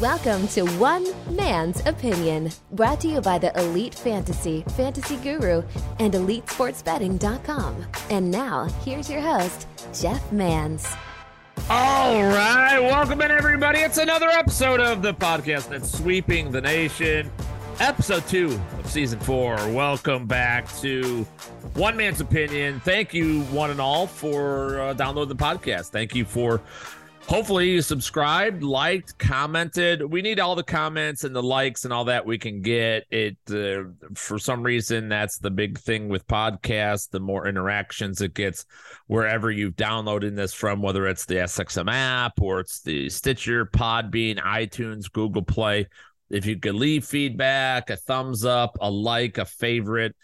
Welcome 0.00 0.46
to 0.48 0.62
One 0.78 1.06
Man's 1.34 1.84
Opinion, 1.84 2.50
brought 2.70 3.00
to 3.00 3.08
you 3.08 3.20
by 3.20 3.38
the 3.38 3.58
Elite 3.58 3.96
Fantasy, 3.96 4.62
Fantasy 4.76 5.16
Guru, 5.16 5.62
and 5.98 6.14
EliteSportsBetting.com. 6.14 7.84
And 8.10 8.30
now, 8.30 8.66
here's 8.84 9.10
your 9.10 9.22
host, 9.22 9.66
Jeff 9.92 10.30
Mans. 10.30 10.86
All 11.68 12.22
right, 12.22 12.78
welcome 12.78 13.20
in, 13.22 13.32
everybody. 13.32 13.80
It's 13.80 13.98
another 13.98 14.28
episode 14.28 14.78
of 14.78 15.02
the 15.02 15.12
podcast 15.12 15.70
that's 15.70 15.90
sweeping 15.90 16.52
the 16.52 16.60
nation. 16.60 17.28
Episode 17.80 18.26
two 18.28 18.60
of 18.78 18.88
season 18.88 19.18
four. 19.18 19.56
Welcome 19.72 20.26
back 20.26 20.72
to 20.78 21.24
One 21.74 21.96
Man's 21.96 22.20
Opinion. 22.20 22.80
Thank 22.80 23.12
you, 23.12 23.42
one 23.44 23.70
and 23.70 23.80
all, 23.80 24.06
for 24.06 24.80
uh, 24.80 24.92
downloading 24.94 25.36
the 25.36 25.42
podcast. 25.42 25.86
Thank 25.90 26.14
you 26.14 26.24
for 26.24 26.62
hopefully 27.26 27.70
you 27.70 27.82
subscribed, 27.82 28.62
liked, 28.62 29.18
commented. 29.18 30.02
We 30.02 30.22
need 30.22 30.40
all 30.40 30.54
the 30.54 30.62
comments 30.62 31.24
and 31.24 31.34
the 31.34 31.42
likes 31.42 31.84
and 31.84 31.92
all 31.92 32.04
that 32.04 32.24
we 32.24 32.38
can 32.38 32.62
get. 32.62 33.04
It 33.10 33.36
uh, 33.50 33.90
for 34.14 34.38
some 34.38 34.62
reason 34.62 35.08
that's 35.08 35.38
the 35.38 35.50
big 35.50 35.78
thing 35.78 36.08
with 36.08 36.26
podcasts. 36.26 37.10
The 37.10 37.20
more 37.20 37.48
interactions 37.48 38.20
it 38.20 38.34
gets, 38.34 38.64
wherever 39.06 39.50
you've 39.50 39.76
downloaded 39.76 40.36
this 40.36 40.54
from, 40.54 40.82
whether 40.82 41.06
it's 41.06 41.26
the 41.26 41.36
SXM 41.36 41.90
app 41.90 42.40
or 42.40 42.60
it's 42.60 42.80
the 42.80 43.10
Stitcher, 43.10 43.66
Podbean, 43.66 44.38
iTunes, 44.38 45.10
Google 45.10 45.42
Play. 45.42 45.88
If 46.30 46.46
you 46.46 46.58
could 46.58 46.74
leave 46.74 47.04
feedback, 47.04 47.90
a 47.90 47.96
thumbs 47.96 48.44
up, 48.44 48.78
a 48.80 48.90
like, 48.90 49.38
a 49.38 49.44
favorite, 49.44 50.16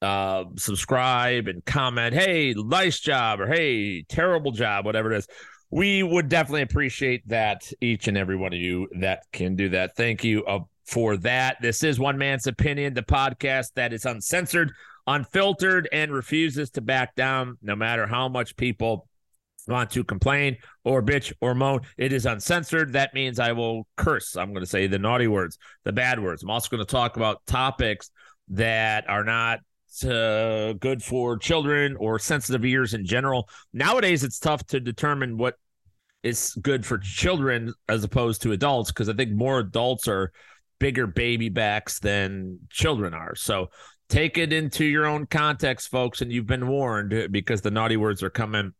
uh, 0.00 0.44
subscribe 0.56 1.48
and 1.48 1.64
comment. 1.64 2.14
Hey, 2.14 2.54
nice 2.56 3.00
job, 3.00 3.40
or 3.40 3.48
hey, 3.48 4.02
terrible 4.02 4.52
job, 4.52 4.84
whatever 4.84 5.12
it 5.12 5.18
is 5.18 5.28
we 5.70 6.02
would 6.02 6.28
definitely 6.28 6.62
appreciate 6.62 7.28
that 7.28 7.70
each 7.80 8.08
and 8.08 8.16
every 8.16 8.36
one 8.36 8.52
of 8.52 8.58
you 8.58 8.88
that 9.00 9.24
can 9.32 9.54
do 9.56 9.68
that. 9.70 9.96
Thank 9.96 10.24
you 10.24 10.44
uh, 10.44 10.60
for 10.86 11.16
that. 11.18 11.58
This 11.60 11.82
is 11.82 11.98
One 11.98 12.16
Man's 12.16 12.46
Opinion, 12.46 12.94
the 12.94 13.02
podcast 13.02 13.74
that 13.74 13.92
is 13.92 14.06
uncensored, 14.06 14.72
unfiltered, 15.06 15.88
and 15.92 16.10
refuses 16.12 16.70
to 16.70 16.80
back 16.80 17.14
down 17.14 17.58
no 17.60 17.76
matter 17.76 18.06
how 18.06 18.28
much 18.28 18.56
people 18.56 19.06
want 19.66 19.90
to 19.90 20.02
complain 20.02 20.56
or 20.84 21.02
bitch 21.02 21.32
or 21.42 21.54
moan. 21.54 21.80
It 21.98 22.14
is 22.14 22.24
uncensored. 22.24 22.94
That 22.94 23.12
means 23.12 23.38
I 23.38 23.52
will 23.52 23.86
curse. 23.98 24.36
I'm 24.36 24.52
going 24.52 24.64
to 24.64 24.70
say 24.70 24.86
the 24.86 24.98
naughty 24.98 25.28
words, 25.28 25.58
the 25.84 25.92
bad 25.92 26.18
words. 26.18 26.42
I'm 26.42 26.50
also 26.50 26.70
going 26.74 26.84
to 26.84 26.90
talk 26.90 27.16
about 27.18 27.44
topics 27.46 28.10
that 28.48 29.08
are 29.10 29.24
not 29.24 29.60
uh, 30.04 30.74
good 30.80 31.02
for 31.02 31.36
children 31.36 31.96
or 31.96 32.18
sensitive 32.18 32.64
ears 32.64 32.94
in 32.94 33.04
general. 33.04 33.48
Nowadays, 33.72 34.24
it's 34.24 34.38
tough 34.38 34.64
to 34.68 34.80
determine 34.80 35.36
what 35.36 35.54
is 36.22 36.56
good 36.62 36.84
for 36.84 36.98
children 36.98 37.72
as 37.88 38.04
opposed 38.04 38.42
to 38.42 38.52
adults 38.52 38.90
because 38.90 39.08
I 39.08 39.14
think 39.14 39.32
more 39.32 39.60
adults 39.60 40.08
are 40.08 40.32
bigger 40.78 41.06
baby 41.06 41.48
backs 41.48 41.98
than 41.98 42.58
children 42.70 43.14
are. 43.14 43.34
So 43.34 43.70
take 44.08 44.38
it 44.38 44.52
into 44.52 44.84
your 44.84 45.06
own 45.06 45.26
context, 45.26 45.88
folks, 45.90 46.20
and 46.20 46.32
you've 46.32 46.46
been 46.46 46.68
warned 46.68 47.30
because 47.30 47.60
the 47.60 47.70
naughty 47.70 47.96
words 47.96 48.22
are 48.22 48.30
coming 48.30 48.72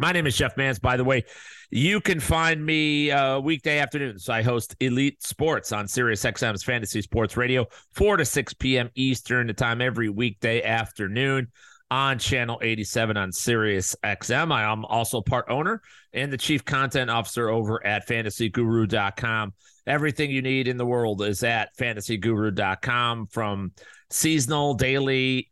my 0.00 0.12
name 0.12 0.26
is 0.26 0.36
Jeff 0.36 0.56
Mans. 0.56 0.78
By 0.78 0.96
the 0.96 1.04
way, 1.04 1.24
you 1.70 2.00
can 2.00 2.20
find 2.20 2.64
me 2.64 3.10
uh, 3.10 3.38
weekday 3.38 3.78
afternoons. 3.78 4.30
I 4.30 4.42
host 4.42 4.74
Elite 4.80 5.22
Sports 5.22 5.72
on 5.72 5.86
Sirius 5.86 6.24
XM's 6.24 6.64
Fantasy 6.64 7.02
Sports 7.02 7.36
Radio, 7.36 7.66
4 7.92 8.16
to 8.16 8.24
6 8.24 8.54
p.m. 8.54 8.90
Eastern 8.94 9.46
the 9.46 9.52
time 9.52 9.82
every 9.82 10.08
weekday 10.08 10.62
afternoon 10.62 11.48
on 11.90 12.18
channel 12.18 12.58
87 12.62 13.16
on 13.18 13.30
Sirius 13.30 13.94
XM. 14.02 14.52
I 14.52 14.62
am 14.62 14.86
also 14.86 15.20
part 15.20 15.46
owner 15.50 15.82
and 16.14 16.32
the 16.32 16.38
chief 16.38 16.64
content 16.64 17.10
officer 17.10 17.50
over 17.50 17.84
at 17.86 18.08
fantasyguru.com. 18.08 19.52
Everything 19.86 20.30
you 20.30 20.40
need 20.40 20.66
in 20.66 20.78
the 20.78 20.86
world 20.86 21.20
is 21.20 21.42
at 21.42 21.76
fantasyguru.com 21.76 23.26
from 23.26 23.72
seasonal, 24.08 24.74
daily 24.74 25.50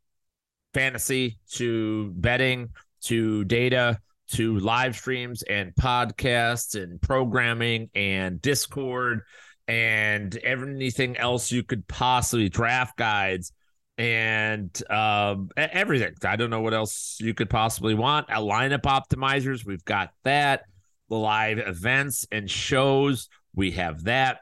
fantasy 0.73 1.39
to 1.51 2.13
betting 2.17 2.71
to 3.03 3.45
data 3.45 4.01
to 4.33 4.59
live 4.59 4.97
streams 4.97 5.43
and 5.43 5.75
podcasts 5.75 6.81
and 6.81 7.01
programming 7.01 7.91
and 7.95 8.41
Discord 8.41 9.23
and 9.67 10.37
everything 10.39 11.17
else 11.17 11.53
you 11.53 11.63
could 11.63 11.87
possibly 11.89 12.49
draft 12.49 12.97
guides 12.97 13.53
and 13.99 14.83
um, 14.91 15.51
everything. 15.57 16.15
I 16.25 16.37
don't 16.37 16.51
know 16.51 16.61
what 16.61 16.75
else 16.75 17.19
you 17.21 17.35
could 17.35 17.51
possibly 17.51 17.95
want. 17.95 18.29
A 18.31 18.41
lineup 18.41 18.83
optimizers, 18.83 19.67
we've 19.67 19.85
got 19.85 20.11
that. 20.25 20.63
The 21.09 21.17
live 21.17 21.59
events 21.59 22.27
and 22.31 22.51
shows, 22.51 23.29
we 23.55 23.73
have 23.73 24.05
that. 24.05 24.41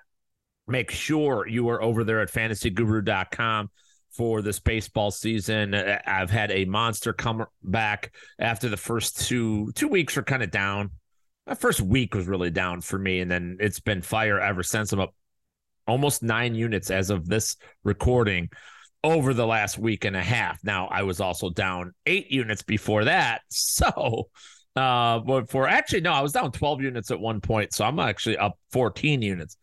Make 0.68 0.90
sure 0.90 1.46
you 1.46 1.68
are 1.68 1.80
over 1.80 2.02
there 2.02 2.20
at 2.20 2.30
fantasyguru.com 2.30 3.70
for 4.16 4.42
this 4.42 4.58
baseball 4.58 5.10
season. 5.10 5.74
Uh, 5.74 6.00
I've 6.06 6.30
had 6.30 6.50
a 6.50 6.64
monster 6.64 7.12
come 7.12 7.46
back 7.62 8.12
after 8.38 8.68
the 8.68 8.76
first 8.76 9.26
two 9.26 9.72
two 9.72 9.88
weeks 9.88 10.16
were 10.16 10.22
kind 10.22 10.42
of 10.42 10.50
down. 10.50 10.90
My 11.46 11.54
first 11.54 11.80
week 11.80 12.14
was 12.14 12.26
really 12.26 12.50
down 12.50 12.80
for 12.80 12.98
me, 12.98 13.20
and 13.20 13.30
then 13.30 13.58
it's 13.60 13.80
been 13.80 14.02
fire 14.02 14.40
ever 14.40 14.62
since. 14.62 14.92
I'm 14.92 15.00
up 15.00 15.14
almost 15.86 16.22
nine 16.22 16.54
units 16.54 16.90
as 16.90 17.10
of 17.10 17.26
this 17.28 17.56
recording 17.84 18.48
over 19.04 19.32
the 19.32 19.46
last 19.46 19.78
week 19.78 20.04
and 20.04 20.16
a 20.16 20.22
half. 20.22 20.58
Now 20.64 20.88
I 20.88 21.02
was 21.02 21.20
also 21.20 21.50
down 21.50 21.92
eight 22.06 22.30
units 22.30 22.62
before 22.62 23.04
that, 23.04 23.42
so 23.50 24.28
uh, 24.74 25.20
but 25.20 25.50
for 25.50 25.68
actually 25.68 26.00
no, 26.00 26.12
I 26.12 26.22
was 26.22 26.32
down 26.32 26.52
12 26.52 26.82
units 26.82 27.10
at 27.10 27.20
one 27.20 27.40
point, 27.40 27.72
so 27.72 27.84
I'm 27.84 27.98
actually 27.98 28.38
up 28.38 28.58
14 28.72 29.22
units 29.22 29.56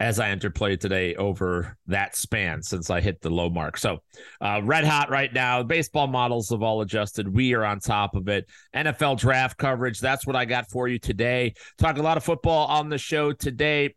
as 0.00 0.20
I 0.20 0.30
entered 0.30 0.54
play 0.54 0.76
today 0.76 1.14
over 1.16 1.76
that 1.86 2.14
span 2.16 2.62
since 2.62 2.88
I 2.88 3.00
hit 3.00 3.20
the 3.20 3.30
low 3.30 3.50
mark. 3.50 3.76
So, 3.76 3.98
uh, 4.40 4.60
red 4.62 4.84
hot 4.84 5.10
right 5.10 5.32
now. 5.32 5.62
Baseball 5.62 6.06
models 6.06 6.50
have 6.50 6.62
all 6.62 6.80
adjusted. 6.82 7.34
We 7.34 7.54
are 7.54 7.64
on 7.64 7.80
top 7.80 8.14
of 8.14 8.28
it. 8.28 8.48
NFL 8.74 9.18
draft 9.18 9.58
coverage. 9.58 9.98
That's 9.98 10.26
what 10.26 10.36
I 10.36 10.44
got 10.44 10.70
for 10.70 10.86
you 10.86 10.98
today. 10.98 11.54
Talk 11.78 11.98
a 11.98 12.02
lot 12.02 12.16
of 12.16 12.24
football 12.24 12.66
on 12.66 12.88
the 12.88 12.98
show 12.98 13.32
today. 13.32 13.94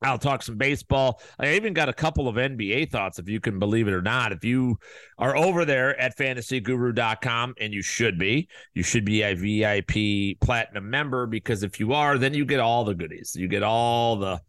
I'll 0.00 0.18
talk 0.18 0.42
some 0.42 0.56
baseball. 0.56 1.20
I 1.38 1.54
even 1.54 1.72
got 1.72 1.88
a 1.88 1.92
couple 1.92 2.28
of 2.28 2.36
NBA 2.36 2.90
thoughts, 2.90 3.18
if 3.18 3.28
you 3.28 3.40
can 3.40 3.58
believe 3.58 3.88
it 3.88 3.92
or 3.92 4.02
not. 4.02 4.30
If 4.30 4.44
you 4.44 4.76
are 5.18 5.36
over 5.36 5.64
there 5.64 5.98
at 6.00 6.16
fantasyguru.com, 6.16 7.54
and 7.60 7.72
you 7.72 7.82
should 7.82 8.16
be, 8.16 8.48
you 8.74 8.84
should 8.84 9.04
be 9.04 9.22
a 9.22 9.34
VIP 9.34 10.38
platinum 10.40 10.88
member 10.88 11.26
because 11.26 11.64
if 11.64 11.80
you 11.80 11.94
are, 11.94 12.16
then 12.16 12.32
you 12.32 12.44
get 12.44 12.60
all 12.60 12.84
the 12.84 12.94
goodies. 12.94 13.34
You 13.34 13.48
get 13.48 13.64
all 13.64 14.16
the 14.16 14.40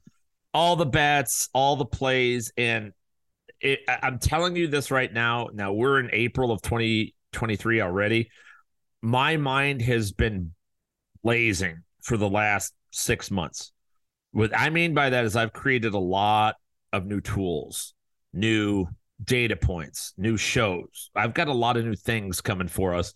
all 0.54 0.76
the 0.76 0.86
bets, 0.86 1.50
all 1.54 1.76
the 1.76 1.86
plays, 1.86 2.52
and 2.58 2.92
it, 3.62 3.80
I'm 3.88 4.20
telling 4.20 4.56
you 4.56 4.68
this 4.68 4.92
right 4.92 5.12
now. 5.12 5.50
Now 5.54 5.74
we're 5.74 6.00
in 6.00 6.10
April 6.14 6.52
of 6.52 6.62
2023 6.62 7.82
already. 7.82 8.30
My 9.02 9.38
mind 9.38 9.82
has 9.82 10.12
been 10.12 10.54
blazing 11.24 11.84
for 12.02 12.18
the 12.18 12.30
last 12.30 12.74
six 12.92 13.30
months. 13.30 13.72
What 14.32 14.58
I 14.58 14.70
mean 14.70 14.94
by 14.94 15.10
that 15.10 15.26
is 15.26 15.36
I've 15.36 15.54
created 15.54 15.94
a 15.94 16.00
lot 16.00 16.56
of 16.94 17.06
new 17.06 17.22
tools, 17.22 17.94
new 18.34 18.88
data 19.24 19.56
points, 19.56 20.14
new 20.18 20.38
shows. 20.38 21.10
I've 21.16 21.34
got 21.34 21.48
a 21.48 21.54
lot 21.54 21.78
of 21.78 21.86
new 21.86 21.96
things 21.96 22.42
coming 22.42 22.68
for 22.68 22.94
us 22.94 23.14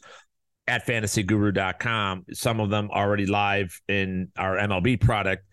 at 0.68 0.86
fantasyguru.com. 0.86 2.26
Some 2.34 2.60
of 2.60 2.70
them 2.70 2.90
already 2.92 3.26
live 3.26 3.80
in 3.88 4.30
our 4.38 4.58
MLB 4.58 5.00
product 5.00 5.46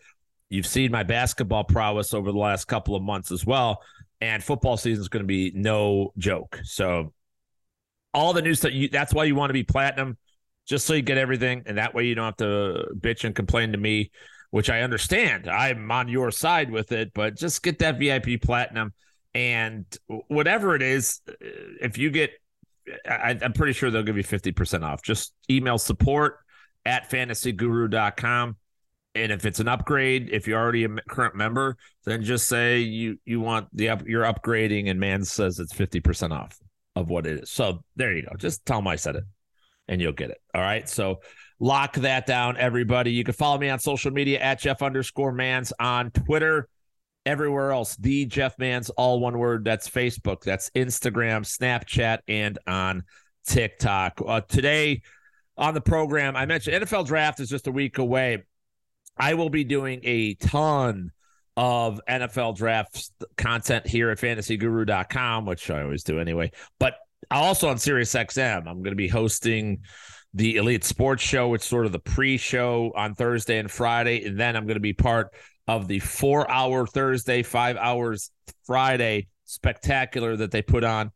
You've 0.51 0.67
seen 0.67 0.91
my 0.91 1.05
basketball 1.05 1.63
prowess 1.63 2.13
over 2.13 2.33
the 2.33 2.39
last 2.39 2.67
couple 2.67 2.97
of 2.97 3.03
months 3.03 3.31
as 3.31 3.47
well. 3.47 3.83
And 4.21 4.43
football 4.43 4.77
season 4.77 5.01
is 5.01 5.09
going 5.09 5.23
to 5.23 5.27
be 5.27 5.53
no 5.55 6.13
joke. 6.19 6.61
So, 6.65 7.15
all 8.13 8.33
the 8.33 8.43
new 8.43 8.55
stuff, 8.55 8.73
you, 8.73 8.89
that's 8.89 9.15
why 9.15 9.25
you 9.25 9.37
want 9.37 9.51
to 9.51 9.55
be 9.55 9.63
platinum, 9.63 10.19
just 10.67 10.85
so 10.85 10.95
you 10.95 11.03
get 11.03 11.17
everything. 11.17 11.63
And 11.67 11.79
that 11.79 11.95
way 11.95 12.07
you 12.07 12.17
don't 12.17 12.25
have 12.25 12.37
to 12.39 12.89
bitch 12.99 13.25
and 13.25 13.35
complain 13.35 13.73
to 13.73 13.79
me, 13.79 14.11
which 14.51 14.69
I 14.69 14.83
understand. 14.83 15.49
I'm 15.49 15.91
on 15.93 16.09
your 16.09 16.33
side 16.33 16.71
with 16.71 16.91
it, 16.91 17.13
but 17.15 17.37
just 17.37 17.63
get 17.63 17.79
that 17.79 18.01
VIP 18.01 18.43
platinum. 18.43 18.93
And 19.33 19.87
whatever 20.27 20.75
it 20.75 20.83
is, 20.83 21.21
uh, 21.29 21.33
if 21.81 21.97
you 21.97 22.11
get, 22.11 22.33
I, 23.09 23.39
I'm 23.41 23.53
pretty 23.53 23.73
sure 23.73 23.93
they'll 23.93 24.03
give 24.03 24.17
you 24.17 24.25
50% 24.25 24.83
off. 24.83 25.03
Just 25.03 25.33
email 25.49 25.79
support 25.79 26.39
at 26.85 27.09
fantasyguru.com 27.09 28.57
and 29.15 29.33
if 29.33 29.45
it's 29.45 29.61
an 29.61 29.69
upgrade, 29.69 30.29
if 30.31 30.47
you're 30.47 30.61
already 30.61 30.85
a 30.85 30.89
current 31.09 31.35
member, 31.35 31.77
then 32.05 32.23
just 32.23 32.49
say 32.49 32.79
you 32.79 33.19
you 33.25 33.41
want 33.41 33.69
the 33.73 33.89
up 33.89 34.07
you're 34.07 34.25
upgrading, 34.25 34.89
and 34.89 35.01
man 35.01 35.25
says 35.25 35.59
it's 35.59 35.73
fifty 35.73 36.01
percent 36.01 36.33
off 36.33 36.59
of 36.95 37.11
what 37.11 37.27
it 37.27 37.43
is. 37.43 37.51
So 37.51 37.83
there 37.97 38.15
you 38.15 38.23
go. 38.23 38.37
Just 38.37 38.65
tell 38.65 38.79
them 38.79 38.87
I 38.87 38.97
said 38.97 39.17
it, 39.17 39.25
and 39.89 40.01
you'll 40.01 40.13
get 40.13 40.31
it. 40.31 40.39
All 40.55 40.61
right. 40.61 40.89
So 40.89 41.21
lock 41.59 41.95
that 41.95 42.27
down, 42.27 42.57
everybody. 42.57 43.13
You 43.13 43.25
can 43.25 43.35
follow 43.35 43.59
me 43.59 43.69
on 43.69 43.81
social 43.81 44.13
media 44.13 44.39
at 44.39 44.61
Jeff 44.61 44.83
underscore 44.83 45.33
Mans 45.33 45.73
on 45.81 46.11
Twitter. 46.11 46.69
Everywhere 47.27 47.71
else, 47.71 47.97
the 47.97 48.25
Jeff 48.25 48.59
Mans, 48.59 48.89
all 48.91 49.21
one 49.21 49.37
word. 49.37 49.63
That's 49.63 49.91
Facebook, 49.91 50.43
that's 50.43 50.71
Instagram, 50.71 51.43
Snapchat, 51.45 52.21
and 52.29 52.59
on 52.67 53.03
TikTok. 53.47 54.23
Uh, 54.27 54.41
today 54.41 55.03
on 55.59 55.75
the 55.75 55.83
program, 55.83 56.35
I 56.35 56.47
mentioned 56.47 56.83
NFL 56.83 57.07
draft 57.07 57.39
is 57.41 57.51
just 57.51 57.67
a 57.67 57.73
week 57.73 57.99
away 57.99 58.45
I 59.21 59.35
will 59.35 59.51
be 59.51 59.65
doing 59.65 60.01
a 60.03 60.35
ton 60.35 61.13
of 61.57 62.01
NFL 62.09 62.57
draft 62.57 63.11
content 63.37 63.87
here 63.87 64.11
at 64.11 64.19
fantasyguru.com, 64.19 65.45
which 65.45 65.71
I 65.71 65.83
always 65.83 66.03
do 66.03 66.19
anyway. 66.19 66.53
But 66.79 66.95
also 67.31 67.69
on 67.69 67.77
SiriusXM, 67.77 68.67
I'm 68.67 68.79
going 68.79 68.85
to 68.85 68.97
be 68.97 69.09
hosting 69.09 69.83
the 70.33 70.57
Elite 70.57 70.85
Sports 70.85 71.23
Show, 71.23 71.49
which 71.49 71.63
is 71.63 71.69
sort 71.69 71.87
of 71.87 71.93
the 71.93 71.99
pre-show 71.99 72.93
on 72.97 73.15
Thursday 73.15 73.59
and 73.59 73.71
Friday, 73.71 74.25
and 74.25 74.39
then 74.39 74.57
I'm 74.57 74.65
going 74.65 74.77
to 74.77 74.81
be 74.81 74.93
part 74.93 75.35
of 75.69 75.87
the 75.87 75.99
four-hour 75.99 76.87
Thursday, 76.87 77.43
five 77.43 77.77
hours 77.77 78.31
Friday 78.65 79.29
spectacular 79.45 80.37
that 80.37 80.51
they 80.51 80.63
put 80.63 80.85
on 80.85 81.11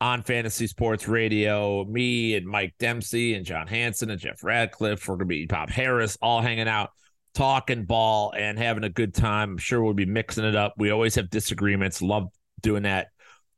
on 0.00 0.22
Fantasy 0.22 0.66
Sports 0.66 1.08
Radio. 1.08 1.84
Me 1.84 2.34
and 2.34 2.46
Mike 2.46 2.74
Dempsey 2.78 3.34
and 3.34 3.46
John 3.46 3.66
Hansen 3.66 4.10
and 4.10 4.20
Jeff 4.20 4.44
Ratcliffe. 4.44 5.08
We're 5.08 5.14
going 5.14 5.20
to 5.20 5.26
be 5.26 5.46
Bob 5.46 5.70
Harris 5.70 6.18
all 6.20 6.42
hanging 6.42 6.68
out, 6.68 6.90
talking 7.36 7.84
ball 7.84 8.32
and 8.36 8.58
having 8.58 8.82
a 8.84 8.88
good 8.88 9.14
time. 9.14 9.52
I'm 9.52 9.58
sure 9.58 9.82
we'll 9.82 9.94
be 9.94 10.06
mixing 10.06 10.44
it 10.44 10.56
up. 10.56 10.74
We 10.78 10.90
always 10.90 11.14
have 11.16 11.28
disagreements. 11.28 12.00
Love 12.00 12.30
doing 12.62 12.84
that 12.84 13.08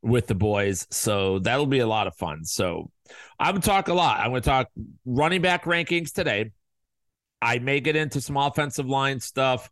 with 0.01 0.27
the 0.27 0.35
boys. 0.35 0.85
So 0.91 1.39
that'll 1.39 1.65
be 1.65 1.79
a 1.79 1.87
lot 1.87 2.07
of 2.07 2.15
fun. 2.15 2.43
So 2.43 2.91
I'm 3.39 3.53
going 3.53 3.61
to 3.61 3.67
talk 3.67 3.87
a 3.87 3.93
lot. 3.93 4.19
I'm 4.19 4.31
going 4.31 4.41
to 4.41 4.49
talk 4.49 4.67
running 5.05 5.41
back 5.41 5.63
rankings 5.63 6.11
today. 6.11 6.51
I 7.41 7.59
may 7.59 7.79
get 7.79 7.95
into 7.95 8.19
some 8.19 8.35
offensive 8.35 8.85
line 8.85 9.21
stuff 9.21 9.69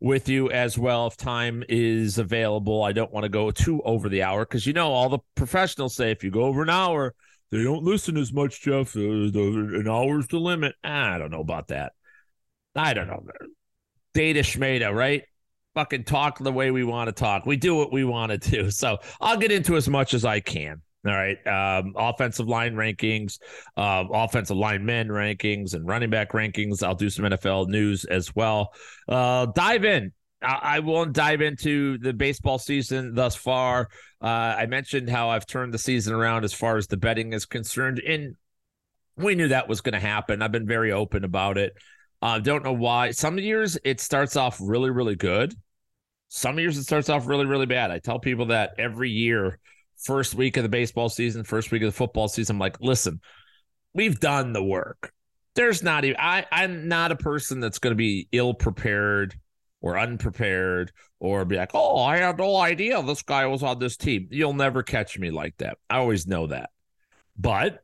with 0.00 0.30
you 0.30 0.50
as 0.50 0.78
well 0.78 1.06
if 1.06 1.18
time 1.18 1.62
is 1.68 2.16
available. 2.16 2.82
I 2.82 2.92
don't 2.92 3.12
want 3.12 3.24
to 3.24 3.28
go 3.28 3.50
too 3.50 3.82
over 3.82 4.08
the 4.08 4.22
hour 4.22 4.46
because 4.46 4.66
you 4.66 4.72
know 4.72 4.90
all 4.90 5.10
the 5.10 5.18
professionals 5.34 5.94
say 5.94 6.10
if 6.10 6.24
you 6.24 6.30
go 6.30 6.44
over 6.44 6.62
an 6.62 6.70
hour, 6.70 7.14
they 7.50 7.62
don't 7.62 7.84
listen 7.84 8.16
as 8.16 8.32
much, 8.32 8.62
Jeff. 8.62 8.94
An 8.94 9.86
hour's 9.86 10.28
the 10.28 10.38
limit. 10.38 10.74
I 10.82 11.18
don't 11.18 11.30
know 11.30 11.40
about 11.40 11.68
that. 11.68 11.92
I 12.74 12.94
don't 12.94 13.08
know. 13.08 13.22
Data 14.14 14.42
Schmeda, 14.42 14.94
right? 14.94 15.22
Fucking 15.74 16.04
talk 16.04 16.38
the 16.38 16.52
way 16.52 16.70
we 16.70 16.84
want 16.84 17.08
to 17.08 17.12
talk. 17.12 17.46
We 17.46 17.56
do 17.56 17.74
what 17.74 17.92
we 17.92 18.04
want 18.04 18.32
to 18.32 18.38
do. 18.38 18.70
So 18.70 18.98
I'll 19.20 19.36
get 19.36 19.52
into 19.52 19.76
as 19.76 19.88
much 19.88 20.14
as 20.14 20.24
I 20.24 20.40
can. 20.40 20.82
All 21.06 21.12
right. 21.12 21.38
Um, 21.46 21.94
offensive 21.96 22.46
line 22.46 22.74
rankings, 22.74 23.38
uh, 23.76 24.04
offensive 24.12 24.56
line 24.56 24.84
men 24.84 25.08
rankings, 25.08 25.72
and 25.72 25.86
running 25.86 26.10
back 26.10 26.32
rankings. 26.32 26.82
I'll 26.82 26.94
do 26.94 27.08
some 27.08 27.24
NFL 27.24 27.68
news 27.68 28.04
as 28.04 28.34
well. 28.34 28.74
Uh, 29.08 29.46
dive 29.46 29.84
in. 29.84 30.12
I, 30.42 30.58
I 30.62 30.78
won't 30.80 31.14
dive 31.14 31.40
into 31.40 31.96
the 31.98 32.12
baseball 32.12 32.58
season 32.58 33.14
thus 33.14 33.34
far. 33.34 33.88
Uh, 34.20 34.26
I 34.58 34.66
mentioned 34.66 35.08
how 35.08 35.30
I've 35.30 35.46
turned 35.46 35.72
the 35.72 35.78
season 35.78 36.12
around 36.12 36.44
as 36.44 36.52
far 36.52 36.76
as 36.76 36.86
the 36.86 36.98
betting 36.98 37.32
is 37.32 37.46
concerned, 37.46 38.00
and 38.06 38.36
we 39.16 39.34
knew 39.34 39.48
that 39.48 39.68
was 39.68 39.80
going 39.80 39.94
to 39.94 40.00
happen. 40.00 40.42
I've 40.42 40.52
been 40.52 40.66
very 40.66 40.92
open 40.92 41.24
about 41.24 41.56
it. 41.56 41.72
I 42.22 42.36
uh, 42.36 42.38
don't 42.38 42.64
know 42.64 42.72
why. 42.72 43.12
Some 43.12 43.38
years 43.38 43.78
it 43.82 44.00
starts 44.00 44.36
off 44.36 44.58
really, 44.60 44.90
really 44.90 45.16
good. 45.16 45.54
Some 46.28 46.58
years 46.58 46.76
it 46.76 46.84
starts 46.84 47.08
off 47.08 47.26
really, 47.26 47.46
really 47.46 47.66
bad. 47.66 47.90
I 47.90 47.98
tell 47.98 48.18
people 48.18 48.46
that 48.46 48.74
every 48.78 49.10
year 49.10 49.58
first 49.96 50.34
week 50.34 50.56
of 50.56 50.62
the 50.62 50.68
baseball 50.68 51.08
season, 51.08 51.44
first 51.44 51.70
week 51.70 51.82
of 51.82 51.88
the 51.88 51.96
football 51.96 52.28
season. 52.28 52.56
I'm 52.56 52.60
like, 52.60 52.80
listen, 52.80 53.20
we've 53.94 54.20
done 54.20 54.52
the 54.52 54.62
work. 54.62 55.12
There's 55.54 55.82
not 55.82 56.04
even 56.04 56.16
I, 56.18 56.46
I'm 56.52 56.88
not 56.88 57.12
a 57.12 57.16
person 57.16 57.60
that's 57.60 57.78
going 57.78 57.92
to 57.92 57.96
be 57.96 58.28
ill 58.32 58.54
prepared 58.54 59.34
or 59.80 59.98
unprepared 59.98 60.92
or 61.18 61.44
be 61.44 61.56
like, 61.56 61.70
oh, 61.74 62.00
I 62.00 62.18
had 62.18 62.38
no 62.38 62.56
idea 62.56 63.02
this 63.02 63.22
guy 63.22 63.46
was 63.46 63.62
on 63.62 63.78
this 63.78 63.96
team. 63.96 64.28
You'll 64.30 64.52
never 64.52 64.82
catch 64.82 65.18
me 65.18 65.30
like 65.30 65.56
that. 65.58 65.78
I 65.88 65.98
always 65.98 66.26
know 66.26 66.46
that. 66.48 66.70
But 67.36 67.82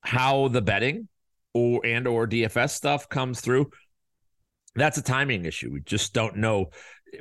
how 0.00 0.48
the 0.48 0.62
betting 0.62 1.08
or 1.54 1.80
and 1.84 2.06
or 2.06 2.26
DFS 2.26 2.70
stuff 2.70 3.08
comes 3.08 3.40
through, 3.40 3.70
that's 4.74 4.98
a 4.98 5.02
timing 5.02 5.44
issue. 5.44 5.70
We 5.72 5.80
just 5.80 6.12
don't 6.12 6.36
know 6.36 6.70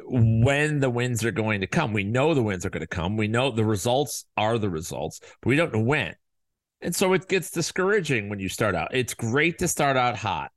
when 0.06 0.80
the 0.80 0.89
wins 0.89 1.24
are 1.24 1.31
going 1.31 1.62
to 1.62 1.68
come. 1.68 1.94
We 1.94 2.03
know 2.03 2.33
the 2.33 2.44
wins 2.44 2.65
are 2.65 2.69
going 2.69 2.81
to 2.81 2.88
come. 2.88 3.15
We 3.15 3.27
know 3.27 3.51
the 3.51 3.63
results 3.63 4.25
are 4.35 4.57
the 4.57 4.69
results, 4.69 5.19
but 5.41 5.50
we 5.50 5.56
don't 5.56 5.74
know 5.74 5.83
when. 5.83 6.15
And 6.81 6.95
so 6.95 7.13
it 7.13 7.27
gets 7.27 7.51
discouraging 7.51 8.27
when 8.27 8.39
you 8.39 8.50
start 8.50 8.75
out. 8.75 8.94
It's 8.94 9.13
great 9.13 9.59
to 9.59 9.68
start 9.68 9.95
out 9.95 10.18
hot, 10.18 10.51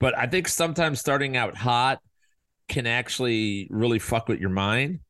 but 0.00 0.16
I 0.16 0.26
think 0.26 0.48
sometimes 0.48 1.00
starting 1.00 1.36
out 1.36 1.56
hot 1.56 2.00
can 2.68 2.86
actually 2.86 3.66
really 3.70 3.98
fuck 3.98 4.28
with 4.28 4.40
your 4.40 4.50
mind 4.50 5.00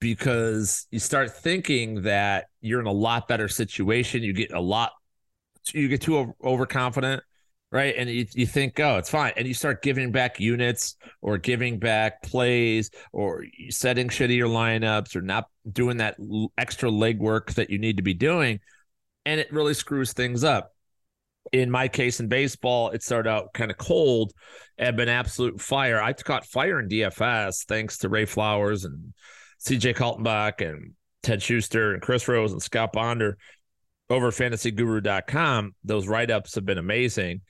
because 0.00 0.86
you 0.90 0.98
start 0.98 1.36
thinking 1.36 2.02
that 2.02 2.46
you're 2.60 2.80
in 2.80 2.86
a 2.86 2.92
lot 2.92 3.28
better 3.28 3.48
situation. 3.48 4.22
You 4.22 4.32
get 4.32 4.52
a 4.52 4.60
lot, 4.60 4.92
you 5.72 5.88
get 5.88 6.02
too 6.02 6.34
overconfident 6.42 7.22
right? 7.72 7.94
And 7.96 8.08
you, 8.08 8.26
you 8.32 8.46
think, 8.46 8.78
oh, 8.80 8.96
it's 8.96 9.10
fine. 9.10 9.32
And 9.36 9.46
you 9.46 9.54
start 9.54 9.82
giving 9.82 10.12
back 10.12 10.38
units 10.38 10.96
or 11.20 11.38
giving 11.38 11.78
back 11.78 12.22
plays 12.22 12.90
or 13.12 13.44
setting 13.70 14.08
shittier 14.08 14.44
lineups 14.44 15.16
or 15.16 15.20
not 15.20 15.46
doing 15.70 15.98
that 15.98 16.16
extra 16.56 16.90
legwork 16.90 17.54
that 17.54 17.70
you 17.70 17.78
need 17.78 17.96
to 17.96 18.02
be 18.02 18.14
doing. 18.14 18.60
And 19.24 19.40
it 19.40 19.52
really 19.52 19.74
screws 19.74 20.12
things 20.12 20.44
up. 20.44 20.72
In 21.52 21.70
my 21.70 21.86
case 21.86 22.18
in 22.18 22.28
baseball, 22.28 22.90
it 22.90 23.02
started 23.02 23.30
out 23.30 23.52
kind 23.52 23.70
of 23.70 23.76
cold 23.76 24.32
and 24.78 24.96
been 24.96 25.08
absolute 25.08 25.60
fire. 25.60 26.02
I 26.02 26.12
caught 26.12 26.46
fire 26.46 26.80
in 26.80 26.88
DFS 26.88 27.66
thanks 27.66 27.98
to 27.98 28.08
Ray 28.08 28.24
Flowers 28.24 28.84
and 28.84 29.12
CJ 29.64 29.96
Kaltenbach 29.96 30.66
and 30.66 30.94
Ted 31.22 31.42
Schuster 31.42 31.92
and 31.92 32.02
Chris 32.02 32.26
Rose 32.26 32.52
and 32.52 32.62
Scott 32.62 32.92
Bonder 32.92 33.38
over 34.08 34.30
fantasyguru.com, 34.30 35.74
those 35.84 36.06
write 36.06 36.30
ups 36.30 36.54
have 36.54 36.64
been 36.64 36.78
amazing. 36.78 37.40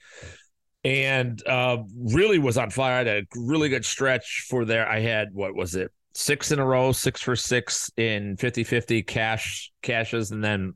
And 0.83 1.45
uh, 1.45 1.77
really 1.95 2.39
was 2.39 2.57
on 2.57 2.69
fire. 2.69 2.93
I 2.93 2.97
had 2.99 3.07
a 3.07 3.23
really 3.35 3.69
good 3.69 3.85
stretch 3.85 4.45
for 4.49 4.63
there. 4.63 4.87
I 4.87 4.99
had, 4.99 5.33
what 5.33 5.55
was 5.55 5.75
it, 5.75 5.91
six 6.13 6.51
in 6.51 6.59
a 6.59 6.65
row, 6.65 6.91
six 6.91 7.21
for 7.21 7.35
six 7.35 7.91
in 7.97 8.37
50 8.37 8.63
50 8.63 9.03
cash 9.03 9.71
cashes, 9.81 10.31
and 10.31 10.43
then 10.43 10.73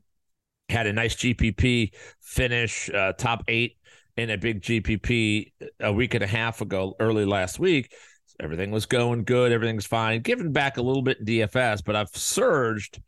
had 0.68 0.86
a 0.86 0.92
nice 0.92 1.16
GPP 1.16 1.92
finish, 2.20 2.90
uh, 2.90 3.12
top 3.14 3.44
eight 3.48 3.76
in 4.16 4.30
a 4.30 4.36
big 4.36 4.60
GPP 4.60 5.52
a 5.80 5.92
week 5.92 6.14
and 6.14 6.22
a 6.22 6.26
half 6.26 6.60
ago, 6.60 6.94
early 7.00 7.24
last 7.24 7.58
week. 7.58 7.92
Everything 8.40 8.70
was 8.70 8.86
going 8.86 9.24
good. 9.24 9.52
Everything's 9.52 9.86
fine. 9.86 10.20
Giving 10.20 10.52
back 10.52 10.76
a 10.76 10.82
little 10.82 11.02
bit 11.02 11.18
in 11.20 11.26
DFS, 11.26 11.82
but 11.84 11.96
I've 11.96 12.08
surged 12.08 13.00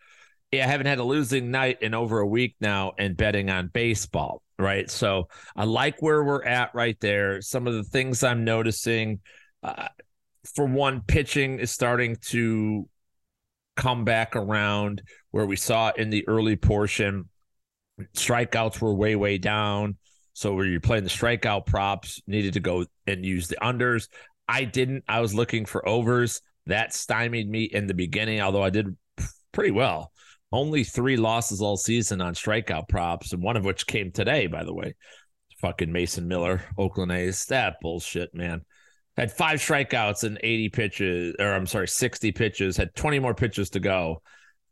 I 0.62 0.66
haven't 0.66 0.86
had 0.86 0.98
a 0.98 1.04
losing 1.04 1.50
night 1.50 1.82
in 1.82 1.94
over 1.94 2.20
a 2.20 2.26
week 2.26 2.56
now 2.60 2.92
and 2.98 3.16
betting 3.16 3.50
on 3.50 3.68
baseball, 3.68 4.42
right? 4.58 4.90
So 4.90 5.28
I 5.56 5.64
like 5.64 6.00
where 6.00 6.22
we're 6.24 6.44
at 6.44 6.74
right 6.74 6.98
there. 7.00 7.40
Some 7.40 7.66
of 7.66 7.74
the 7.74 7.84
things 7.84 8.22
I'm 8.22 8.44
noticing, 8.44 9.20
uh, 9.62 9.88
for 10.54 10.66
one, 10.66 11.02
pitching 11.02 11.58
is 11.58 11.70
starting 11.70 12.16
to 12.28 12.88
come 13.76 14.04
back 14.04 14.37
around 14.37 15.02
where 15.30 15.46
we 15.46 15.56
saw 15.56 15.90
in 15.96 16.11
the 16.11 16.26
early 16.28 16.56
portion. 16.56 17.28
Strikeouts 18.14 18.80
were 18.80 18.94
way, 18.94 19.16
way 19.16 19.38
down. 19.38 19.96
So 20.32 20.52
where 20.54 20.66
you're 20.66 20.80
playing 20.80 21.04
the 21.04 21.11
strikeout 21.11 21.66
props, 21.66 22.20
needed 22.26 22.54
to 22.54 22.61
go 22.61 22.87
and 23.06 23.25
use 23.25 23.46
the 23.49 23.56
unders. 23.62 24.08
I 24.49 24.64
didn't. 24.64 25.04
I 25.08 25.20
was 25.20 25.34
looking 25.34 25.64
for 25.64 25.88
overs. 25.88 26.42
That 26.66 26.92
stymied 26.92 27.49
me 27.49 27.64
in 27.64 27.87
the 27.87 27.94
beginning, 27.94 28.40
although 28.40 28.62
I 28.62 28.70
did 28.70 28.96
pretty 29.52 29.70
well 29.70 30.11
only 30.54 30.84
three 30.84 31.16
losses 31.16 31.61
all 31.61 31.76
season 31.76 32.20
on 32.20 32.34
strikeout 32.34 32.88
props, 32.88 33.32
and 33.32 33.42
one 33.42 33.56
of 33.56 33.64
which 33.64 33.87
came 33.87 34.12
today, 34.12 34.46
by 34.46 34.64
the 34.64 34.73
way. 34.73 34.94
Fucking 35.61 35.92
Mason 35.92 36.28
Miller, 36.28 36.62
Oakland 36.78 37.11
A's. 37.11 37.46
That 37.46 37.76
bullshit, 37.82 38.34
man. 38.34 38.62
Had 39.16 39.32
five 39.32 39.58
strikeouts 39.58 40.25
and 40.25 40.38
80 40.42 40.68
pitches, 40.70 41.37
or 41.38 41.52
I'm 41.52 41.66
sorry, 41.66 41.88
60 41.88 42.32
pitches, 42.32 42.76
had 42.76 42.94
20 42.94 43.18
more 43.18 43.34
pitches 43.34 43.70
to 43.70 43.80
go. 43.80 44.23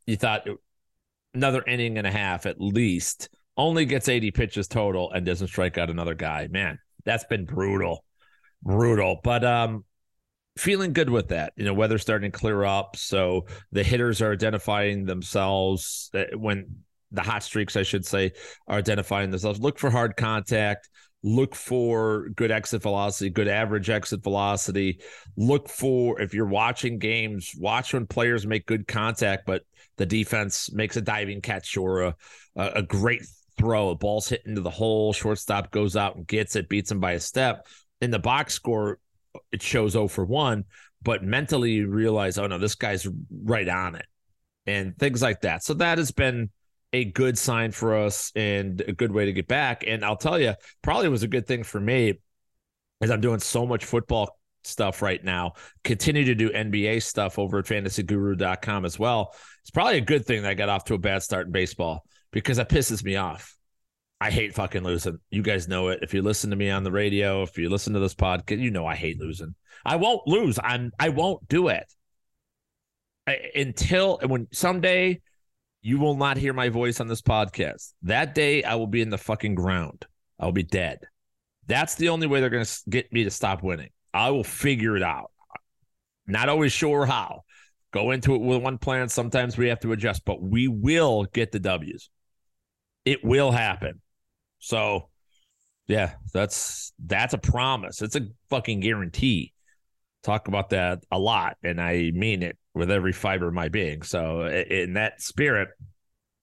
You 0.06 0.16
thought 0.16 0.46
another 1.34 1.62
inning 1.66 1.98
and 1.98 2.06
a 2.06 2.10
half 2.10 2.46
at 2.46 2.60
least, 2.60 3.28
only 3.56 3.84
gets 3.84 4.08
80 4.08 4.30
pitches 4.30 4.68
total 4.68 5.10
and 5.12 5.26
doesn't 5.26 5.48
strike 5.48 5.78
out 5.78 5.90
another 5.90 6.14
guy. 6.14 6.48
Man, 6.50 6.78
that's 7.04 7.24
been 7.24 7.44
brutal. 7.44 8.04
Brutal. 8.62 9.20
But 9.22 9.44
um, 9.44 9.84
feeling 10.56 10.92
good 10.92 11.11
with 11.11 11.28
that. 11.28 11.52
You 11.56 11.64
know, 11.64 11.75
weather's 11.75 12.02
starting 12.02 12.30
to 12.30 12.38
clear 12.38 12.64
up, 12.64 12.97
so 12.97 13.47
the 13.71 13.82
hitters 13.82 14.21
are 14.21 14.32
identifying 14.32 15.04
themselves 15.04 16.11
uh, 16.14 16.25
when 16.37 16.66
the 17.11 17.23
hot 17.23 17.42
streaks, 17.42 17.76
I 17.76 17.82
should 17.82 18.06
say, 18.06 18.32
are 18.66 18.78
identifying 18.78 19.30
themselves. 19.30 19.61
Look 19.61 19.78
for 19.78 19.90
hard 19.90 20.16
contact. 20.16 20.88
Look 21.25 21.54
for 21.54 22.30
good 22.30 22.50
exit 22.50 22.82
velocity, 22.82 23.30
good 23.30 23.47
average 23.47 23.88
exit 23.88 24.25
velocity. 24.25 25.00
Look 25.37 25.68
for 25.68 26.21
if 26.21 26.35
you're 26.35 26.47
watching 26.47 26.99
games, 26.99 27.52
watch 27.56 27.94
when 27.94 28.06
players 28.06 28.44
make 28.44 28.66
good 28.66 28.88
contact, 28.88 29.47
but 29.47 29.62
the 29.99 30.06
defense 30.06 30.73
makes 30.73 30.97
a 30.97 31.00
diving 31.00 31.40
catch 31.40 31.76
or 31.76 32.02
a, 32.02 32.16
a 32.56 32.82
great 32.82 33.23
throw. 33.56 33.90
A 33.90 33.94
ball's 33.94 34.28
hit 34.28 34.42
into 34.47 34.62
the 34.62 34.71
hole, 34.71 35.12
shortstop 35.12 35.71
goes 35.71 35.97
out 35.97 36.16
and 36.16 36.26
gets 36.26 36.56
it, 36.56 36.68
beats 36.68 36.90
him 36.90 36.99
by 36.99 37.12
a 37.12 37.21
step. 37.21 37.68
In 38.00 38.11
the 38.11 38.18
box 38.18 38.54
score, 38.54 38.99
it 39.50 39.62
shows 39.62 39.92
0 39.92 40.08
for 40.08 40.24
1, 40.24 40.64
but 41.02 41.22
mentally 41.22 41.72
you 41.72 41.88
realize, 41.88 42.38
oh 42.38 42.46
no, 42.46 42.58
this 42.58 42.74
guy's 42.74 43.06
right 43.44 43.68
on 43.68 43.94
it. 43.94 44.06
And 44.66 44.96
things 44.96 45.20
like 45.20 45.40
that. 45.40 45.64
So 45.64 45.74
that 45.74 45.98
has 45.98 46.12
been 46.12 46.50
a 46.92 47.04
good 47.04 47.36
sign 47.36 47.72
for 47.72 47.96
us 47.96 48.30
and 48.36 48.80
a 48.82 48.92
good 48.92 49.12
way 49.12 49.24
to 49.26 49.32
get 49.32 49.48
back. 49.48 49.84
And 49.86 50.04
I'll 50.04 50.16
tell 50.16 50.38
you, 50.38 50.54
probably 50.82 51.08
was 51.08 51.22
a 51.22 51.28
good 51.28 51.46
thing 51.46 51.64
for 51.64 51.80
me 51.80 52.20
as 53.00 53.10
I'm 53.10 53.20
doing 53.20 53.40
so 53.40 53.66
much 53.66 53.84
football 53.84 54.38
stuff 54.62 55.02
right 55.02 55.22
now. 55.22 55.54
Continue 55.82 56.24
to 56.26 56.34
do 56.34 56.50
NBA 56.50 57.02
stuff 57.02 57.38
over 57.38 57.58
at 57.58 57.64
fantasyguru.com 57.64 58.84
as 58.84 58.98
well. 58.98 59.34
It's 59.62 59.70
probably 59.70 59.98
a 59.98 60.02
good 60.02 60.24
thing 60.26 60.42
that 60.42 60.50
I 60.50 60.54
got 60.54 60.68
off 60.68 60.84
to 60.84 60.94
a 60.94 60.98
bad 60.98 61.22
start 61.22 61.46
in 61.46 61.52
baseball 61.52 62.04
because 62.30 62.58
that 62.58 62.68
pisses 62.68 63.02
me 63.02 63.16
off. 63.16 63.56
I 64.22 64.30
hate 64.30 64.54
fucking 64.54 64.84
losing. 64.84 65.18
You 65.30 65.42
guys 65.42 65.66
know 65.66 65.88
it. 65.88 65.98
If 66.00 66.14
you 66.14 66.22
listen 66.22 66.50
to 66.50 66.56
me 66.56 66.70
on 66.70 66.84
the 66.84 66.92
radio, 66.92 67.42
if 67.42 67.58
you 67.58 67.68
listen 67.68 67.92
to 67.94 67.98
this 67.98 68.14
podcast, 68.14 68.60
you 68.60 68.70
know 68.70 68.86
I 68.86 68.94
hate 68.94 69.18
losing. 69.18 69.56
I 69.84 69.96
won't 69.96 70.28
lose. 70.28 70.60
I'm 70.62 70.92
I 70.96 71.08
won't 71.08 71.48
do 71.48 71.66
it. 71.66 71.92
I, 73.26 73.50
until 73.56 74.20
when 74.24 74.46
someday 74.52 75.20
you 75.80 75.98
will 75.98 76.14
not 76.14 76.36
hear 76.36 76.52
my 76.52 76.68
voice 76.68 77.00
on 77.00 77.08
this 77.08 77.20
podcast. 77.20 77.94
That 78.02 78.32
day 78.32 78.62
I 78.62 78.76
will 78.76 78.86
be 78.86 79.02
in 79.02 79.10
the 79.10 79.18
fucking 79.18 79.56
ground. 79.56 80.06
I'll 80.38 80.52
be 80.52 80.62
dead. 80.62 81.00
That's 81.66 81.96
the 81.96 82.10
only 82.10 82.28
way 82.28 82.38
they're 82.38 82.48
going 82.48 82.64
to 82.64 82.80
get 82.88 83.12
me 83.12 83.24
to 83.24 83.30
stop 83.30 83.64
winning. 83.64 83.90
I 84.14 84.30
will 84.30 84.44
figure 84.44 84.96
it 84.96 85.02
out. 85.02 85.32
Not 86.28 86.48
always 86.48 86.70
sure 86.70 87.06
how. 87.06 87.42
Go 87.92 88.12
into 88.12 88.36
it 88.36 88.40
with 88.40 88.62
one 88.62 88.78
plan. 88.78 89.08
Sometimes 89.08 89.58
we 89.58 89.66
have 89.66 89.80
to 89.80 89.90
adjust, 89.90 90.24
but 90.24 90.40
we 90.40 90.68
will 90.68 91.24
get 91.24 91.50
the 91.50 91.58
W's. 91.58 92.08
It 93.04 93.24
will 93.24 93.50
happen. 93.50 94.00
So, 94.62 95.09
yeah, 95.88 96.12
that's 96.33 96.92
that's 97.04 97.35
a 97.35 97.38
promise. 97.38 98.00
It's 98.00 98.16
a 98.16 98.28
fucking 98.49 98.81
guarantee. 98.81 99.52
Talk 100.23 100.47
about 100.47 100.71
that 100.71 101.00
a 101.11 101.19
lot, 101.19 101.57
and 101.64 101.81
I 101.81 102.12
mean 102.14 102.45
it 102.45 102.57
with 102.75 102.90
every 102.90 103.12
fiber 103.12 103.49
of 103.49 103.54
my 103.54 103.69
being. 103.69 104.02
So, 104.02 104.47
in 104.47 104.95
that 104.95 105.21
spirit, 105.21 105.71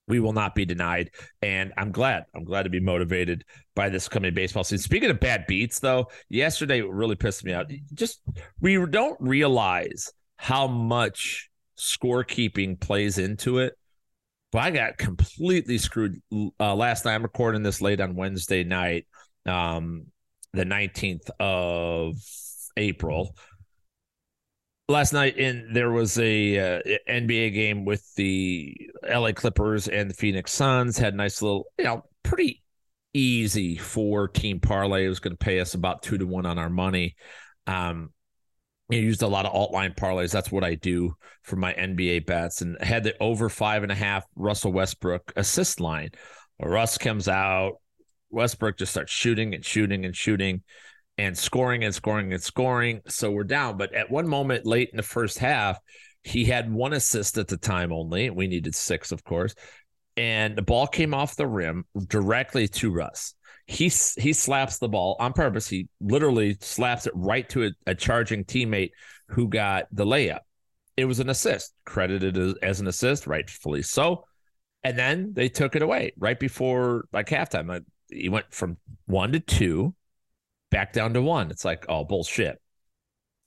we 0.10 0.20
will 0.20 0.34
not 0.34 0.54
be 0.54 0.66
denied. 0.66 1.12
And 1.42 1.72
I'm 1.78 1.92
glad. 1.92 2.26
I'm 2.36 2.44
glad 2.44 2.64
to 2.64 2.70
be 2.70 2.82
motivated 2.82 3.46
by 3.74 3.88
this 3.88 4.10
coming 4.10 4.34
baseball 4.34 4.66
season. 4.66 4.84
Speaking 4.84 5.10
of 5.10 5.22
bad 5.22 5.46
beats, 5.48 5.80
though, 5.80 6.08
yesterday 6.28 6.82
really 6.82 7.16
pissed 7.16 7.46
me 7.46 7.54
out. 7.54 7.72
Just 7.94 8.22
we 8.60 8.86
don't 8.86 9.18
realize 9.22 10.12
how 10.36 10.68
much 10.68 11.50
scorekeeping 11.78 12.82
plays 12.82 13.18
into 13.18 13.60
it. 13.60 13.79
But 14.52 14.60
I 14.60 14.72
got 14.72 14.98
completely 14.98 15.78
screwed 15.78 16.22
uh, 16.60 16.76
last 16.76 17.06
night. 17.06 17.16
I'm 17.16 17.24
recording 17.24 17.62
this 17.62 17.82
late 17.82 18.02
on 18.02 18.16
Wednesday 18.16 18.64
night, 18.64 19.06
um, 19.46 20.08
the 20.54 20.64
19th 20.64 21.30
of 21.40 22.16
April. 22.76 23.36
Last 24.88 25.14
night 25.14 25.38
in 25.38 25.72
there 25.72 25.92
was 25.92 26.18
a 26.18 26.58
uh, 26.58 26.82
NBA 27.08 27.54
game 27.54 27.86
with 27.86 28.04
the 28.16 28.76
LA 29.08 29.34
Clippers 29.34 29.88
and 29.88 30.10
the 30.10 30.16
Phoenix 30.16 30.52
Suns. 30.52 30.98
Had 30.98 31.14
a 31.14 31.18
nice 31.18 31.44
little 31.44 31.66
you 31.78 31.86
know 31.86 32.04
pretty 32.24 32.64
easy 33.14 33.78
four 33.78 34.28
team 34.28 34.60
parlay. 34.60 35.06
It 35.06 35.10
was 35.10 35.20
going 35.20 35.36
to 35.36 35.46
pay 35.46 35.60
us 35.60 35.76
about 35.76 36.02
2 36.02 36.18
to 36.18 36.26
1 36.26 36.48
on 36.48 36.58
our 36.58 36.72
money. 36.72 37.16
Um 37.68 38.12
I 38.92 38.96
used 38.96 39.22
a 39.22 39.28
lot 39.28 39.46
of 39.46 39.54
alt 39.54 39.72
line 39.72 39.94
parlays. 39.94 40.32
That's 40.32 40.52
what 40.52 40.64
I 40.64 40.76
do 40.76 41.14
for 41.44 41.56
my 41.56 41.74
NBA 41.74 42.26
bets, 42.26 42.62
and 42.62 42.82
had 42.82 43.04
the 43.04 43.16
over 43.22 43.50
five 43.50 43.84
and 43.84 43.92
a 43.92 43.96
half 43.96 44.26
Russell 44.36 44.74
Westbrook 44.74 45.32
assist 45.36 45.80
line. 45.80 46.10
Russ 46.62 46.98
comes 46.98 47.28
out, 47.28 47.76
Westbrook 48.30 48.78
just 48.78 48.92
starts 48.92 49.12
shooting 49.12 49.54
and 49.54 49.66
shooting 49.66 50.06
and 50.06 50.16
shooting 50.16 50.64
and 51.18 51.38
scoring 51.38 51.84
and 51.84 51.94
scoring 51.94 52.32
and 52.34 52.42
scoring. 52.42 53.02
So 53.08 53.32
we're 53.32 53.44
down. 53.44 53.78
But 53.78 53.94
at 53.94 54.10
one 54.10 54.28
moment 54.28 54.66
late 54.66 54.90
in 54.92 54.98
the 54.98 55.04
first 55.04 55.38
half, 55.40 55.80
he 56.24 56.46
had 56.46 56.72
one 56.72 56.94
assist 56.94 57.38
at 57.38 57.48
the 57.48 57.58
time 57.58 57.92
only. 57.92 58.30
We 58.30 58.48
needed 58.48 58.76
six, 58.76 59.12
of 59.12 59.24
course. 59.24 59.56
And 60.18 60.56
the 60.56 60.62
ball 60.62 60.88
came 60.88 61.14
off 61.14 61.36
the 61.36 61.48
rim 61.48 61.86
directly 62.08 62.68
to 62.68 62.92
Russ. 62.92 63.34
He 63.70 63.84
he 64.18 64.34
slaps 64.34 64.80
the 64.80 64.90
ball 64.90 65.16
on 65.20 65.32
purpose. 65.32 65.68
He 65.68 65.90
literally 66.02 66.58
slaps 66.60 67.06
it 67.06 67.14
right 67.16 67.48
to 67.50 67.66
a, 67.66 67.72
a 67.86 67.94
charging 67.94 68.44
teammate 68.44 68.90
who 69.28 69.48
got 69.48 69.86
the 69.92 70.06
layup. 70.06 70.40
It 70.98 71.06
was 71.06 71.20
an 71.20 71.30
assist, 71.30 71.76
credited 71.86 72.36
as, 72.36 72.56
as 72.64 72.80
an 72.80 72.88
assist, 72.88 73.28
rightfully 73.28 73.84
so. 73.84 74.26
And 74.84 74.98
then 74.98 75.34
they 75.34 75.50
took 75.50 75.76
it 75.76 75.84
away 75.84 76.14
right 76.18 76.40
before 76.40 77.06
like 77.14 77.28
halftime. 77.30 77.86
He 78.10 78.28
went 78.28 78.52
from 78.52 78.78
one 79.06 79.34
to 79.34 79.40
two 79.40 79.94
back 80.72 80.92
down 80.92 81.14
to 81.14 81.22
one. 81.22 81.52
It's 81.52 81.64
like, 81.64 81.86
oh, 81.90 82.06
bullshit. 82.06 82.60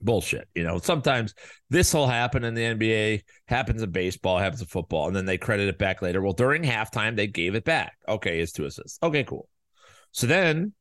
Bullshit. 0.01 0.47
You 0.55 0.63
know, 0.63 0.79
sometimes 0.79 1.35
this 1.69 1.93
will 1.93 2.07
happen 2.07 2.45
in 2.45 2.55
the 2.55 2.63
NBA, 2.63 3.23
happens 3.47 3.83
in 3.83 3.91
baseball, 3.91 4.39
happens 4.39 4.61
in 4.61 4.69
football, 4.69 5.09
and 5.09 5.17
then 5.17 5.27
they 5.27 5.37
credit 5.37 5.67
it 5.67 5.79
back 5.79 6.01
later. 6.01 6.23
Well, 6.23 6.33
during 6.33 6.63
halftime, 6.63 7.17
they 7.17 7.27
gave 7.27 7.57
it 7.57 7.65
back. 7.65 7.97
Okay, 8.07 8.39
it's 8.39 8.53
two 8.53 8.67
assists. 8.67 9.01
Okay, 9.03 9.25
cool. 9.25 9.49
So 10.13 10.27
then 10.27 10.73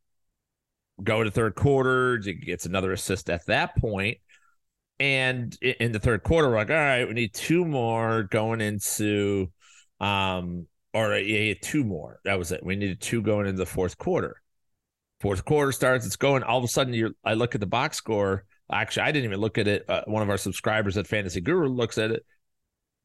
go 1.04 1.24
to 1.24 1.32
third 1.32 1.56
quarter, 1.56 2.18
gets 2.18 2.66
another 2.66 2.92
assist 2.92 3.30
at 3.30 3.46
that 3.48 3.76
point. 3.78 4.18
And 5.00 5.58
in 5.62 5.94
the 5.94 6.00
third 6.00 6.22
quarter, 6.22 6.50
we're 6.50 6.58
like, 6.58 6.70
all 6.70 6.76
right, 6.76 7.08
we 7.08 7.14
need 7.14 7.34
two 7.34 7.66
more 7.66 8.24
going 8.24 8.62
into 8.62 9.52
um 10.00 10.68
or 10.94 11.16
yeah, 11.18 11.54
two 11.62 11.84
more. 11.84 12.20
That 12.26 12.38
was 12.38 12.52
it. 12.52 12.64
We 12.64 12.76
needed 12.76 13.02
two 13.02 13.22
going 13.22 13.48
into 13.48 13.58
the 13.58 13.66
fourth 13.66 13.98
quarter. 13.98 14.42
Fourth 15.22 15.46
quarter 15.46 15.72
starts, 15.72 16.06
it's 16.06 16.16
going. 16.16 16.44
All 16.44 16.58
of 16.58 16.64
a 16.64 16.68
sudden, 16.68 16.94
you 16.94 17.16
I 17.24 17.34
look 17.34 17.56
at 17.56 17.62
the 17.62 17.68
box 17.68 17.98
score. 17.98 18.46
Actually, 18.72 19.04
I 19.04 19.12
didn't 19.12 19.26
even 19.26 19.40
look 19.40 19.58
at 19.58 19.68
it. 19.68 19.86
Uh, 19.88 20.04
one 20.06 20.24
of 20.24 20.30
our 20.30 20.38
subscribers 20.38 20.98
at 20.98 21.08
Fantasy 21.08 21.42
Guru 21.42 21.68
looks 21.68 21.98
at 21.98 22.12
it, 22.12 22.26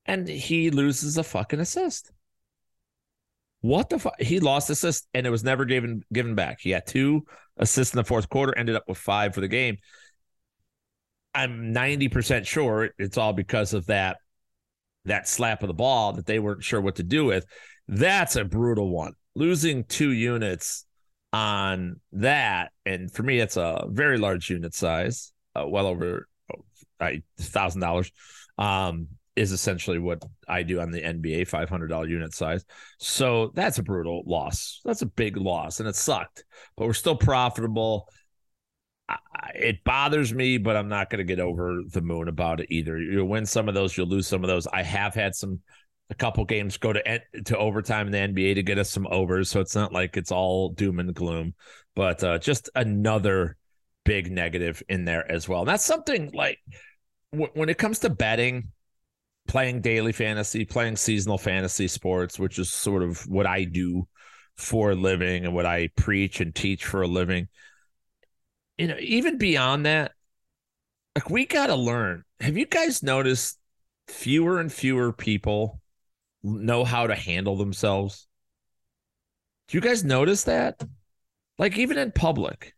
and 0.06 0.26
he 0.26 0.70
loses 0.70 1.18
a 1.18 1.24
fucking 1.24 1.60
assist. 1.60 2.12
What 3.66 3.90
the 3.90 3.98
fuck? 3.98 4.20
He 4.20 4.38
lost 4.38 4.70
assist, 4.70 5.08
and 5.12 5.26
it 5.26 5.30
was 5.30 5.42
never 5.42 5.64
given 5.64 6.04
given 6.12 6.36
back. 6.36 6.60
He 6.60 6.70
had 6.70 6.86
two 6.86 7.24
assists 7.56 7.92
in 7.94 7.98
the 7.98 8.04
fourth 8.04 8.28
quarter, 8.28 8.56
ended 8.56 8.76
up 8.76 8.84
with 8.86 8.96
five 8.96 9.34
for 9.34 9.40
the 9.40 9.48
game. 9.48 9.78
I'm 11.34 11.74
90% 11.74 12.46
sure 12.46 12.90
it's 12.96 13.18
all 13.18 13.32
because 13.32 13.74
of 13.74 13.86
that 13.86 14.18
that 15.04 15.28
slap 15.28 15.64
of 15.64 15.66
the 15.66 15.74
ball 15.74 16.12
that 16.12 16.26
they 16.26 16.38
weren't 16.38 16.62
sure 16.62 16.80
what 16.80 16.96
to 16.96 17.02
do 17.02 17.24
with. 17.24 17.44
That's 17.88 18.36
a 18.36 18.44
brutal 18.44 18.88
one. 18.88 19.14
Losing 19.34 19.82
two 19.82 20.12
units 20.12 20.84
on 21.32 22.00
that. 22.12 22.70
And 22.84 23.12
for 23.12 23.24
me, 23.24 23.40
it's 23.40 23.56
a 23.56 23.86
very 23.88 24.16
large 24.16 24.48
unit 24.48 24.74
size, 24.74 25.32
uh, 25.56 25.66
well 25.66 25.88
over 25.88 26.28
a 27.02 27.20
thousand 27.36 27.80
dollars. 27.80 28.12
Um, 28.58 29.08
is 29.36 29.52
essentially 29.52 29.98
what 29.98 30.22
I 30.48 30.62
do 30.62 30.80
on 30.80 30.90
the 30.90 31.04
NBA 31.04 31.44
$500 31.44 32.08
unit 32.08 32.34
size. 32.34 32.64
So 32.98 33.52
that's 33.54 33.78
a 33.78 33.82
brutal 33.82 34.22
loss. 34.26 34.80
That's 34.84 35.02
a 35.02 35.06
big 35.06 35.36
loss 35.36 35.80
and 35.80 35.88
it 35.88 35.94
sucked, 35.94 36.44
but 36.76 36.86
we're 36.86 36.94
still 36.94 37.16
profitable. 37.16 38.08
It 39.54 39.84
bothers 39.84 40.34
me, 40.34 40.58
but 40.58 40.76
I'm 40.76 40.88
not 40.88 41.10
going 41.10 41.18
to 41.18 41.24
get 41.24 41.38
over 41.38 41.80
the 41.92 42.00
moon 42.00 42.28
about 42.28 42.60
it 42.60 42.66
either. 42.70 42.98
You'll 42.98 43.28
win 43.28 43.46
some 43.46 43.68
of 43.68 43.74
those, 43.74 43.96
you'll 43.96 44.08
lose 44.08 44.26
some 44.26 44.42
of 44.42 44.48
those. 44.48 44.66
I 44.66 44.82
have 44.82 45.14
had 45.14 45.34
some 45.34 45.60
a 46.08 46.14
couple 46.14 46.44
games 46.44 46.76
go 46.76 46.92
to 46.92 47.20
to 47.44 47.58
overtime 47.58 48.06
in 48.06 48.12
the 48.12 48.42
NBA 48.42 48.54
to 48.54 48.62
get 48.62 48.78
us 48.78 48.90
some 48.90 49.06
overs, 49.08 49.50
so 49.50 49.60
it's 49.60 49.74
not 49.74 49.92
like 49.92 50.16
it's 50.16 50.30
all 50.30 50.70
doom 50.70 51.00
and 51.00 51.12
gloom. 51.14 51.54
But 51.94 52.22
uh, 52.22 52.38
just 52.38 52.70
another 52.74 53.56
big 54.04 54.30
negative 54.30 54.82
in 54.88 55.04
there 55.04 55.30
as 55.30 55.48
well. 55.48 55.60
And 55.60 55.68
that's 55.68 55.84
something 55.84 56.30
like 56.32 56.58
w- 57.32 57.50
when 57.54 57.68
it 57.68 57.78
comes 57.78 57.98
to 58.00 58.10
betting, 58.10 58.68
playing 59.46 59.80
daily 59.80 60.12
fantasy, 60.12 60.64
playing 60.64 60.96
seasonal 60.96 61.38
fantasy 61.38 61.88
sports, 61.88 62.38
which 62.38 62.58
is 62.58 62.72
sort 62.72 63.02
of 63.02 63.26
what 63.28 63.46
I 63.46 63.64
do 63.64 64.06
for 64.56 64.92
a 64.92 64.94
living 64.94 65.44
and 65.44 65.54
what 65.54 65.66
I 65.66 65.90
preach 65.96 66.40
and 66.40 66.54
teach 66.54 66.84
for 66.84 67.02
a 67.02 67.06
living. 67.06 67.48
You 68.78 68.88
know, 68.88 68.96
even 68.98 69.38
beyond 69.38 69.86
that, 69.86 70.12
like 71.14 71.30
we 71.30 71.46
got 71.46 71.68
to 71.68 71.76
learn. 71.76 72.24
Have 72.40 72.56
you 72.56 72.66
guys 72.66 73.02
noticed 73.02 73.58
fewer 74.08 74.60
and 74.60 74.72
fewer 74.72 75.12
people 75.12 75.80
know 76.42 76.84
how 76.84 77.06
to 77.06 77.14
handle 77.14 77.56
themselves. 77.56 78.26
Do 79.68 79.76
you 79.76 79.80
guys 79.80 80.04
notice 80.04 80.44
that? 80.44 80.82
Like 81.58 81.76
even 81.76 81.98
in 81.98 82.12
public, 82.12 82.74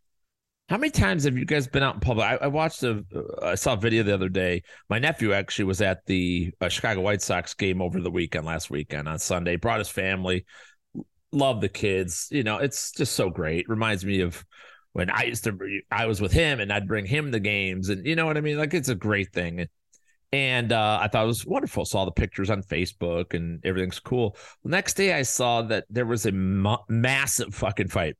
how 0.69 0.77
many 0.77 0.91
times 0.91 1.23
have 1.23 1.35
you 1.35 1.45
guys 1.45 1.67
been 1.67 1.81
out 1.81 1.95
in 1.95 1.99
public? 1.99 2.27
I, 2.27 2.35
I 2.35 2.47
watched 2.47 2.83
a, 2.83 3.03
I 3.41 3.55
saw 3.55 3.73
a 3.73 3.77
video 3.77 4.03
the 4.03 4.13
other 4.13 4.29
day. 4.29 4.61
My 4.87 4.99
nephew 4.99 5.33
actually 5.33 5.65
was 5.65 5.81
at 5.81 6.05
the 6.05 6.51
uh, 6.61 6.69
Chicago 6.69 7.01
White 7.01 7.23
Sox 7.23 7.55
game 7.55 7.81
over 7.81 7.99
the 7.99 8.11
weekend, 8.11 8.45
last 8.45 8.69
weekend 8.69 9.07
on 9.09 9.17
Sunday. 9.17 9.55
Brought 9.55 9.79
his 9.79 9.89
family. 9.89 10.45
Love 11.31 11.61
the 11.61 11.69
kids. 11.69 12.27
You 12.29 12.43
know, 12.43 12.57
it's 12.57 12.91
just 12.91 13.13
so 13.13 13.31
great. 13.31 13.67
Reminds 13.67 14.05
me 14.05 14.21
of 14.21 14.45
when 14.93 15.09
I 15.09 15.23
used 15.23 15.43
to. 15.45 15.57
I 15.89 16.05
was 16.05 16.21
with 16.21 16.31
him, 16.31 16.59
and 16.59 16.71
I'd 16.71 16.87
bring 16.87 17.07
him 17.07 17.31
the 17.31 17.39
games, 17.39 17.89
and 17.89 18.05
you 18.05 18.15
know 18.15 18.27
what 18.27 18.37
I 18.37 18.41
mean. 18.41 18.57
Like 18.57 18.75
it's 18.75 18.89
a 18.89 18.95
great 18.95 19.33
thing 19.33 19.67
and 20.31 20.71
uh, 20.71 20.99
I 21.01 21.07
thought 21.07 21.23
it 21.23 21.27
was 21.27 21.45
wonderful. 21.45 21.85
Saw 21.85 22.05
the 22.05 22.11
pictures 22.11 22.51
on 22.51 22.61
Facebook 22.61 23.33
and 23.33 23.59
everything's 23.65 23.99
cool. 23.99 24.37
Next 24.63 24.93
day, 24.93 25.13
I 25.13 25.23
saw 25.23 25.63
that 25.63 25.85
there 25.89 26.05
was 26.05 26.27
a 26.27 26.31
ma- 26.31 26.83
massive 26.87 27.55
fucking 27.55 27.87
fight 27.87 28.15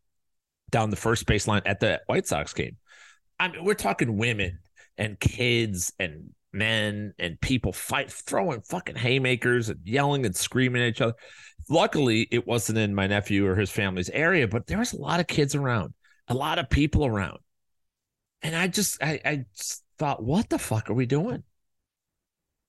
down 0.69 0.89
the 0.89 0.95
first 0.95 1.25
baseline 1.25 1.61
at 1.65 1.79
the 1.79 2.01
White 2.07 2.27
Sox 2.27 2.53
game. 2.53 2.77
I 3.39 3.47
mean, 3.47 3.63
we're 3.63 3.73
talking 3.73 4.17
women 4.17 4.59
and 4.97 5.19
kids 5.19 5.93
and 5.99 6.31
men 6.51 7.13
and 7.19 7.39
people 7.39 7.71
fight 7.71 8.11
throwing 8.11 8.61
fucking 8.61 8.95
haymakers 8.95 9.69
and 9.69 9.79
yelling 9.83 10.25
and 10.25 10.35
screaming 10.35 10.81
at 10.81 10.89
each 10.89 11.01
other. 11.01 11.15
Luckily, 11.69 12.27
it 12.31 12.47
wasn't 12.47 12.79
in 12.79 12.95
my 12.95 13.07
nephew 13.07 13.45
or 13.45 13.55
his 13.55 13.69
family's 13.69 14.09
area, 14.09 14.47
but 14.47 14.67
there 14.67 14.79
was 14.79 14.93
a 14.93 14.99
lot 14.99 15.19
of 15.19 15.27
kids 15.27 15.55
around, 15.55 15.93
a 16.27 16.33
lot 16.33 16.59
of 16.59 16.69
people 16.69 17.05
around. 17.05 17.39
And 18.41 18.55
I 18.55 18.67
just, 18.67 19.01
I, 19.03 19.19
I 19.23 19.45
just 19.55 19.83
thought, 19.97 20.23
what 20.23 20.49
the 20.49 20.57
fuck 20.57 20.89
are 20.89 20.93
we 20.93 21.05
doing? 21.05 21.43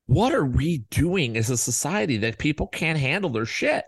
What 0.06 0.34
are 0.34 0.44
we 0.44 0.78
doing 0.90 1.36
as 1.36 1.50
a 1.50 1.56
society 1.56 2.18
that 2.18 2.38
people 2.38 2.66
can't 2.66 2.98
handle 2.98 3.30
their 3.30 3.46
shit? 3.46 3.84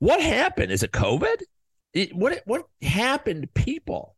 What 0.00 0.20
happened? 0.20 0.72
Is 0.72 0.82
it 0.82 0.92
COVID? 0.92 1.42
It, 1.92 2.14
what 2.14 2.42
what 2.46 2.66
happened 2.82 3.42
to 3.42 3.62
people? 3.62 4.16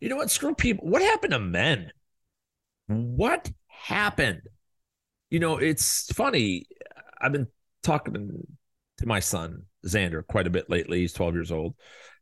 You 0.00 0.08
know 0.08 0.16
what? 0.16 0.30
Screw 0.30 0.54
people. 0.54 0.88
What 0.88 1.02
happened 1.02 1.32
to 1.32 1.38
men? 1.38 1.92
What 2.88 3.50
happened? 3.68 4.42
You 5.30 5.40
know, 5.40 5.58
it's 5.58 6.12
funny. 6.12 6.66
I've 7.20 7.32
been 7.32 7.48
talking 7.82 8.44
to 8.98 9.06
my 9.06 9.20
son 9.20 9.62
Xander 9.86 10.26
quite 10.26 10.46
a 10.46 10.50
bit 10.50 10.68
lately. 10.68 11.00
He's 11.00 11.12
12 11.12 11.34
years 11.34 11.52
old, 11.52 11.74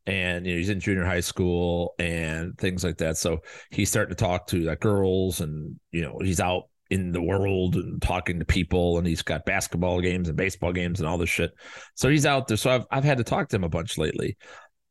and 0.07 0.47
you 0.47 0.53
know 0.53 0.59
he's 0.59 0.69
in 0.69 0.81
junior 0.81 1.05
high 1.05 1.21
school 1.21 1.95
and 1.99 2.57
things 2.59 2.85
like 2.85 2.99
that. 2.99 3.17
So 3.17 3.41
he's 3.71 3.91
starting 3.91 4.15
to 4.15 4.23
talk 4.23 4.47
to 4.49 4.61
like 4.61 4.81
girls, 4.81 5.41
and 5.41 5.79
you 5.91 6.03
know 6.03 6.19
he's 6.23 6.41
out 6.41 6.65
in 6.91 7.13
the 7.13 7.23
world 7.23 7.77
and 7.77 8.01
talking 8.01 8.39
to 8.39 8.45
people, 8.45 8.99
and 8.99 9.07
he's 9.07 9.23
got 9.23 9.45
basketball 9.45 10.01
games 10.01 10.29
and 10.29 10.37
baseball 10.37 10.73
games 10.73 11.01
and 11.01 11.09
all 11.09 11.19
this 11.19 11.31
shit. 11.31 11.53
So 11.95 12.09
he's 12.09 12.27
out 12.27 12.47
there. 12.47 12.57
So 12.57 12.71
I've 12.71 12.87
I've 12.91 13.05
had 13.05 13.19
to 13.19 13.25
talk 13.25 13.49
to 13.49 13.57
him 13.57 13.65
a 13.65 13.69
bunch 13.69 13.99
lately, 13.99 14.37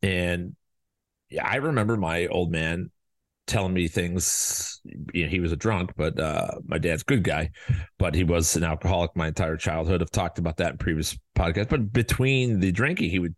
and 0.03 0.55
yeah, 1.29 1.47
I 1.47 1.55
remember 1.55 1.97
my 1.97 2.27
old 2.27 2.51
man 2.51 2.91
telling 3.47 3.73
me 3.73 3.87
things. 3.87 4.81
You 5.13 5.23
know, 5.23 5.29
he 5.29 5.39
was 5.39 5.51
a 5.51 5.57
drunk, 5.57 5.93
but 5.97 6.19
uh, 6.19 6.59
my 6.65 6.77
dad's 6.77 7.03
good 7.03 7.23
guy, 7.23 7.49
but 7.97 8.13
he 8.13 8.23
was 8.23 8.55
an 8.55 8.63
alcoholic 8.63 9.15
my 9.15 9.27
entire 9.27 9.57
childhood. 9.57 10.01
I've 10.01 10.11
talked 10.11 10.37
about 10.37 10.57
that 10.57 10.73
in 10.73 10.77
previous 10.77 11.17
podcasts. 11.35 11.69
But 11.69 11.91
between 11.91 12.59
the 12.59 12.71
drinking, 12.71 13.09
he 13.09 13.19
would 13.19 13.35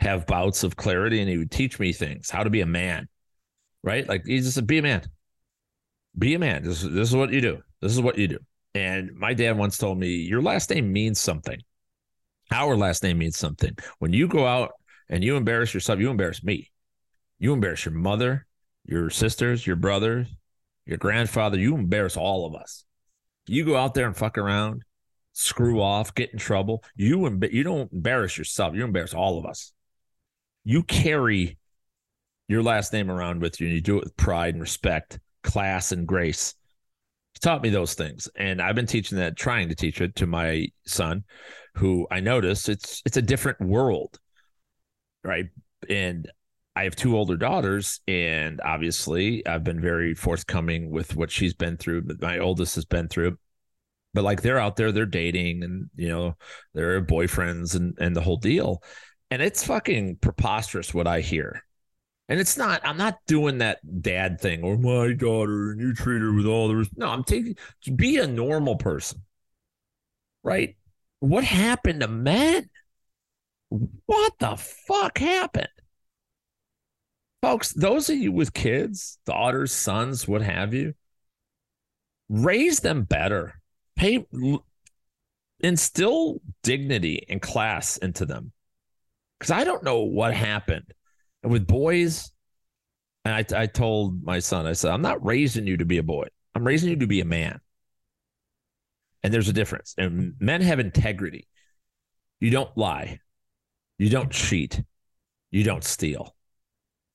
have 0.00 0.26
bouts 0.26 0.64
of 0.64 0.76
clarity 0.76 1.20
and 1.20 1.28
he 1.28 1.38
would 1.38 1.50
teach 1.50 1.78
me 1.78 1.92
things, 1.92 2.30
how 2.30 2.42
to 2.42 2.50
be 2.50 2.62
a 2.62 2.66
man, 2.66 3.08
right? 3.82 4.08
Like 4.08 4.24
he 4.26 4.38
just 4.38 4.54
said, 4.54 4.66
be 4.66 4.78
a 4.78 4.82
man, 4.82 5.02
be 6.18 6.34
a 6.34 6.38
man. 6.38 6.64
This, 6.64 6.82
this 6.82 7.08
is 7.08 7.16
what 7.16 7.32
you 7.32 7.40
do. 7.40 7.60
This 7.80 7.92
is 7.92 8.00
what 8.00 8.18
you 8.18 8.28
do. 8.28 8.38
And 8.74 9.14
my 9.14 9.34
dad 9.34 9.56
once 9.56 9.78
told 9.78 9.98
me, 9.98 10.08
your 10.08 10.42
last 10.42 10.70
name 10.70 10.92
means 10.92 11.20
something. 11.20 11.58
Our 12.50 12.76
last 12.76 13.02
name 13.02 13.18
means 13.18 13.36
something. 13.36 13.76
When 13.98 14.12
you 14.12 14.28
go 14.28 14.46
out 14.46 14.72
and 15.08 15.22
you 15.22 15.36
embarrass 15.36 15.74
yourself, 15.74 16.00
you 16.00 16.10
embarrass 16.10 16.42
me. 16.42 16.70
You 17.38 17.52
embarrass 17.52 17.84
your 17.84 17.94
mother, 17.94 18.46
your 18.84 19.10
sisters, 19.10 19.66
your 19.66 19.76
brothers, 19.76 20.28
your 20.86 20.98
grandfather. 20.98 21.58
You 21.58 21.74
embarrass 21.74 22.16
all 22.16 22.46
of 22.46 22.54
us. 22.54 22.84
You 23.46 23.64
go 23.64 23.76
out 23.76 23.94
there 23.94 24.06
and 24.06 24.16
fuck 24.16 24.38
around, 24.38 24.82
screw 25.32 25.80
off, 25.80 26.14
get 26.14 26.32
in 26.32 26.38
trouble. 26.38 26.82
You 26.96 27.18
emb- 27.18 27.52
you 27.52 27.62
don't 27.62 27.92
embarrass 27.92 28.38
yourself. 28.38 28.74
You 28.74 28.84
embarrass 28.84 29.14
all 29.14 29.38
of 29.38 29.46
us. 29.46 29.72
You 30.64 30.82
carry 30.82 31.58
your 32.48 32.62
last 32.62 32.92
name 32.92 33.10
around 33.10 33.40
with 33.40 33.60
you, 33.60 33.66
and 33.66 33.74
you 33.74 33.80
do 33.80 33.98
it 33.98 34.04
with 34.04 34.16
pride 34.16 34.54
and 34.54 34.60
respect, 34.60 35.18
class 35.42 35.92
and 35.92 36.06
grace. 36.06 36.54
He 37.34 37.40
taught 37.40 37.62
me 37.62 37.68
those 37.68 37.94
things, 37.94 38.28
and 38.36 38.62
I've 38.62 38.74
been 38.74 38.86
teaching 38.86 39.18
that, 39.18 39.36
trying 39.36 39.68
to 39.68 39.74
teach 39.74 40.00
it 40.00 40.16
to 40.16 40.26
my 40.26 40.68
son, 40.86 41.24
who 41.74 42.06
I 42.10 42.20
notice 42.20 42.68
it's 42.68 43.02
it's 43.04 43.16
a 43.16 43.22
different 43.22 43.60
world, 43.60 44.18
right? 45.26 45.46
And 45.90 46.30
I 46.74 46.84
have 46.84 46.96
two 46.96 47.16
older 47.16 47.36
daughters, 47.36 48.00
and 48.06 48.60
obviously 48.60 49.46
I've 49.46 49.64
been 49.64 49.80
very 49.80 50.14
forthcoming 50.14 50.90
with 50.90 51.16
what 51.16 51.30
she's 51.30 51.54
been 51.54 51.76
through, 51.76 52.02
but 52.02 52.20
my 52.20 52.38
oldest 52.38 52.74
has 52.76 52.84
been 52.84 53.08
through. 53.08 53.38
But 54.14 54.24
like 54.24 54.42
they're 54.42 54.58
out 54.58 54.76
there, 54.76 54.92
they're 54.92 55.06
dating 55.06 55.62
and 55.62 55.90
you 55.96 56.08
know, 56.08 56.36
they're 56.74 57.04
boyfriends 57.04 57.74
and 57.74 57.96
and 57.98 58.16
the 58.16 58.22
whole 58.22 58.36
deal. 58.38 58.82
And 59.30 59.42
it's 59.42 59.64
fucking 59.64 60.16
preposterous 60.16 60.94
what 60.94 61.06
I 61.06 61.20
hear. 61.20 61.62
And 62.28 62.40
it's 62.40 62.56
not, 62.56 62.80
I'm 62.84 62.96
not 62.96 63.18
doing 63.26 63.58
that 63.58 63.78
dad 64.02 64.40
thing 64.40 64.62
or 64.64 64.76
my 64.76 65.12
daughter 65.12 65.70
and 65.70 65.80
you 65.80 65.94
treat 65.94 66.20
her 66.20 66.32
with 66.32 66.46
all 66.46 66.68
the 66.68 66.76
res-. 66.76 66.90
no, 66.96 67.08
I'm 67.08 67.24
taking 67.24 67.56
be 67.94 68.16
a 68.18 68.26
normal 68.26 68.76
person. 68.76 69.22
Right? 70.42 70.76
What 71.20 71.44
happened 71.44 72.00
to 72.00 72.08
men? 72.08 72.68
What 73.68 74.32
the 74.38 74.56
fuck 74.56 75.18
happened? 75.18 75.68
folks, 77.46 77.72
those 77.72 78.10
of 78.10 78.16
you 78.16 78.32
with 78.32 78.52
kids, 78.52 79.20
daughters, 79.24 79.70
sons, 79.70 80.26
what 80.26 80.42
have 80.42 80.74
you, 80.74 80.94
raise 82.28 82.80
them 82.80 83.04
better. 83.04 83.60
Pay, 83.94 84.26
instill 85.60 86.40
dignity 86.64 87.24
and 87.28 87.40
class 87.40 87.98
into 87.98 88.26
them. 88.26 88.50
Because 89.38 89.52
I 89.52 89.62
don't 89.62 89.84
know 89.84 90.00
what 90.00 90.34
happened. 90.34 90.92
And 91.44 91.52
with 91.52 91.68
boys, 91.68 92.32
and 93.24 93.32
I, 93.32 93.62
I 93.62 93.66
told 93.66 94.24
my 94.24 94.40
son, 94.40 94.66
I 94.66 94.72
said, 94.72 94.90
I'm 94.90 95.02
not 95.02 95.24
raising 95.24 95.68
you 95.68 95.76
to 95.76 95.84
be 95.84 95.98
a 95.98 96.02
boy. 96.02 96.26
I'm 96.56 96.66
raising 96.66 96.90
you 96.90 96.96
to 96.96 97.06
be 97.06 97.20
a 97.20 97.24
man. 97.24 97.60
And 99.22 99.32
there's 99.32 99.48
a 99.48 99.52
difference. 99.52 99.94
And 99.96 100.34
men 100.40 100.62
have 100.62 100.80
integrity. 100.80 101.46
You 102.40 102.50
don't 102.50 102.76
lie. 102.76 103.20
You 103.98 104.10
don't 104.10 104.30
cheat. 104.30 104.82
You 105.50 105.64
don't 105.64 105.84
steal. 105.84 106.34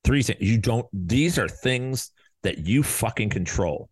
Three 0.03 0.23
things. 0.23 0.41
You 0.41 0.57
don't, 0.57 0.87
these 0.91 1.37
are 1.37 1.47
things 1.47 2.11
that 2.43 2.57
you 2.57 2.81
fucking 2.81 3.29
control. 3.29 3.89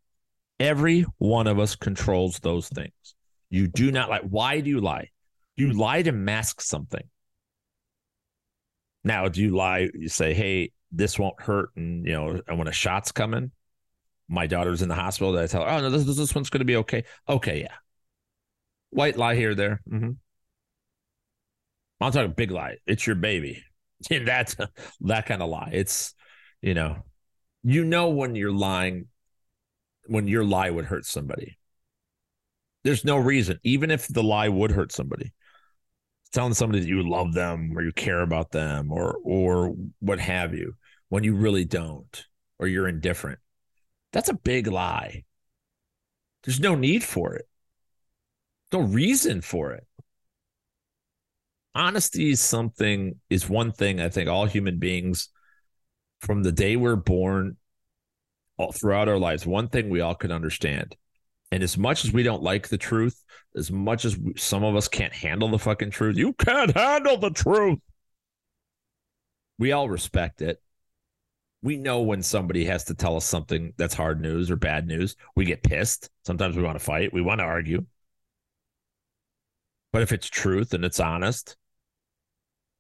Every 0.59 1.05
one 1.19 1.47
of 1.47 1.59
us 1.59 1.75
controls 1.75 2.39
those 2.39 2.67
things. 2.67 3.15
You 3.49 3.67
do 3.67 3.91
not 3.91 4.09
lie. 4.09 4.21
Why 4.21 4.59
do 4.59 4.69
you 4.69 4.81
lie? 4.81 5.09
You 5.55 5.73
lie 5.73 6.01
to 6.01 6.11
mask 6.11 6.61
something. 6.61 7.03
Now, 9.03 9.27
do 9.27 9.41
you 9.41 9.55
lie? 9.55 9.89
You 9.93 10.09
say, 10.09 10.33
hey, 10.33 10.71
this 10.91 11.17
won't 11.17 11.41
hurt. 11.41 11.69
And, 11.75 12.05
you 12.05 12.13
know, 12.13 12.41
when 12.53 12.67
a 12.67 12.73
shot's 12.73 13.11
coming, 13.11 13.51
my 14.27 14.47
daughter's 14.47 14.81
in 14.81 14.89
the 14.89 14.95
hospital, 14.95 15.33
That 15.33 15.43
I 15.43 15.47
tell 15.47 15.63
her, 15.63 15.69
oh, 15.69 15.81
no, 15.81 15.89
this, 15.89 16.17
this 16.17 16.35
one's 16.35 16.49
going 16.49 16.59
to 16.59 16.65
be 16.65 16.77
okay. 16.77 17.03
Okay, 17.27 17.61
yeah. 17.61 17.75
White 18.89 19.17
lie 19.17 19.35
here, 19.35 19.55
there. 19.55 19.81
Mm-hmm. 19.89 20.11
I'm 22.01 22.11
talking 22.11 22.31
big 22.31 22.51
lie. 22.51 22.77
It's 22.85 23.05
your 23.05 23.15
baby. 23.15 23.63
And 24.09 24.25
that's 24.25 24.55
that 25.01 25.25
kind 25.25 25.41
of 25.41 25.49
lie. 25.49 25.71
It's, 25.73 26.13
you 26.61 26.73
know, 26.73 27.03
you 27.63 27.83
know 27.83 28.11
when 28.11 28.33
you're 28.33 28.49
lying, 28.49 29.07
when 30.05 30.25
your 30.25 30.45
lie 30.45 30.69
would 30.69 30.85
hurt 30.85 31.05
somebody. 31.05 31.57
There's 32.85 33.03
no 33.03 33.17
reason, 33.17 33.59
even 33.63 33.91
if 33.91 34.07
the 34.07 34.23
lie 34.23 34.47
would 34.47 34.71
hurt 34.71 34.93
somebody. 34.93 35.33
Telling 36.31 36.53
somebody 36.53 36.79
that 36.79 36.87
you 36.87 37.03
love 37.03 37.33
them 37.33 37.77
or 37.77 37.83
you 37.83 37.91
care 37.91 38.21
about 38.21 38.51
them 38.51 38.89
or 38.93 39.17
or 39.21 39.75
what 39.99 40.21
have 40.21 40.53
you, 40.53 40.75
when 41.09 41.25
you 41.25 41.35
really 41.35 41.65
don't, 41.65 42.25
or 42.57 42.67
you're 42.67 42.87
indifferent. 42.87 43.39
That's 44.13 44.29
a 44.29 44.33
big 44.33 44.67
lie. 44.67 45.25
There's 46.43 46.61
no 46.61 46.75
need 46.75 47.03
for 47.03 47.33
it. 47.35 47.49
No 48.71 48.79
reason 48.79 49.41
for 49.41 49.73
it 49.73 49.85
honesty 51.75 52.31
is 52.31 52.39
something 52.39 53.15
is 53.29 53.49
one 53.49 53.71
thing 53.71 53.99
I 53.99 54.09
think 54.09 54.29
all 54.29 54.45
human 54.45 54.79
beings 54.79 55.29
from 56.21 56.43
the 56.43 56.51
day 56.51 56.75
we're 56.75 56.95
born 56.95 57.57
all 58.57 58.71
throughout 58.71 59.07
our 59.07 59.17
lives, 59.17 59.45
one 59.45 59.69
thing 59.69 59.89
we 59.89 60.01
all 60.01 60.15
can 60.15 60.31
understand. 60.31 60.95
And 61.51 61.63
as 61.63 61.77
much 61.77 62.05
as 62.05 62.11
we 62.11 62.23
don't 62.23 62.43
like 62.43 62.67
the 62.67 62.77
truth, 62.77 63.23
as 63.55 63.71
much 63.71 64.05
as 64.05 64.17
we, 64.17 64.33
some 64.35 64.63
of 64.63 64.75
us 64.75 64.87
can't 64.87 65.13
handle 65.13 65.49
the 65.49 65.57
fucking 65.57 65.91
truth, 65.91 66.17
you 66.17 66.33
can't 66.33 66.75
handle 66.75 67.17
the 67.17 67.31
truth. 67.31 67.79
We 69.57 69.71
all 69.71 69.89
respect 69.89 70.41
it. 70.41 70.61
We 71.61 71.77
know 71.77 72.01
when 72.01 72.21
somebody 72.21 72.65
has 72.65 72.85
to 72.85 72.93
tell 72.93 73.17
us 73.17 73.25
something 73.25 73.73
that's 73.77 73.93
hard 73.93 74.21
news 74.21 74.51
or 74.51 74.55
bad 74.55 74.87
news. 74.87 75.15
We 75.35 75.45
get 75.45 75.63
pissed. 75.63 76.09
Sometimes 76.25 76.55
we 76.55 76.63
want 76.63 76.77
to 76.77 76.83
fight. 76.83 77.11
We 77.11 77.21
want 77.21 77.39
to 77.39 77.45
argue. 77.45 77.85
But 79.91 80.01
if 80.03 80.11
it's 80.11 80.29
truth 80.29 80.73
and 80.73 80.85
it's 80.85 80.99
honest, 80.99 81.57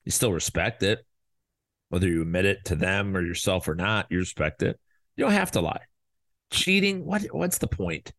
you 0.05 0.11
still 0.11 0.33
respect 0.33 0.83
it. 0.83 1.05
Whether 1.89 2.07
you 2.07 2.21
admit 2.21 2.45
it 2.45 2.65
to 2.65 2.75
them 2.75 3.17
or 3.17 3.25
yourself 3.25 3.67
or 3.67 3.75
not, 3.75 4.07
you 4.09 4.19
respect 4.19 4.61
it. 4.61 4.79
You 5.15 5.25
don't 5.25 5.33
have 5.33 5.51
to 5.51 5.61
lie. 5.61 5.81
Cheating, 6.51 7.05
what 7.05 7.23
what's 7.31 7.57
the 7.57 7.67
point? 7.67 8.11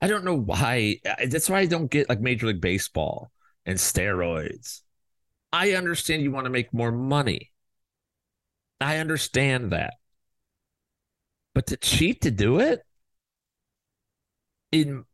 I 0.00 0.08
don't 0.08 0.24
know 0.24 0.36
why. 0.36 0.96
That's 1.26 1.48
why 1.48 1.60
I 1.60 1.66
don't 1.66 1.90
get 1.90 2.08
like 2.08 2.20
Major 2.20 2.48
League 2.48 2.60
Baseball 2.60 3.30
and 3.64 3.78
steroids. 3.78 4.82
I 5.52 5.72
understand 5.72 6.22
you 6.22 6.32
want 6.32 6.46
to 6.46 6.50
make 6.50 6.74
more 6.74 6.92
money. 6.92 7.52
I 8.80 8.98
understand 8.98 9.70
that. 9.70 9.94
But 11.54 11.68
to 11.68 11.76
cheat 11.76 12.22
to 12.22 12.30
do 12.30 12.58
it? 12.58 12.84
In 14.72 15.04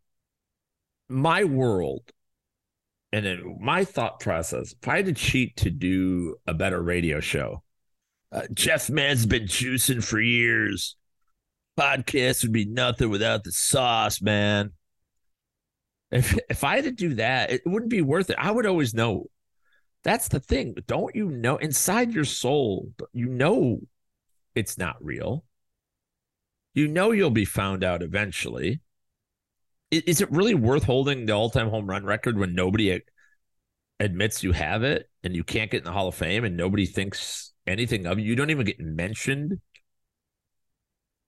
my 1.08 1.44
world, 1.44 2.10
and 3.12 3.26
then 3.26 3.58
my 3.60 3.84
thought 3.84 4.20
process, 4.20 4.74
if 4.80 4.88
I 4.88 4.96
had 4.96 5.06
to 5.06 5.12
cheat 5.12 5.56
to 5.58 5.70
do 5.70 6.36
a 6.46 6.54
better 6.54 6.80
radio 6.80 7.20
show, 7.20 7.62
uh, 8.32 8.42
Jeff 8.54 8.88
Mans 8.88 9.26
been 9.26 9.44
juicing 9.44 10.02
for 10.02 10.20
years. 10.20 10.96
Podcast 11.78 12.42
would 12.42 12.52
be 12.52 12.66
nothing 12.66 13.10
without 13.10 13.42
the 13.42 13.52
sauce, 13.52 14.20
man. 14.20 14.72
If 16.10 16.38
if 16.48 16.64
I 16.64 16.76
had 16.76 16.84
to 16.84 16.92
do 16.92 17.14
that, 17.14 17.50
it 17.50 17.62
wouldn't 17.66 17.90
be 17.90 18.02
worth 18.02 18.30
it. 18.30 18.36
I 18.38 18.50
would 18.50 18.66
always 18.66 18.94
know. 18.94 19.26
That's 20.02 20.28
the 20.28 20.40
thing. 20.40 20.74
Don't 20.86 21.14
you 21.14 21.30
know 21.30 21.56
inside 21.56 22.12
your 22.12 22.24
soul, 22.24 22.90
you 23.12 23.26
know 23.26 23.80
it's 24.54 24.78
not 24.78 24.96
real. 25.04 25.44
You 26.74 26.88
know 26.88 27.10
you'll 27.10 27.30
be 27.30 27.44
found 27.44 27.82
out 27.84 28.02
eventually. 28.02 28.80
Is 29.90 30.20
it 30.20 30.30
really 30.30 30.54
worth 30.54 30.84
holding 30.84 31.26
the 31.26 31.32
all-time 31.32 31.68
home 31.68 31.86
run 31.86 32.04
record 32.04 32.38
when 32.38 32.54
nobody 32.54 33.00
admits 33.98 34.42
you 34.42 34.52
have 34.52 34.82
it 34.84 35.10
and 35.24 35.34
you 35.34 35.42
can't 35.42 35.70
get 35.70 35.78
in 35.78 35.84
the 35.84 35.92
Hall 35.92 36.08
of 36.08 36.14
Fame 36.14 36.44
and 36.44 36.56
nobody 36.56 36.86
thinks 36.86 37.52
anything 37.66 38.06
of 38.06 38.18
you? 38.18 38.26
You 38.26 38.36
don't 38.36 38.50
even 38.50 38.66
get 38.66 38.78
mentioned. 38.78 39.58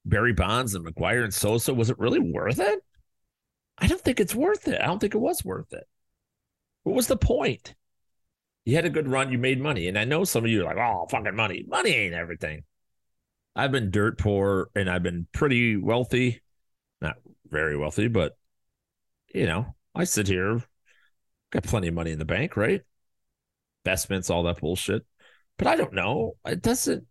Barry 0.05 0.33
Bonds 0.33 0.75
and 0.75 0.87
McGwire 0.87 1.25
and 1.25 1.35
Sosa, 1.35 1.75
was 1.75 1.91
it 1.91 1.99
really 1.99 2.21
worth 2.21 2.61
it? 2.61 2.81
I 3.79 3.87
don't 3.89 4.01
think 4.01 4.21
it's 4.21 4.35
worth 4.35 4.69
it. 4.69 4.81
I 4.81 4.87
don't 4.87 5.01
think 5.01 5.15
it 5.15 5.19
was 5.19 5.45
worth 5.45 5.73
it. 5.73 5.85
What 6.85 6.95
was 6.95 7.09
the 7.09 7.17
point? 7.17 7.75
You 8.65 8.77
had 8.77 8.85
a 8.85 8.91
good 8.91 9.09
run, 9.09 9.33
you 9.33 9.39
made 9.39 9.61
money. 9.61 9.89
And 9.89 9.99
I 9.99 10.05
know 10.05 10.23
some 10.23 10.45
of 10.45 10.51
you 10.51 10.61
are 10.61 10.65
like, 10.65 10.77
oh, 10.77 11.07
fucking 11.11 11.35
money. 11.35 11.65
Money 11.67 11.91
ain't 11.91 12.15
everything. 12.15 12.63
I've 13.57 13.73
been 13.73 13.91
dirt 13.91 14.19
poor 14.19 14.71
and 14.77 14.89
I've 14.89 15.03
been 15.03 15.27
pretty 15.33 15.77
wealthy. 15.77 16.43
Not 17.01 17.17
very 17.49 17.77
wealthy, 17.77 18.07
but 18.07 18.37
you 19.35 19.47
know, 19.47 19.75
I 19.95 20.05
sit 20.05 20.29
here, 20.29 20.63
got 21.51 21.65
plenty 21.65 21.89
of 21.89 21.95
money 21.95 22.13
in 22.13 22.19
the 22.19 22.25
bank, 22.25 22.57
right? 22.57 22.83
Investments, 23.85 24.31
all 24.31 24.45
that 24.45 24.61
bullshit. 24.61 25.05
But 25.59 25.67
I 25.67 25.77
don't 25.77 25.93
know. 25.93 26.35
It 26.45 26.63
doesn't. 26.63 27.07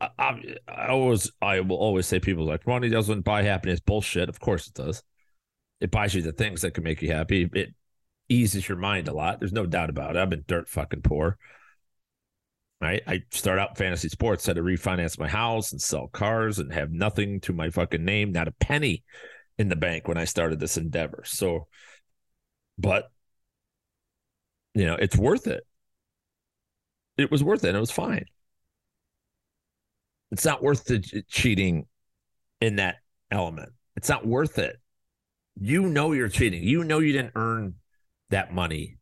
I, 0.00 0.08
I, 0.18 0.56
I 0.68 0.86
always, 0.88 1.30
I 1.40 1.60
will 1.60 1.76
always 1.76 2.06
say 2.06 2.20
people 2.20 2.44
like 2.44 2.66
money 2.66 2.88
doesn't 2.88 3.22
buy 3.22 3.42
happiness. 3.42 3.80
Bullshit. 3.80 4.28
Of 4.28 4.40
course 4.40 4.66
it 4.66 4.74
does. 4.74 5.02
It 5.80 5.90
buys 5.90 6.14
you 6.14 6.22
the 6.22 6.32
things 6.32 6.62
that 6.62 6.74
can 6.74 6.84
make 6.84 7.02
you 7.02 7.12
happy. 7.12 7.48
It 7.52 7.74
eases 8.28 8.68
your 8.68 8.78
mind 8.78 9.08
a 9.08 9.12
lot. 9.12 9.40
There's 9.40 9.52
no 9.52 9.66
doubt 9.66 9.90
about 9.90 10.16
it. 10.16 10.16
I've 10.16 10.30
been 10.30 10.44
dirt 10.46 10.68
fucking 10.68 11.02
poor. 11.02 11.38
Right. 12.80 13.02
I 13.06 13.22
start 13.30 13.60
out 13.60 13.78
fantasy 13.78 14.08
sports, 14.08 14.44
had 14.44 14.56
to 14.56 14.62
refinance 14.62 15.18
my 15.18 15.28
house 15.28 15.70
and 15.70 15.80
sell 15.80 16.08
cars 16.08 16.58
and 16.58 16.72
have 16.72 16.90
nothing 16.90 17.40
to 17.42 17.52
my 17.52 17.70
fucking 17.70 18.04
name, 18.04 18.32
not 18.32 18.48
a 18.48 18.52
penny 18.52 19.04
in 19.62 19.68
the 19.68 19.76
bank 19.76 20.08
when 20.08 20.18
I 20.18 20.24
started 20.24 20.58
this 20.58 20.76
endeavor. 20.76 21.22
So, 21.24 21.68
but 22.76 23.04
you 24.74 24.84
know, 24.84 24.96
it's 24.96 25.16
worth 25.16 25.46
it. 25.46 25.64
It 27.16 27.30
was 27.30 27.44
worth 27.44 27.64
it. 27.64 27.76
it 27.76 27.80
was 27.80 27.92
fine. 27.92 28.24
It's 30.32 30.44
not 30.44 30.62
worth 30.62 30.84
the 30.84 31.22
cheating 31.28 31.86
in 32.60 32.76
that 32.76 32.96
element. 33.30 33.70
It's 33.96 34.08
not 34.08 34.26
worth 34.26 34.58
it. 34.58 34.80
You 35.60 35.82
know 35.82 36.10
you're 36.10 36.28
cheating. 36.28 36.64
You 36.64 36.82
know 36.82 36.98
you 36.98 37.12
didn't 37.12 37.34
earn 37.36 37.74
that 38.30 38.52
money. 38.52 38.96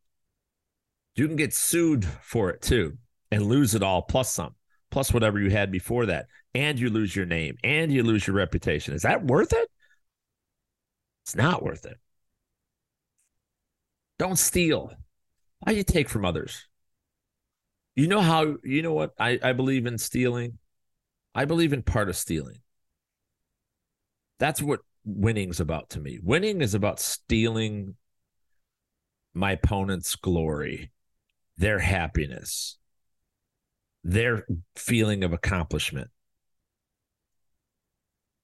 You 1.14 1.26
can 1.26 1.36
get 1.36 1.54
sued 1.54 2.04
for 2.04 2.50
it 2.50 2.60
too 2.60 2.98
and 3.30 3.46
lose 3.46 3.74
it 3.74 3.82
all 3.82 4.02
plus 4.02 4.30
some, 4.30 4.56
plus 4.90 5.14
whatever 5.14 5.40
you 5.40 5.50
had 5.50 5.72
before 5.72 6.06
that. 6.06 6.26
And 6.54 6.78
you 6.78 6.90
lose 6.90 7.16
your 7.16 7.26
name 7.26 7.56
and 7.64 7.90
you 7.90 8.02
lose 8.02 8.26
your 8.26 8.36
reputation. 8.36 8.92
Is 8.92 9.02
that 9.02 9.24
worth 9.24 9.54
it? 9.54 9.70
It's 11.24 11.36
not 11.36 11.62
worth 11.62 11.84
it. 11.86 11.98
Don't 14.18 14.38
steal. 14.38 14.92
Why 15.60 15.72
do 15.72 15.78
you 15.78 15.84
take 15.84 16.08
from 16.08 16.24
others? 16.24 16.66
You 17.94 18.06
know 18.06 18.20
how, 18.20 18.56
you 18.64 18.82
know 18.82 18.92
what? 18.92 19.12
I, 19.18 19.38
I 19.42 19.52
believe 19.52 19.86
in 19.86 19.98
stealing. 19.98 20.58
I 21.34 21.44
believe 21.44 21.72
in 21.72 21.82
part 21.82 22.08
of 22.08 22.16
stealing. 22.16 22.58
That's 24.38 24.62
what 24.62 24.80
winning's 25.04 25.60
about 25.60 25.90
to 25.90 26.00
me. 26.00 26.18
Winning 26.22 26.60
is 26.60 26.74
about 26.74 27.00
stealing 27.00 27.96
my 29.34 29.52
opponent's 29.52 30.16
glory, 30.16 30.90
their 31.56 31.78
happiness, 31.78 32.78
their 34.02 34.46
feeling 34.76 35.24
of 35.24 35.32
accomplishment. 35.32 36.10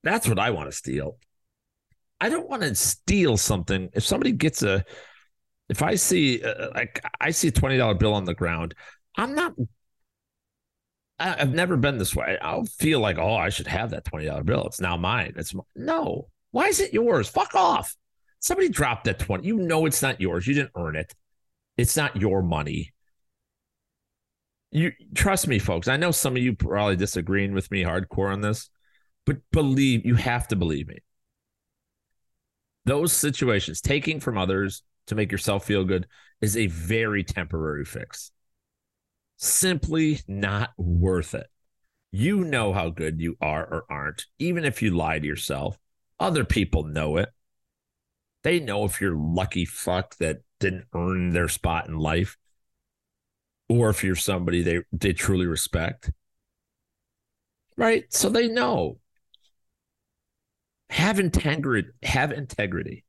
That's 0.02 0.28
what 0.28 0.38
I 0.38 0.50
want 0.50 0.70
to 0.70 0.76
steal. 0.76 1.18
I 2.20 2.28
don't 2.28 2.48
want 2.48 2.62
to 2.62 2.74
steal 2.74 3.36
something. 3.36 3.90
If 3.92 4.04
somebody 4.04 4.32
gets 4.32 4.62
a, 4.62 4.84
if 5.68 5.82
I 5.82 5.96
see 5.96 6.42
uh, 6.42 6.70
like 6.74 7.04
I 7.20 7.30
see 7.30 7.48
a 7.48 7.52
twenty 7.52 7.76
dollar 7.76 7.94
bill 7.94 8.14
on 8.14 8.24
the 8.24 8.34
ground, 8.34 8.74
I'm 9.16 9.34
not. 9.34 9.54
I, 11.18 11.36
I've 11.40 11.54
never 11.54 11.76
been 11.76 11.98
this 11.98 12.14
way. 12.14 12.38
I'll 12.40 12.64
feel 12.64 13.00
like, 13.00 13.18
oh, 13.18 13.34
I 13.34 13.48
should 13.50 13.66
have 13.66 13.90
that 13.90 14.04
twenty 14.04 14.26
dollar 14.26 14.44
bill. 14.44 14.64
It's 14.66 14.80
now 14.80 14.96
mine. 14.96 15.34
It's 15.36 15.54
no. 15.74 16.28
Why 16.52 16.66
is 16.66 16.80
it 16.80 16.94
yours? 16.94 17.28
Fuck 17.28 17.54
off. 17.54 17.94
Somebody 18.40 18.68
dropped 18.68 19.04
that 19.04 19.18
twenty. 19.18 19.46
You 19.46 19.58
know 19.58 19.86
it's 19.86 20.02
not 20.02 20.20
yours. 20.20 20.46
You 20.46 20.54
didn't 20.54 20.72
earn 20.76 20.96
it. 20.96 21.14
It's 21.76 21.96
not 21.96 22.16
your 22.16 22.42
money. 22.42 22.94
You 24.70 24.92
trust 25.14 25.48
me, 25.48 25.58
folks. 25.58 25.88
I 25.88 25.96
know 25.96 26.10
some 26.10 26.36
of 26.36 26.42
you 26.42 26.54
probably 26.54 26.96
disagreeing 26.96 27.52
with 27.52 27.70
me 27.70 27.82
hardcore 27.82 28.32
on 28.32 28.40
this, 28.40 28.68
but 29.24 29.38
believe 29.52 30.04
you 30.04 30.14
have 30.16 30.48
to 30.48 30.56
believe 30.56 30.88
me 30.88 30.98
those 32.86 33.12
situations, 33.12 33.80
taking 33.80 34.20
from 34.20 34.38
others 34.38 34.82
to 35.08 35.14
make 35.14 35.30
yourself 35.30 35.66
feel 35.66 35.84
good, 35.84 36.06
is 36.40 36.56
a 36.56 36.68
very 36.68 37.22
temporary 37.22 37.84
fix. 37.84 38.30
Simply 39.36 40.20
not 40.26 40.70
worth 40.78 41.34
it. 41.34 41.48
You 42.12 42.44
know 42.44 42.72
how 42.72 42.88
good 42.88 43.20
you 43.20 43.36
are 43.40 43.64
or 43.64 43.84
aren't, 43.90 44.24
even 44.38 44.64
if 44.64 44.80
you 44.80 44.96
lie 44.96 45.18
to 45.18 45.26
yourself. 45.26 45.76
Other 46.18 46.44
people 46.44 46.84
know 46.84 47.18
it. 47.18 47.28
They 48.42 48.60
know 48.60 48.84
if 48.84 49.00
you're 49.00 49.16
lucky 49.16 49.64
fuck 49.64 50.16
that 50.18 50.38
didn't 50.60 50.86
earn 50.94 51.30
their 51.30 51.48
spot 51.48 51.88
in 51.88 51.98
life, 51.98 52.38
or 53.68 53.90
if 53.90 54.04
you're 54.04 54.14
somebody 54.14 54.62
they, 54.62 54.82
they 54.92 55.12
truly 55.12 55.46
respect. 55.46 56.10
Right? 57.76 58.04
So 58.10 58.30
they 58.30 58.48
know 58.48 58.98
have 60.90 61.18
integrity 61.18 61.88
have 62.02 62.32
integrity. 62.32 63.04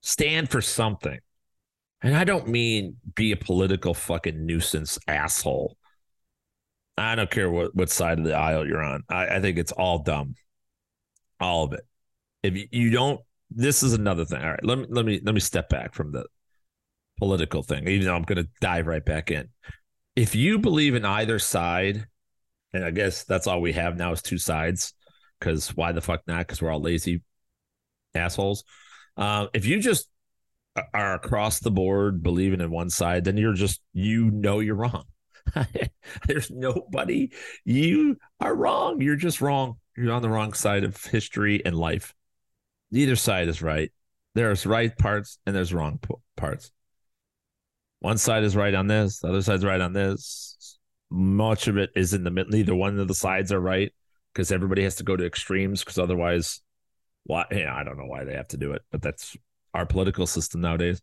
Stand 0.00 0.50
for 0.50 0.60
something. 0.60 1.18
And 2.02 2.16
i 2.16 2.24
don't 2.24 2.48
mean 2.48 2.96
be 3.14 3.32
a 3.32 3.36
political 3.36 3.94
fucking 3.94 4.44
nuisance 4.44 4.98
asshole. 5.06 5.76
I 6.98 7.14
don't 7.14 7.30
care 7.30 7.50
what, 7.50 7.74
what 7.74 7.90
side 7.90 8.18
of 8.18 8.24
the 8.24 8.34
aisle 8.34 8.66
you're 8.66 8.82
on. 8.82 9.02
I, 9.08 9.36
I 9.36 9.40
think 9.40 9.56
it's 9.56 9.72
all 9.72 10.00
dumb. 10.00 10.34
All 11.40 11.64
of 11.64 11.72
it. 11.72 11.86
If 12.42 12.56
you, 12.56 12.66
you 12.70 12.90
don't 12.90 13.20
this 13.50 13.82
is 13.82 13.92
another 13.92 14.24
thing. 14.24 14.42
All 14.42 14.50
right 14.50 14.64
let 14.64 14.78
me 14.78 14.86
let 14.88 15.04
me 15.04 15.20
let 15.22 15.34
me 15.34 15.40
step 15.40 15.68
back 15.68 15.94
from 15.94 16.12
the 16.12 16.26
political 17.18 17.62
thing. 17.62 17.86
Even 17.86 18.06
though 18.06 18.16
i'm 18.16 18.22
going 18.22 18.42
to 18.42 18.50
dive 18.60 18.86
right 18.86 19.04
back 19.04 19.30
in. 19.30 19.48
If 20.16 20.34
you 20.34 20.58
believe 20.58 20.94
in 20.94 21.04
either 21.04 21.38
side 21.38 22.06
and 22.72 22.84
i 22.84 22.90
guess 22.90 23.22
that's 23.24 23.46
all 23.46 23.60
we 23.60 23.72
have 23.74 23.96
now 23.96 24.12
is 24.12 24.22
two 24.22 24.38
sides 24.38 24.94
because 25.42 25.70
why 25.76 25.92
the 25.92 26.00
fuck 26.00 26.22
not? 26.26 26.46
Because 26.46 26.62
we're 26.62 26.70
all 26.70 26.80
lazy 26.80 27.22
assholes. 28.14 28.64
Uh, 29.16 29.46
if 29.52 29.66
you 29.66 29.80
just 29.80 30.08
are 30.94 31.14
across 31.14 31.58
the 31.58 31.70
board 31.70 32.22
believing 32.22 32.60
in 32.60 32.70
one 32.70 32.90
side, 32.90 33.24
then 33.24 33.36
you're 33.36 33.52
just 33.52 33.80
you 33.92 34.30
know 34.30 34.60
you're 34.60 34.76
wrong. 34.76 35.04
There's 36.26 36.50
nobody. 36.50 37.30
You 37.64 38.16
are 38.40 38.54
wrong. 38.54 39.00
You're 39.00 39.16
just 39.16 39.40
wrong. 39.40 39.74
You're 39.96 40.12
on 40.12 40.22
the 40.22 40.30
wrong 40.30 40.52
side 40.52 40.84
of 40.84 41.04
history 41.04 41.60
and 41.64 41.76
life. 41.76 42.14
Neither 42.90 43.16
side 43.16 43.48
is 43.48 43.60
right. 43.60 43.90
There's 44.34 44.64
right 44.64 44.96
parts 44.96 45.38
and 45.44 45.54
there's 45.54 45.74
wrong 45.74 45.98
parts. 46.36 46.70
One 47.98 48.18
side 48.18 48.44
is 48.44 48.56
right 48.56 48.74
on 48.74 48.86
this. 48.86 49.18
The 49.18 49.28
other 49.28 49.42
side's 49.42 49.64
right 49.64 49.80
on 49.80 49.92
this. 49.92 50.78
Much 51.10 51.68
of 51.68 51.76
it 51.76 51.90
is 51.94 52.14
in 52.14 52.24
the 52.24 52.30
middle. 52.30 52.52
Neither 52.52 52.74
one 52.74 52.98
of 52.98 53.08
the 53.08 53.14
sides 53.14 53.52
are 53.52 53.60
right 53.60 53.92
because 54.32 54.52
everybody 54.52 54.82
has 54.82 54.96
to 54.96 55.04
go 55.04 55.16
to 55.16 55.26
extremes 55.26 55.82
because 55.82 55.98
otherwise, 55.98 56.60
why? 57.24 57.44
Yeah, 57.50 57.74
I 57.74 57.84
don't 57.84 57.98
know 57.98 58.06
why 58.06 58.24
they 58.24 58.34
have 58.34 58.48
to 58.48 58.56
do 58.56 58.72
it, 58.72 58.82
but 58.90 59.02
that's 59.02 59.36
our 59.74 59.86
political 59.86 60.26
system 60.26 60.60
nowadays. 60.60 61.00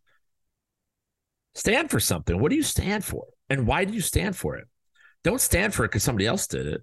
Stand 1.55 1.89
for 1.89 1.99
something. 1.99 2.39
What 2.39 2.49
do 2.49 2.55
you 2.55 2.63
stand 2.63 3.03
for? 3.03 3.25
And 3.49 3.65
why 3.65 3.85
do 3.85 3.93
you 3.93 4.01
stand 4.01 4.35
for 4.35 4.55
it? 4.55 4.67
Don't 5.23 5.41
stand 5.41 5.73
for 5.73 5.83
it 5.85 5.89
because 5.89 6.03
somebody 6.03 6.27
else 6.27 6.47
did 6.47 6.67
it. 6.67 6.81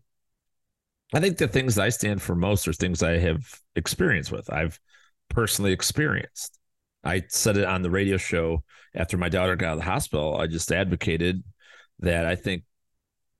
I 1.14 1.20
think 1.20 1.38
the 1.38 1.48
things 1.48 1.78
I 1.78 1.88
stand 1.90 2.20
for 2.20 2.34
most 2.34 2.66
are 2.66 2.72
things 2.72 3.02
I 3.02 3.18
have 3.18 3.60
experience 3.76 4.30
with. 4.30 4.52
I've 4.52 4.80
personally 5.28 5.72
experienced. 5.72 6.58
I 7.04 7.22
said 7.28 7.56
it 7.56 7.64
on 7.64 7.82
the 7.82 7.90
radio 7.90 8.16
show 8.16 8.64
after 8.94 9.16
my 9.16 9.28
daughter 9.28 9.54
got 9.54 9.68
out 9.68 9.72
of 9.74 9.78
the 9.78 9.84
hospital. 9.84 10.36
I 10.36 10.48
just 10.48 10.72
advocated 10.72 11.44
that 12.00 12.26
I 12.26 12.34
think 12.34 12.64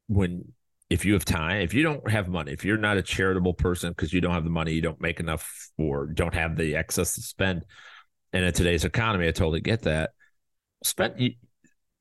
when 0.07 0.53
if 0.89 1.05
you 1.05 1.15
have 1.15 1.25
time, 1.25 1.63
if 1.63 1.75
you 1.75 1.83
don't 1.83 2.09
have 2.11 2.29
money, 2.29 2.53
if 2.53 2.65
you're 2.65 2.77
not 2.77 2.97
a 2.97 3.03
charitable 3.03 3.55
person 3.55 3.91
because 3.91 4.13
you 4.13 4.21
don't 4.21 4.35
have 4.35 4.45
the 4.45 4.51
money, 4.51 4.73
you 4.73 4.83
don't 4.83 5.01
make 5.01 5.19
enough 5.19 5.71
or 5.77 6.07
don't 6.07 6.35
have 6.35 6.57
the 6.57 6.77
excess 6.77 7.15
to 7.17 7.23
spend. 7.23 7.65
And 8.33 8.45
in 8.45 8.53
today's 8.53 8.85
economy, 8.85 9.27
I 9.27 9.33
totally 9.33 9.61
get 9.61 9.83
that. 9.83 10.11
Spend 10.85 11.35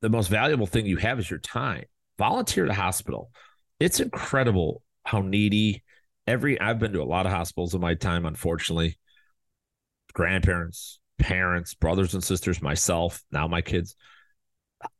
the 0.01 0.09
most 0.09 0.27
valuable 0.27 0.67
thing 0.67 0.85
you 0.85 0.97
have 0.97 1.17
is 1.17 1.29
your 1.29 1.39
time. 1.39 1.85
Volunteer 2.19 2.65
at 2.65 2.71
a 2.71 2.75
hospital. 2.75 3.31
It's 3.79 3.99
incredible 3.99 4.83
how 5.03 5.21
needy 5.21 5.83
every 6.27 6.59
I've 6.59 6.79
been 6.79 6.93
to 6.93 7.01
a 7.01 7.03
lot 7.03 7.25
of 7.25 7.31
hospitals 7.31 7.73
in 7.73 7.81
my 7.81 7.95
time, 7.95 8.25
unfortunately. 8.25 8.97
Grandparents, 10.13 10.99
parents, 11.17 11.73
brothers 11.73 12.13
and 12.13 12.23
sisters, 12.23 12.61
myself, 12.61 13.23
now 13.31 13.47
my 13.47 13.61
kids 13.61 13.95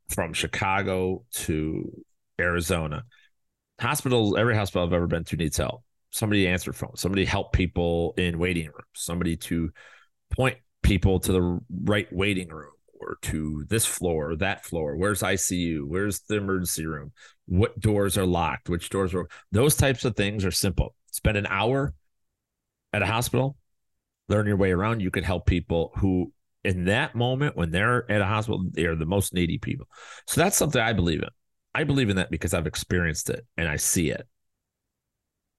from 0.08 0.32
Chicago 0.32 1.24
to 1.32 2.04
Arizona 2.40 3.04
hospitals, 3.80 4.36
every 4.36 4.54
hospital 4.54 4.86
I've 4.86 4.92
ever 4.92 5.06
been 5.06 5.24
to 5.24 5.36
needs 5.36 5.56
help. 5.56 5.82
somebody 6.10 6.44
to 6.44 6.50
answer 6.50 6.72
phones, 6.72 7.00
somebody 7.00 7.24
help 7.24 7.52
people 7.52 8.14
in 8.16 8.38
waiting 8.38 8.66
rooms, 8.66 8.86
somebody 8.94 9.36
to 9.36 9.70
point 10.30 10.56
people 10.82 11.20
to 11.20 11.32
the 11.32 11.60
right 11.84 12.08
waiting 12.12 12.48
room 12.48 12.72
or 13.00 13.18
to 13.22 13.64
this 13.68 13.84
floor 13.84 14.30
or 14.30 14.36
that 14.36 14.64
floor. 14.64 14.96
Where's 14.96 15.20
ICU? 15.20 15.84
Where's 15.86 16.20
the 16.20 16.36
emergency 16.36 16.86
room? 16.86 17.12
What 17.46 17.78
doors 17.78 18.16
are 18.16 18.26
locked? 18.26 18.68
Which 18.68 18.88
doors 18.88 19.14
are 19.14 19.28
those 19.52 19.76
types 19.76 20.04
of 20.04 20.16
things 20.16 20.44
are 20.44 20.50
simple. 20.50 20.94
Spend 21.12 21.36
an 21.36 21.46
hour 21.46 21.92
at 22.92 23.02
a 23.02 23.06
hospital, 23.06 23.56
learn 24.28 24.46
your 24.46 24.56
way 24.56 24.72
around. 24.72 25.00
You 25.00 25.10
can 25.10 25.24
help 25.24 25.46
people 25.46 25.92
who 25.96 26.32
in 26.64 26.86
that 26.86 27.14
moment 27.14 27.56
when 27.56 27.70
they're 27.70 28.10
at 28.10 28.20
a 28.20 28.26
hospital, 28.26 28.64
they 28.72 28.86
are 28.86 28.96
the 28.96 29.06
most 29.06 29.32
needy 29.32 29.56
people. 29.58 29.86
So 30.26 30.40
that's 30.40 30.56
something 30.56 30.80
I 30.80 30.92
believe 30.92 31.22
in. 31.22 31.28
I 31.76 31.84
believe 31.84 32.08
in 32.08 32.16
that 32.16 32.30
because 32.30 32.54
I've 32.54 32.66
experienced 32.66 33.28
it 33.28 33.46
and 33.58 33.68
I 33.68 33.76
see 33.76 34.08
it. 34.08 34.26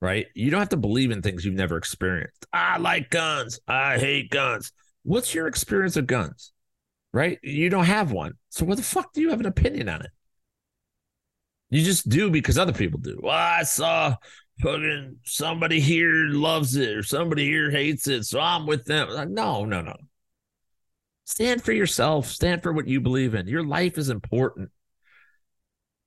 Right? 0.02 0.26
You 0.34 0.50
don't 0.50 0.60
have 0.60 0.70
to 0.70 0.78
believe 0.78 1.12
in 1.12 1.22
things 1.22 1.46
you've 1.46 1.54
never 1.54 1.78
experienced. 1.78 2.48
I 2.52 2.78
like 2.78 3.12
guns. 3.12 3.60
I 3.68 4.00
hate 4.00 4.32
guns. 4.32 4.72
What's 5.04 5.36
your 5.36 5.46
experience 5.46 5.96
of 5.96 6.08
guns? 6.08 6.54
Right? 7.14 7.38
You 7.44 7.70
don't 7.70 7.86
have 7.86 8.12
one. 8.12 8.34
So 8.50 8.66
what 8.66 8.78
the 8.78 8.84
fuck 8.84 9.14
do 9.14 9.22
you 9.22 9.30
have 9.30 9.40
an 9.40 9.46
opinion 9.46 9.90
on 9.90 10.02
it? 10.02 10.10
You 11.70 11.84
just 11.84 12.10
do 12.10 12.32
because 12.32 12.58
other 12.58 12.74
people 12.74 13.00
do. 13.00 13.20
Well, 13.22 13.34
I 13.34 13.62
saw 13.62 14.16
fucking 14.60 15.18
somebody 15.24 15.80
here 15.80 16.30
loves 16.30 16.76
it 16.76 16.98
or 16.98 17.04
somebody 17.04 17.46
here 17.46 17.70
hates 17.70 18.08
it, 18.08 18.24
so 18.24 18.40
I'm 18.40 18.66
with 18.66 18.86
them. 18.86 19.10
Like, 19.10 19.30
no, 19.30 19.66
no, 19.66 19.82
no. 19.82 19.96
Stand 21.26 21.64
for 21.64 21.74
yourself. 21.74 22.26
Stand 22.26 22.64
for 22.64 22.74
what 22.74 22.88
you 22.88 23.02
believe 23.02 23.36
in. 23.36 23.48
Your 23.48 23.64
life 23.64 24.00
is 24.00 24.10
important. 24.10 24.72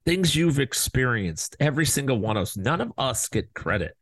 Things 0.05 0.35
you've 0.35 0.59
experienced, 0.59 1.57
every 1.61 1.87
single 1.87 2.19
one 2.19 2.37
of 2.37 2.43
us, 2.43 2.57
none 2.57 2.81
of 2.81 2.93
us 2.97 3.29
get 3.29 3.53
credit 3.55 3.97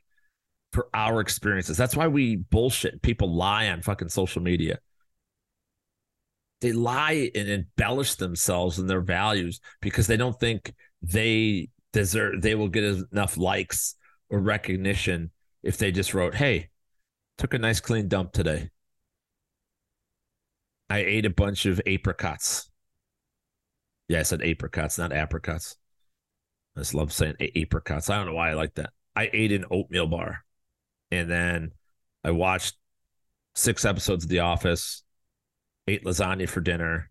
for 0.73 0.89
our 0.95 1.21
experiences. 1.21 1.77
That's 1.77 1.97
why 1.97 2.09
we 2.09 2.37
bullshit. 2.37 3.03
People 3.03 3.35
lie 3.35 3.69
on 3.69 3.83
fucking 3.83 4.11
social 4.11 4.43
media. 4.43 4.79
They 6.61 6.73
lie 6.73 7.31
and 7.35 7.49
embellish 7.49 8.17
themselves 8.17 8.79
and 8.79 8.89
their 8.89 9.01
values 9.01 9.61
because 9.81 10.07
they 10.07 10.17
don't 10.17 10.39
think 10.39 10.75
they 11.03 11.69
deserve, 11.93 12.43
they 12.43 12.55
will 12.55 12.69
get 12.69 12.85
enough 13.13 13.37
likes 13.37 13.95
or 14.29 14.41
recognition 14.41 15.31
if 15.63 15.79
they 15.79 15.93
just 15.93 16.15
wrote, 16.15 16.35
Hey, 16.35 16.69
took 17.39 17.55
a 17.55 17.59
nice 17.59 17.81
clean 17.81 18.09
dump 18.09 18.33
today. 18.33 18.71
I 20.91 20.99
ate 20.99 21.27
a 21.27 21.31
bunch 21.31 21.67
of 21.67 21.81
apricots. 21.87 22.71
Yeah, 24.09 24.21
I 24.21 24.23
said 24.23 24.43
apricots, 24.43 24.99
not 24.99 25.13
apricots. 25.13 25.77
I 26.79 26.83
just 26.83 26.95
love 26.95 27.13
saying 27.13 27.35
apricots. 27.57 28.09
I 28.09 28.17
don't 28.17 28.27
know 28.27 28.35
why 28.35 28.51
I 28.51 28.55
like 28.55 28.75
that. 28.77 28.91
I 29.17 29.29
ate 29.33 29.51
an 29.51 29.65
oatmeal 29.71 30.07
bar 30.07 30.45
and 31.11 31.29
then 31.29 31.73
I 32.23 32.31
watched 32.31 32.77
six 33.55 33.85
episodes 33.85 34.25
of 34.25 34.31
The 34.31 34.41
Office, 34.41 35.03
ate 35.89 36.05
lasagna 36.05 36.49
for 36.49 36.61
dinner, 36.61 37.11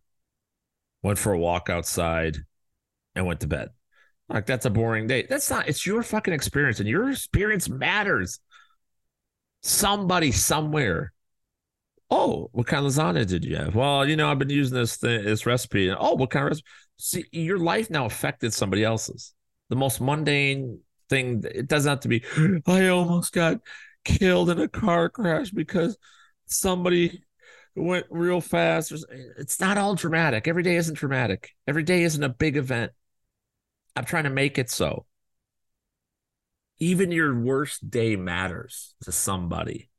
went 1.04 1.20
for 1.20 1.34
a 1.34 1.40
walk 1.40 1.70
outside, 1.70 2.38
and 3.16 3.26
went 3.26 3.42
to 3.42 3.48
bed. 3.48 3.70
Like 4.30 4.46
that's 4.46 4.66
a 4.66 4.70
boring 4.70 5.08
day. 5.08 5.26
That's 5.30 5.50
not. 5.50 5.68
It's 5.68 5.86
your 5.86 6.04
fucking 6.04 6.34
experience, 6.34 6.80
and 6.80 6.88
your 6.88 7.10
experience 7.10 7.70
matters. 7.70 8.40
Somebody 9.64 10.32
somewhere. 10.32 11.14
Oh, 12.10 12.50
what 12.54 12.68
kind 12.68 12.86
of 12.86 12.92
lasagna 12.94 13.28
did 13.28 13.44
you 13.44 13.58
have? 13.58 13.76
Well, 13.76 14.08
you 14.08 14.16
know, 14.16 14.30
I've 14.30 14.40
been 14.40 14.50
using 14.50 14.78
this 14.78 14.96
thing, 14.96 15.26
this 15.26 15.46
recipe. 15.46 15.92
Oh, 15.92 16.16
what 16.16 16.30
kind 16.30 16.46
of 16.46 16.52
recipe? 16.52 16.68
See, 16.98 17.26
your 17.32 17.58
life 17.58 17.90
now 17.90 18.06
affected 18.06 18.54
somebody 18.54 18.84
else's. 18.84 19.34
The 19.70 19.76
most 19.76 20.00
mundane 20.00 20.80
thing. 21.10 21.44
It 21.44 21.68
doesn't 21.68 21.90
have 21.90 22.00
to 22.02 22.08
be. 22.08 22.24
I 22.66 22.88
almost 22.88 23.34
got 23.34 23.60
killed 24.06 24.50
in 24.50 24.60
a 24.60 24.68
car 24.68 25.10
crash 25.10 25.52
because 25.52 25.98
somebody 26.46 27.24
went 27.76 28.06
real 28.10 28.42
fast. 28.42 28.94
It's 29.38 29.60
not 29.60 29.78
all 29.78 29.96
dramatic. 29.96 30.48
Every 30.48 30.64
day 30.64 30.78
isn't 30.78 30.98
dramatic. 30.98 31.52
Every 31.68 31.84
day 31.84 32.04
isn't 32.04 32.24
a 32.24 32.30
big 32.30 32.58
event. 32.58 32.92
I'm 33.96 34.06
trying 34.06 34.24
to 34.24 34.30
make 34.30 34.58
it 34.58 34.70
so. 34.70 35.06
Even 36.80 37.12
your 37.12 37.38
worst 37.38 37.90
day 37.90 38.16
matters 38.16 38.96
to 39.04 39.12
somebody. 39.12 39.90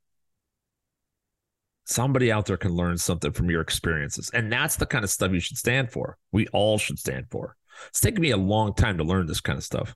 Somebody 1.85 2.33
out 2.33 2.47
there 2.47 2.57
can 2.57 2.73
learn 2.73 2.99
something 2.99 3.33
from 3.33 3.51
your 3.51 3.61
experiences. 3.61 4.31
And 4.33 4.53
that's 4.53 4.77
the 4.77 4.87
kind 4.87 5.05
of 5.05 5.11
stuff 5.11 5.33
you 5.33 5.41
should 5.41 5.59
stand 5.59 5.91
for. 5.91 6.17
We 6.33 6.47
all 6.49 6.79
should 6.79 6.99
stand 6.99 7.27
for. 7.31 7.58
It's 7.89 8.01
taken 8.01 8.21
me 8.21 8.31
a 8.31 8.37
long 8.37 8.75
time 8.75 8.99
to 8.99 9.05
learn 9.05 9.27
this 9.27 9.41
kind 9.41 9.59
of 9.59 9.65
stuff. 9.65 9.95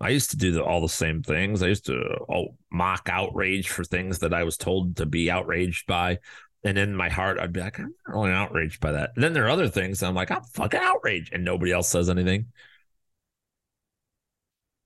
I 0.00 0.10
used 0.10 0.30
to 0.30 0.36
do 0.36 0.52
the, 0.52 0.62
all 0.62 0.80
the 0.80 0.88
same 0.88 1.22
things. 1.22 1.62
I 1.62 1.68
used 1.68 1.86
to 1.86 2.18
oh, 2.28 2.56
mock 2.70 3.08
outrage 3.10 3.68
for 3.68 3.84
things 3.84 4.18
that 4.18 4.34
I 4.34 4.44
was 4.44 4.56
told 4.56 4.96
to 4.96 5.06
be 5.06 5.30
outraged 5.30 5.86
by. 5.86 6.18
And 6.64 6.78
in 6.78 6.94
my 6.94 7.08
heart, 7.08 7.38
I'd 7.38 7.52
be 7.52 7.60
like, 7.60 7.78
I'm 7.78 7.94
not 8.06 8.14
really 8.14 8.32
outraged 8.32 8.80
by 8.80 8.92
that. 8.92 9.10
And 9.14 9.22
then 9.22 9.32
there 9.32 9.44
are 9.46 9.50
other 9.50 9.68
things 9.68 10.02
I'm 10.02 10.14
like, 10.14 10.30
I'm 10.30 10.42
fucking 10.54 10.80
outraged. 10.82 11.32
And 11.32 11.44
nobody 11.44 11.72
else 11.72 11.88
says 11.88 12.10
anything. 12.10 12.46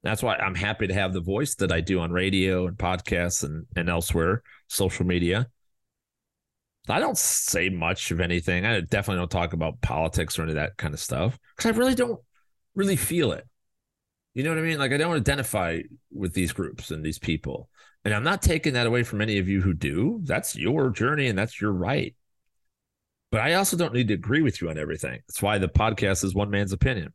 That's 0.03 0.23
why 0.23 0.37
I'm 0.37 0.55
happy 0.55 0.87
to 0.87 0.95
have 0.95 1.13
the 1.13 1.21
voice 1.21 1.55
that 1.57 1.73
I 1.73 1.81
do 1.81 2.01
on 2.01 2.13
radio 2.13 2.67
and 2.67 2.77
podcasts 2.77 3.43
and, 3.43 3.67
and 3.75 3.89
elsewhere, 3.89 4.43
social 4.69 5.07
media. 5.07 5.49
I 6.91 7.01
don't 7.01 7.19
say 7.19 7.69
much 7.69 8.11
of 8.11 8.21
anything. 8.21 8.65
I 8.65 8.81
definitely 8.81 9.21
don't 9.21 9.31
talk 9.31 9.53
about 9.53 9.81
politics 9.81 10.39
or 10.39 10.43
any 10.43 10.53
of 10.53 10.57
that 10.57 10.77
kind 10.77 10.95
of 10.95 11.01
stuff 11.01 11.39
because 11.57 11.73
I 11.73 11.79
really 11.79 11.95
don't 11.95 12.21
really 12.75 12.97
feel 12.97 13.33
it. 13.33 13.47
You 14.35 14.45
know 14.45 14.51
what 14.51 14.59
I 14.59 14.63
mean? 14.63 14.79
Like 14.79 14.93
I 14.93 14.97
don't 14.97 15.17
identify 15.17 15.81
with 16.13 16.35
these 16.35 16.53
groups 16.53 16.91
and 16.91 17.05
these 17.05 17.19
people. 17.19 17.69
And 18.05 18.15
I'm 18.15 18.23
not 18.23 18.41
taking 18.41 18.75
that 18.75 18.87
away 18.87 19.03
from 19.03 19.21
any 19.21 19.39
of 19.39 19.49
you 19.49 19.61
who 19.61 19.75
do. 19.75 20.21
That's 20.23 20.57
your 20.57 20.91
journey 20.91 21.27
and 21.27 21.39
that's 21.39 21.61
your 21.61 21.73
right. 21.73 22.15
But 23.31 23.41
I 23.41 23.55
also 23.55 23.77
don't 23.77 23.93
need 23.93 24.09
to 24.09 24.15
agree 24.15 24.41
with 24.41 24.63
you 24.63 24.71
on 24.71 24.79
everything. 24.79 25.21
That's 25.27 25.43
why 25.43 25.59
the 25.59 25.69
podcast 25.69 26.25
is 26.25 26.35
one 26.35 26.51
man's 26.51 26.73
opinion. 26.73 27.13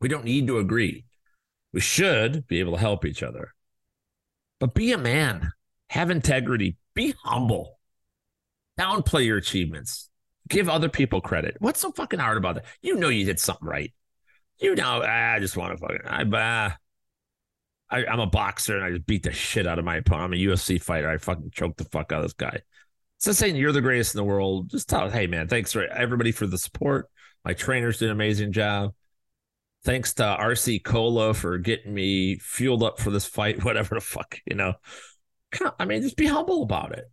We 0.00 0.08
don't 0.08 0.24
need 0.24 0.46
to 0.46 0.58
agree. 0.58 1.06
We 1.72 1.80
should 1.80 2.46
be 2.46 2.60
able 2.60 2.72
to 2.74 2.78
help 2.78 3.04
each 3.04 3.22
other. 3.22 3.54
But 4.60 4.74
be 4.74 4.92
a 4.92 4.98
man, 4.98 5.52
have 5.90 6.10
integrity, 6.10 6.76
be 6.94 7.14
humble, 7.24 7.75
downplay 8.78 9.26
your 9.26 9.38
achievements, 9.38 10.08
give 10.48 10.68
other 10.68 10.88
people 10.88 11.20
credit. 11.20 11.56
What's 11.58 11.80
so 11.80 11.92
fucking 11.92 12.18
hard 12.18 12.36
about 12.36 12.56
that? 12.56 12.64
You 12.82 12.96
know 12.96 13.08
you 13.08 13.24
did 13.24 13.40
something 13.40 13.66
right. 13.66 13.92
You 14.58 14.74
know, 14.74 15.02
I 15.02 15.38
just 15.40 15.56
want 15.56 15.72
to 15.72 15.78
fucking, 15.78 16.06
I, 16.06 16.22
uh, 16.22 16.70
I, 17.90 18.12
am 18.12 18.20
a 18.20 18.26
boxer 18.26 18.76
and 18.76 18.84
I 18.84 18.90
just 18.90 19.06
beat 19.06 19.22
the 19.22 19.32
shit 19.32 19.66
out 19.66 19.78
of 19.78 19.84
my 19.84 19.96
opponent. 19.96 20.24
I'm 20.24 20.32
a 20.32 20.36
UFC 20.36 20.80
fighter. 20.80 21.10
I 21.10 21.18
fucking 21.18 21.50
choked 21.50 21.78
the 21.78 21.84
fuck 21.84 22.12
out 22.12 22.20
of 22.20 22.24
this 22.24 22.32
guy. 22.32 22.60
So 23.18 23.32
saying 23.32 23.56
you're 23.56 23.72
the 23.72 23.80
greatest 23.80 24.14
in 24.14 24.18
the 24.18 24.24
world, 24.24 24.70
just 24.70 24.88
tell, 24.88 25.10
hey 25.10 25.26
man, 25.26 25.48
thanks 25.48 25.72
for 25.72 25.86
everybody 25.86 26.32
for 26.32 26.46
the 26.46 26.58
support. 26.58 27.08
My 27.44 27.54
trainers 27.54 27.98
did 27.98 28.06
an 28.06 28.12
amazing 28.12 28.52
job. 28.52 28.92
Thanks 29.84 30.14
to 30.14 30.22
RC 30.22 30.82
Cola 30.84 31.32
for 31.32 31.58
getting 31.58 31.94
me 31.94 32.38
fueled 32.38 32.82
up 32.82 32.98
for 32.98 33.10
this 33.10 33.26
fight, 33.26 33.64
whatever 33.64 33.94
the 33.94 34.00
fuck, 34.00 34.38
you 34.46 34.56
know. 34.56 34.74
I 35.78 35.84
mean, 35.84 36.02
just 36.02 36.16
be 36.16 36.26
humble 36.26 36.62
about 36.62 36.92
it. 36.92 37.04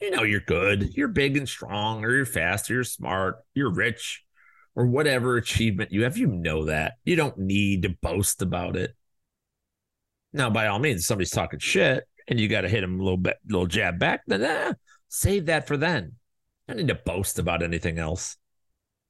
You 0.00 0.10
know, 0.10 0.22
you're 0.22 0.40
good. 0.40 0.94
You're 0.96 1.08
big 1.08 1.36
and 1.36 1.48
strong, 1.48 2.04
or 2.04 2.14
you're 2.14 2.24
fast, 2.24 2.70
or 2.70 2.74
you're 2.74 2.84
smart, 2.84 3.36
you're 3.54 3.72
rich, 3.72 4.24
or 4.76 4.86
whatever 4.86 5.36
achievement 5.36 5.92
you 5.92 6.04
have. 6.04 6.16
You 6.16 6.28
know 6.28 6.66
that. 6.66 6.94
You 7.04 7.16
don't 7.16 7.38
need 7.38 7.82
to 7.82 7.90
boast 8.00 8.42
about 8.42 8.76
it. 8.76 8.94
Now, 10.32 10.50
by 10.50 10.68
all 10.68 10.78
means, 10.78 11.06
somebody's 11.06 11.30
talking 11.30 11.58
shit 11.58 12.04
and 12.28 12.38
you 12.38 12.48
got 12.48 12.60
to 12.60 12.68
hit 12.68 12.82
them 12.82 13.00
a 13.00 13.02
little 13.02 13.18
bit, 13.18 13.38
little 13.48 13.66
jab 13.66 13.98
back, 13.98 14.22
then 14.26 14.42
eh, 14.42 14.74
save 15.08 15.46
that 15.46 15.66
for 15.66 15.76
then. 15.76 16.12
I 16.68 16.74
need 16.74 16.88
to 16.88 16.94
boast 16.94 17.38
about 17.38 17.62
anything 17.62 17.98
else. 17.98 18.36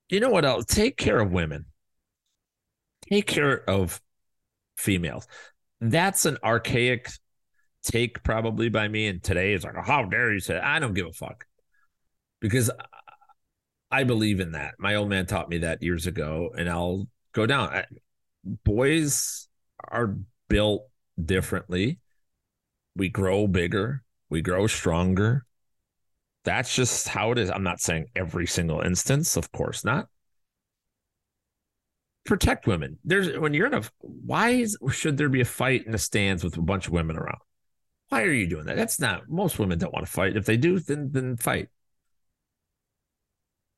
You 0.08 0.20
know 0.20 0.30
what 0.30 0.44
else? 0.44 0.64
Take 0.64 0.96
care 0.96 1.18
of 1.18 1.32
women. 1.32 1.66
Take 3.10 3.26
care 3.26 3.68
of 3.68 4.00
females. 4.76 5.26
That's 5.80 6.24
an 6.24 6.38
archaic 6.42 7.10
take, 7.88 8.22
probably 8.22 8.68
by 8.68 8.88
me. 8.88 9.08
And 9.08 9.22
today 9.22 9.52
is 9.52 9.64
like, 9.64 9.74
how 9.84 10.04
dare 10.04 10.32
you 10.32 10.40
say? 10.40 10.58
I 10.58 10.78
don't 10.78 10.94
give 10.94 11.06
a 11.06 11.12
fuck 11.12 11.46
because 12.40 12.70
I 13.90 14.04
believe 14.04 14.40
in 14.40 14.52
that. 14.52 14.74
My 14.78 14.94
old 14.94 15.08
man 15.08 15.26
taught 15.26 15.48
me 15.48 15.58
that 15.58 15.82
years 15.82 16.06
ago, 16.06 16.50
and 16.56 16.68
I'll 16.68 17.08
go 17.32 17.46
down. 17.46 17.82
Boys 18.64 19.48
are 19.82 20.16
built 20.48 20.88
differently. 21.22 21.98
We 22.94 23.08
grow 23.08 23.46
bigger, 23.46 24.02
we 24.28 24.42
grow 24.42 24.66
stronger. 24.66 25.44
That's 26.44 26.74
just 26.74 27.08
how 27.08 27.32
it 27.32 27.38
is. 27.38 27.50
I'm 27.50 27.62
not 27.62 27.80
saying 27.80 28.06
every 28.16 28.46
single 28.46 28.80
instance, 28.80 29.36
of 29.36 29.52
course 29.52 29.84
not. 29.84 30.08
Protect 32.24 32.66
women. 32.66 32.98
There's 33.04 33.38
when 33.38 33.54
you're 33.54 33.66
in 33.66 33.74
a 33.74 33.82
why 34.00 34.50
is, 34.50 34.76
should 34.90 35.16
there 35.16 35.28
be 35.28 35.40
a 35.40 35.46
fight 35.46 35.86
in 35.86 35.92
the 35.92 35.98
stands 35.98 36.44
with 36.44 36.56
a 36.56 36.62
bunch 36.62 36.86
of 36.86 36.92
women 36.92 37.16
around? 37.16 37.38
Why 38.08 38.22
are 38.22 38.32
you 38.32 38.46
doing 38.46 38.66
that? 38.66 38.76
That's 38.76 39.00
not 39.00 39.28
most 39.28 39.58
women 39.58 39.78
don't 39.78 39.92
want 39.92 40.06
to 40.06 40.12
fight. 40.12 40.36
If 40.36 40.46
they 40.46 40.56
do, 40.56 40.78
then 40.78 41.10
then 41.12 41.36
fight. 41.36 41.68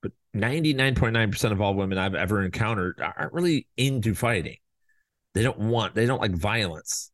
But 0.02 0.12
99.9% 0.34 1.52
of 1.52 1.60
all 1.60 1.74
women 1.74 1.98
I've 1.98 2.14
ever 2.14 2.42
encountered 2.42 3.00
aren't 3.00 3.32
really 3.32 3.66
into 3.76 4.14
fighting. 4.14 4.56
They 5.34 5.42
don't 5.42 5.58
want, 5.58 5.94
they 5.94 6.06
don't 6.06 6.20
like 6.20 6.32
violence. 6.32 7.10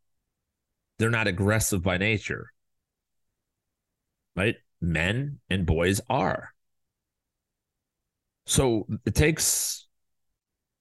They're 0.99 1.11
not 1.11 1.27
aggressive 1.27 1.83
by 1.83 1.99
nature. 1.99 2.53
Right? 4.35 4.57
Men 4.81 5.41
and 5.49 5.67
boys 5.67 6.01
are. 6.09 6.53
So 8.47 8.87
it 9.05 9.15
takes 9.15 9.87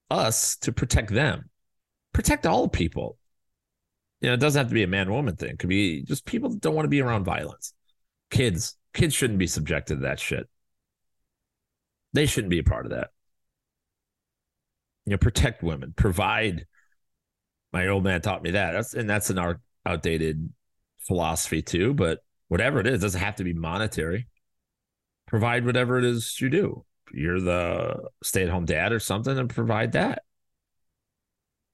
us 0.09 0.55
to 0.57 0.71
protect 0.71 1.11
them, 1.11 1.49
protect 2.13 2.45
all 2.45 2.67
people. 2.67 3.17
You 4.21 4.29
know, 4.29 4.33
it 4.33 4.39
doesn't 4.39 4.59
have 4.59 4.69
to 4.69 4.73
be 4.73 4.83
a 4.83 4.87
man 4.87 5.11
woman 5.11 5.35
thing. 5.35 5.51
It 5.51 5.59
could 5.59 5.69
be 5.69 6.01
just 6.03 6.25
people 6.25 6.49
that 6.49 6.61
don't 6.61 6.75
want 6.75 6.85
to 6.85 6.89
be 6.89 7.01
around 7.01 7.25
violence. 7.25 7.73
Kids, 8.31 8.75
kids 8.93 9.13
shouldn't 9.13 9.39
be 9.39 9.47
subjected 9.47 9.95
to 9.95 10.01
that 10.01 10.19
shit. 10.19 10.49
They 12.13 12.25
shouldn't 12.25 12.49
be 12.49 12.59
a 12.59 12.63
part 12.63 12.85
of 12.85 12.91
that. 12.91 13.09
You 15.05 15.11
know, 15.11 15.17
protect 15.17 15.61
women, 15.61 15.93
provide. 15.95 16.65
My 17.73 17.87
old 17.87 18.03
man 18.03 18.21
taught 18.21 18.41
me 18.41 18.51
that. 18.51 18.71
That's 18.71 18.93
and 18.93 19.09
that's 19.09 19.29
an 19.29 19.57
outdated 19.85 20.49
philosophy 21.01 21.61
too. 21.61 21.93
But 21.93 22.19
whatever 22.47 22.79
it 22.79 22.87
is, 22.87 22.95
it 22.95 23.01
doesn't 23.05 23.21
have 23.21 23.35
to 23.35 23.43
be 23.43 23.53
monetary. 23.53 24.27
Provide 25.27 25.65
whatever 25.65 25.99
it 25.99 26.05
is 26.05 26.39
you 26.39 26.49
do. 26.49 26.85
You're 27.11 27.41
the 27.41 28.09
stay-at-home 28.23 28.65
dad 28.65 28.93
or 28.93 28.99
something, 28.99 29.37
and 29.37 29.49
provide 29.49 29.91
that. 29.91 30.23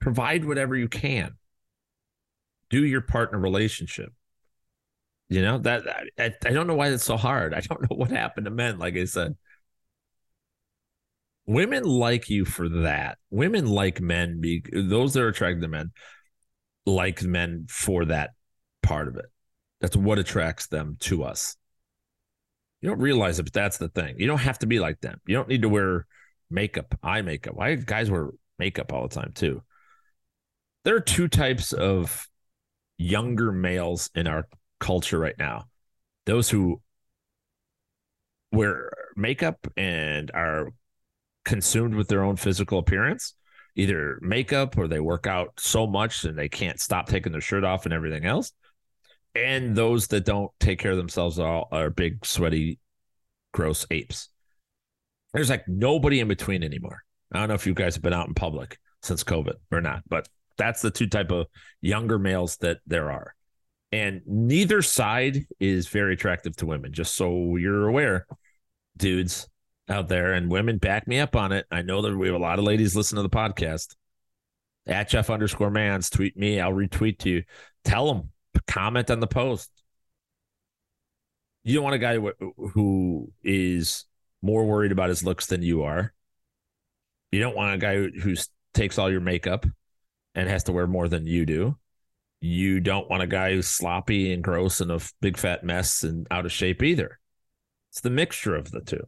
Provide 0.00 0.44
whatever 0.44 0.76
you 0.76 0.88
can. 0.88 1.36
Do 2.72 2.84
your 2.84 3.02
partner 3.02 3.38
relationship. 3.38 4.12
You 5.28 5.42
know 5.42 5.58
that 5.58 5.82
I, 6.18 6.32
I 6.44 6.50
don't 6.50 6.66
know 6.66 6.74
why 6.74 6.88
that's 6.88 7.04
so 7.04 7.18
hard. 7.18 7.52
I 7.52 7.60
don't 7.60 7.82
know 7.90 7.96
what 7.96 8.10
happened 8.10 8.46
to 8.46 8.50
men. 8.50 8.78
Like 8.78 8.96
I 8.96 9.04
said, 9.04 9.36
women 11.46 11.84
like 11.84 12.30
you 12.30 12.46
for 12.46 12.68
that. 12.68 13.18
Women 13.30 13.66
like 13.66 14.00
men. 14.00 14.40
Be 14.40 14.64
those 14.72 15.12
that 15.12 15.22
are 15.22 15.28
attracted 15.28 15.60
to 15.60 15.68
men 15.68 15.92
like 16.86 17.22
men 17.22 17.66
for 17.68 18.06
that 18.06 18.30
part 18.82 19.06
of 19.06 19.16
it. 19.16 19.26
That's 19.82 19.96
what 19.96 20.18
attracts 20.18 20.68
them 20.68 20.96
to 21.00 21.24
us. 21.24 21.56
You 22.80 22.88
don't 22.88 23.00
realize 23.00 23.38
it, 23.38 23.42
but 23.42 23.52
that's 23.52 23.76
the 23.76 23.90
thing. 23.90 24.16
You 24.18 24.26
don't 24.26 24.38
have 24.38 24.60
to 24.60 24.66
be 24.66 24.80
like 24.80 25.00
them. 25.00 25.20
You 25.26 25.36
don't 25.36 25.48
need 25.48 25.62
to 25.62 25.68
wear 25.68 26.06
makeup, 26.50 26.98
eye 27.02 27.20
makeup. 27.20 27.54
Why 27.54 27.74
guys 27.74 28.10
wear 28.10 28.30
makeup 28.58 28.92
all 28.94 29.06
the 29.06 29.14
time 29.14 29.32
too? 29.34 29.62
There 30.84 30.96
are 30.96 31.00
two 31.00 31.28
types 31.28 31.72
of 31.72 32.26
younger 33.02 33.52
males 33.52 34.10
in 34.14 34.26
our 34.26 34.46
culture 34.80 35.18
right 35.18 35.38
now. 35.38 35.64
Those 36.26 36.48
who 36.48 36.80
wear 38.52 38.92
makeup 39.16 39.66
and 39.76 40.30
are 40.32 40.72
consumed 41.44 41.94
with 41.94 42.08
their 42.08 42.22
own 42.22 42.36
physical 42.36 42.78
appearance, 42.78 43.34
either 43.74 44.18
makeup 44.22 44.76
or 44.78 44.86
they 44.86 45.00
work 45.00 45.26
out 45.26 45.52
so 45.58 45.86
much 45.86 46.24
and 46.24 46.38
they 46.38 46.48
can't 46.48 46.80
stop 46.80 47.08
taking 47.08 47.32
their 47.32 47.40
shirt 47.40 47.64
off 47.64 47.84
and 47.84 47.92
everything 47.92 48.24
else. 48.24 48.52
And 49.34 49.74
those 49.74 50.08
that 50.08 50.24
don't 50.24 50.50
take 50.60 50.78
care 50.78 50.92
of 50.92 50.98
themselves 50.98 51.38
are, 51.38 51.66
are 51.72 51.90
big, 51.90 52.24
sweaty, 52.24 52.78
gross 53.52 53.86
apes. 53.90 54.28
There's 55.32 55.50
like 55.50 55.66
nobody 55.66 56.20
in 56.20 56.28
between 56.28 56.62
anymore. 56.62 57.02
I 57.32 57.38
don't 57.38 57.48
know 57.48 57.54
if 57.54 57.66
you 57.66 57.72
guys 57.72 57.94
have 57.94 58.02
been 58.02 58.12
out 58.12 58.28
in 58.28 58.34
public 58.34 58.78
since 59.02 59.24
COVID 59.24 59.54
or 59.70 59.80
not, 59.80 60.02
but 60.06 60.28
that's 60.56 60.82
the 60.82 60.90
two 60.90 61.06
type 61.06 61.30
of 61.30 61.46
younger 61.80 62.18
males 62.18 62.56
that 62.58 62.78
there 62.86 63.10
are. 63.10 63.34
And 63.92 64.22
neither 64.26 64.80
side 64.80 65.44
is 65.60 65.88
very 65.88 66.14
attractive 66.14 66.56
to 66.56 66.66
women, 66.66 66.92
just 66.92 67.14
so 67.14 67.56
you're 67.56 67.88
aware, 67.88 68.26
dudes 68.96 69.48
out 69.88 70.08
there 70.08 70.32
and 70.32 70.50
women 70.50 70.78
back 70.78 71.06
me 71.06 71.18
up 71.18 71.36
on 71.36 71.52
it. 71.52 71.66
I 71.70 71.82
know 71.82 72.00
that 72.02 72.16
we 72.16 72.26
have 72.28 72.36
a 72.36 72.38
lot 72.38 72.58
of 72.58 72.64
ladies 72.64 72.96
listen 72.96 73.16
to 73.16 73.22
the 73.22 73.28
podcast. 73.28 73.94
At 74.86 75.10
Jeff 75.10 75.30
underscore 75.30 75.70
mans, 75.70 76.10
tweet 76.10 76.36
me. 76.36 76.58
I'll 76.58 76.72
retweet 76.72 77.18
to 77.20 77.30
you. 77.30 77.44
Tell 77.84 78.12
them, 78.12 78.30
comment 78.66 79.10
on 79.10 79.20
the 79.20 79.26
post. 79.26 79.70
You 81.62 81.74
don't 81.74 81.84
want 81.84 81.94
a 81.94 81.98
guy 81.98 82.18
who 82.74 83.30
is 83.44 84.06
more 84.40 84.64
worried 84.64 84.90
about 84.90 85.10
his 85.10 85.22
looks 85.22 85.46
than 85.46 85.62
you 85.62 85.84
are. 85.84 86.12
You 87.30 87.40
don't 87.40 87.54
want 87.54 87.74
a 87.74 87.78
guy 87.78 87.96
who 87.96 88.34
takes 88.74 88.98
all 88.98 89.10
your 89.10 89.20
makeup 89.20 89.66
and 90.34 90.48
has 90.48 90.64
to 90.64 90.72
wear 90.72 90.86
more 90.86 91.08
than 91.08 91.26
you 91.26 91.46
do. 91.46 91.76
You 92.40 92.80
don't 92.80 93.08
want 93.08 93.22
a 93.22 93.28
guy 93.28 93.52
who's 93.52 93.68
sloppy 93.68 94.32
and 94.32 94.42
gross 94.42 94.80
and 94.80 94.90
a 94.90 95.00
big 95.20 95.36
fat 95.36 95.62
mess 95.62 96.02
and 96.02 96.26
out 96.30 96.44
of 96.44 96.52
shape 96.52 96.82
either. 96.82 97.18
It's 97.90 98.00
the 98.00 98.10
mixture 98.10 98.56
of 98.56 98.70
the 98.70 98.80
two. 98.80 99.06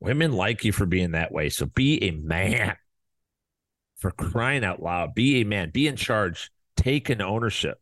Women 0.00 0.32
like 0.32 0.64
you 0.64 0.72
for 0.72 0.84
being 0.84 1.12
that 1.12 1.32
way. 1.32 1.48
So 1.48 1.66
be 1.66 2.02
a 2.04 2.10
man. 2.10 2.76
For 3.98 4.10
crying 4.10 4.62
out 4.62 4.82
loud, 4.82 5.14
be 5.14 5.40
a 5.40 5.44
man. 5.44 5.70
Be 5.70 5.88
in 5.88 5.96
charge. 5.96 6.50
Take 6.76 7.08
an 7.08 7.22
ownership. 7.22 7.80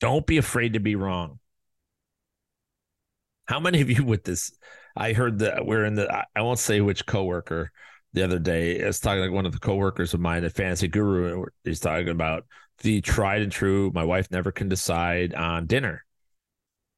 Don't 0.00 0.26
be 0.26 0.38
afraid 0.38 0.72
to 0.72 0.80
be 0.80 0.96
wrong. 0.96 1.40
How 3.44 3.60
many 3.60 3.82
of 3.82 3.90
you 3.90 4.02
with 4.02 4.24
this? 4.24 4.52
I 4.96 5.12
heard 5.12 5.40
that 5.40 5.66
we're 5.66 5.84
in 5.84 5.94
the. 5.94 6.24
I 6.34 6.40
won't 6.40 6.58
say 6.58 6.80
which 6.80 7.04
coworker 7.04 7.70
the 8.12 8.24
other 8.24 8.38
day. 8.38 8.82
I 8.82 8.86
was 8.86 9.00
talking 9.00 9.20
like 9.20 9.30
one 9.30 9.46
of 9.46 9.52
the 9.52 9.58
coworkers 9.58 10.14
of 10.14 10.20
mine 10.20 10.44
at 10.44 10.52
Fantasy 10.52 10.88
Guru, 10.88 11.42
and 11.42 11.48
he's 11.64 11.80
talking 11.80 12.08
about 12.08 12.46
the 12.82 13.00
tried 13.00 13.42
and 13.42 13.52
true. 13.52 13.90
My 13.94 14.04
wife 14.04 14.30
never 14.30 14.52
can 14.52 14.68
decide 14.68 15.34
on 15.34 15.66
dinner 15.66 16.04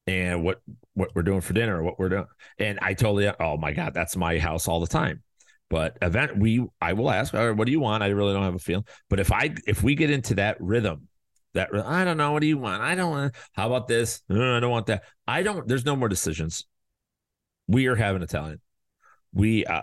and 0.07 0.43
what 0.43 0.61
what 0.93 1.15
we're 1.15 1.23
doing 1.23 1.41
for 1.41 1.53
dinner, 1.53 1.81
what 1.83 1.99
we're 1.99 2.09
doing. 2.09 2.25
And 2.57 2.79
I 2.81 2.93
totally, 2.93 3.31
oh 3.39 3.57
my 3.57 3.71
god, 3.71 3.93
that's 3.93 4.15
my 4.15 4.39
house 4.39 4.67
all 4.67 4.79
the 4.79 4.87
time. 4.87 5.23
But 5.69 5.97
event, 6.01 6.37
we 6.37 6.65
I 6.81 6.93
will 6.93 7.11
ask, 7.11 7.31
what 7.33 7.65
do 7.65 7.71
you 7.71 7.79
want? 7.79 8.03
I 8.03 8.07
really 8.07 8.33
don't 8.33 8.43
have 8.43 8.55
a 8.55 8.59
feeling. 8.59 8.85
But 9.09 9.19
if 9.19 9.31
I 9.31 9.53
if 9.67 9.83
we 9.83 9.95
get 9.95 10.09
into 10.09 10.35
that 10.35 10.57
rhythm, 10.59 11.07
that 11.53 11.69
I 11.73 12.03
don't 12.03 12.17
know, 12.17 12.31
what 12.31 12.41
do 12.41 12.47
you 12.47 12.57
want? 12.57 12.81
I 12.81 12.95
don't 12.95 13.11
want. 13.11 13.35
How 13.53 13.67
about 13.67 13.87
this? 13.87 14.21
No, 14.29 14.57
I 14.57 14.59
don't 14.59 14.71
want 14.71 14.87
that. 14.87 15.03
I 15.27 15.43
don't. 15.43 15.67
There's 15.67 15.85
no 15.85 15.95
more 15.95 16.09
decisions. 16.09 16.65
We 17.67 17.85
are 17.85 17.95
having 17.95 18.23
Italian. 18.23 18.61
We 19.31 19.65
uh, 19.65 19.81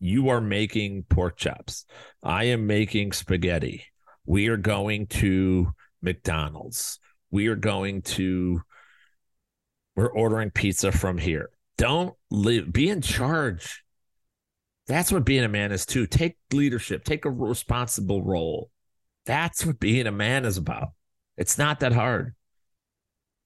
you 0.00 0.30
are 0.30 0.40
making 0.40 1.04
pork 1.04 1.36
chops. 1.36 1.84
I 2.22 2.44
am 2.44 2.66
making 2.66 3.12
spaghetti. 3.12 3.84
We 4.24 4.48
are 4.48 4.56
going 4.56 5.06
to 5.08 5.72
McDonald's. 6.02 6.98
We 7.30 7.48
are 7.48 7.56
going 7.56 8.02
to 8.02 8.62
we're 9.96 10.12
ordering 10.12 10.50
pizza 10.50 10.92
from 10.92 11.18
here. 11.18 11.50
Don't 11.76 12.14
live, 12.30 12.72
be 12.72 12.88
in 12.88 13.02
charge. 13.02 13.84
That's 14.86 15.12
what 15.12 15.24
being 15.24 15.44
a 15.44 15.48
man 15.48 15.72
is 15.72 15.84
too. 15.84 16.06
Take 16.06 16.36
leadership, 16.52 17.04
take 17.04 17.24
a 17.24 17.30
responsible 17.30 18.22
role. 18.22 18.70
That's 19.26 19.66
what 19.66 19.78
being 19.78 20.06
a 20.06 20.12
man 20.12 20.44
is 20.44 20.56
about. 20.56 20.88
It's 21.36 21.58
not 21.58 21.80
that 21.80 21.92
hard. 21.92 22.34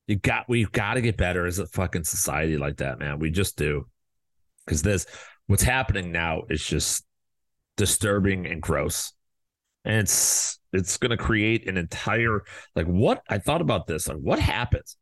You 0.07 0.17
got 0.17 0.49
we've 0.49 0.71
got 0.71 0.95
to 0.95 1.01
get 1.01 1.17
better 1.17 1.47
as 1.47 1.59
a 1.59 1.67
fucking 1.67 2.05
society 2.05 2.57
like 2.57 2.77
that, 2.77 2.99
man. 2.99 3.19
We 3.19 3.31
just 3.31 3.57
do. 3.57 3.87
Cause 4.67 4.83
this 4.83 5.07
what's 5.47 5.63
happening 5.63 6.13
now 6.13 6.43
is 6.49 6.65
just 6.65 7.05
disturbing 7.77 8.47
and 8.47 8.63
gross. 8.63 9.13
And 9.85 9.97
it's 9.97 10.59
it's 10.73 10.97
gonna 10.97 11.17
create 11.17 11.69
an 11.69 11.77
entire 11.77 12.43
like 12.75 12.87
what 12.87 13.23
I 13.29 13.39
thought 13.39 13.61
about 13.61 13.87
this. 13.87 14.09
Like 14.09 14.19
what 14.19 14.39
happens 14.39 14.97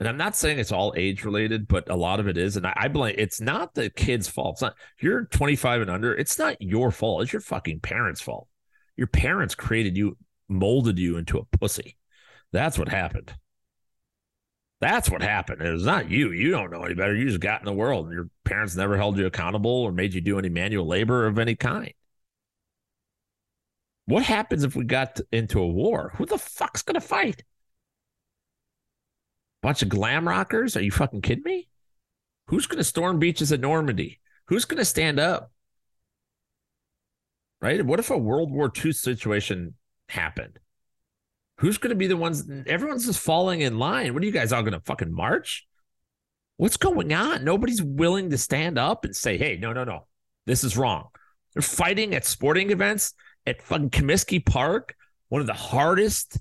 and 0.00 0.08
I'm 0.08 0.16
not 0.16 0.34
saying 0.34 0.58
it's 0.58 0.72
all 0.72 0.94
age 0.96 1.26
related, 1.26 1.68
but 1.68 1.90
a 1.90 1.94
lot 1.94 2.20
of 2.20 2.26
it 2.26 2.38
is. 2.38 2.56
And 2.56 2.66
I, 2.66 2.72
I 2.74 2.88
blame 2.88 3.14
it's 3.18 3.38
not 3.38 3.74
the 3.74 3.90
kid's 3.90 4.28
fault. 4.28 4.54
It's 4.54 4.62
not 4.62 4.74
you're 4.98 5.26
25 5.26 5.82
and 5.82 5.90
under. 5.90 6.14
It's 6.14 6.38
not 6.38 6.60
your 6.60 6.90
fault. 6.90 7.22
It's 7.22 7.32
your 7.34 7.42
fucking 7.42 7.80
parents' 7.80 8.22
fault. 8.22 8.48
Your 8.96 9.08
parents 9.08 9.54
created 9.54 9.98
you, 9.98 10.16
molded 10.48 10.98
you 10.98 11.18
into 11.18 11.38
a 11.38 11.44
pussy. 11.58 11.98
That's 12.50 12.78
what 12.78 12.88
happened. 12.88 13.34
That's 14.80 15.10
what 15.10 15.22
happened. 15.22 15.60
It 15.60 15.70
was 15.70 15.84
not 15.84 16.10
you. 16.10 16.32
You 16.32 16.50
don't 16.52 16.70
know 16.70 16.82
any 16.84 16.94
better. 16.94 17.14
You 17.14 17.26
just 17.26 17.40
got 17.40 17.60
in 17.60 17.66
the 17.66 17.72
world, 17.72 18.12
your 18.12 18.30
parents 18.44 18.74
never 18.74 18.96
held 18.96 19.18
you 19.18 19.26
accountable 19.26 19.70
or 19.70 19.92
made 19.92 20.14
you 20.14 20.22
do 20.22 20.38
any 20.38 20.48
manual 20.48 20.86
labor 20.86 21.26
of 21.26 21.38
any 21.38 21.54
kind. 21.54 21.92
What 24.06 24.24
happens 24.24 24.64
if 24.64 24.74
we 24.74 24.84
got 24.84 25.20
into 25.30 25.60
a 25.60 25.68
war? 25.68 26.12
Who 26.16 26.24
the 26.24 26.38
fuck's 26.38 26.82
going 26.82 26.94
to 26.94 27.06
fight? 27.06 27.44
Bunch 29.62 29.82
of 29.82 29.90
glam 29.90 30.26
rockers? 30.26 30.76
Are 30.76 30.82
you 30.82 30.90
fucking 30.90 31.20
kidding 31.20 31.44
me? 31.44 31.68
Who's 32.46 32.66
going 32.66 32.78
to 32.78 32.84
storm 32.84 33.18
beaches 33.18 33.52
at 33.52 33.60
Normandy? 33.60 34.18
Who's 34.46 34.64
going 34.64 34.78
to 34.78 34.84
stand 34.84 35.20
up? 35.20 35.52
Right? 37.60 37.84
What 37.84 38.00
if 38.00 38.10
a 38.10 38.16
World 38.16 38.50
War 38.50 38.72
II 38.84 38.92
situation 38.92 39.74
happened? 40.08 40.58
Who's 41.60 41.76
going 41.76 41.90
to 41.90 41.96
be 41.96 42.06
the 42.06 42.16
ones? 42.16 42.48
Everyone's 42.66 43.04
just 43.04 43.20
falling 43.20 43.60
in 43.60 43.78
line. 43.78 44.14
What 44.14 44.22
are 44.22 44.26
you 44.26 44.32
guys 44.32 44.50
all 44.50 44.62
going 44.62 44.72
to 44.72 44.80
fucking 44.80 45.12
march? 45.14 45.66
What's 46.56 46.78
going 46.78 47.12
on? 47.12 47.44
Nobody's 47.44 47.82
willing 47.82 48.30
to 48.30 48.38
stand 48.38 48.78
up 48.78 49.04
and 49.04 49.14
say, 49.14 49.36
hey, 49.36 49.58
no, 49.60 49.74
no, 49.74 49.84
no, 49.84 50.06
this 50.46 50.64
is 50.64 50.78
wrong. 50.78 51.08
They're 51.52 51.62
fighting 51.62 52.14
at 52.14 52.24
sporting 52.24 52.70
events 52.70 53.12
at 53.46 53.60
fucking 53.60 53.90
Comiskey 53.90 54.44
Park, 54.44 54.94
one 55.28 55.42
of 55.42 55.46
the 55.46 55.52
hardest 55.52 56.38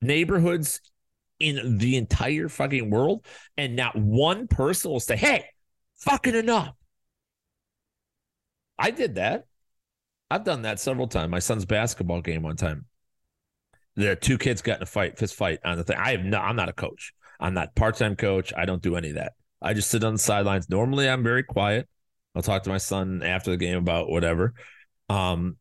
neighborhoods 0.00 0.80
in 1.38 1.78
the 1.78 1.96
entire 1.96 2.48
fucking 2.48 2.90
world, 2.90 3.24
and 3.56 3.76
not 3.76 3.94
one 3.94 4.48
person 4.48 4.90
will 4.90 5.00
say, 5.00 5.16
"Hey, 5.16 5.44
fucking 5.96 6.34
enough." 6.34 6.74
I 8.78 8.90
did 8.90 9.14
that. 9.16 9.46
I've 10.30 10.44
done 10.44 10.62
that 10.62 10.80
several 10.80 11.06
times. 11.06 11.30
My 11.30 11.38
son's 11.38 11.64
basketball 11.64 12.20
game 12.20 12.42
one 12.42 12.56
time. 12.56 12.86
The 13.96 14.16
two 14.16 14.38
kids 14.38 14.62
got 14.62 14.76
in 14.76 14.82
a 14.82 14.86
fight, 14.86 15.18
fist 15.18 15.34
fight 15.34 15.60
on 15.64 15.76
the 15.76 15.84
thing. 15.84 15.96
I 15.98 16.12
have 16.12 16.24
no, 16.24 16.38
I'm 16.38 16.56
not 16.56 16.68
a 16.68 16.72
coach. 16.72 17.12
I'm 17.40 17.54
not 17.54 17.74
part 17.74 17.96
time 17.96 18.16
coach. 18.16 18.52
I 18.56 18.64
don't 18.64 18.82
do 18.82 18.96
any 18.96 19.10
of 19.10 19.16
that. 19.16 19.32
I 19.60 19.74
just 19.74 19.90
sit 19.90 20.04
on 20.04 20.14
the 20.14 20.18
sidelines. 20.18 20.68
Normally, 20.68 21.08
I'm 21.08 21.22
very 21.22 21.42
quiet. 21.42 21.88
I'll 22.34 22.42
talk 22.42 22.62
to 22.64 22.70
my 22.70 22.78
son 22.78 23.22
after 23.22 23.50
the 23.50 23.56
game 23.56 23.76
about 23.76 24.08
whatever. 24.08 24.54
Um, 25.08 25.56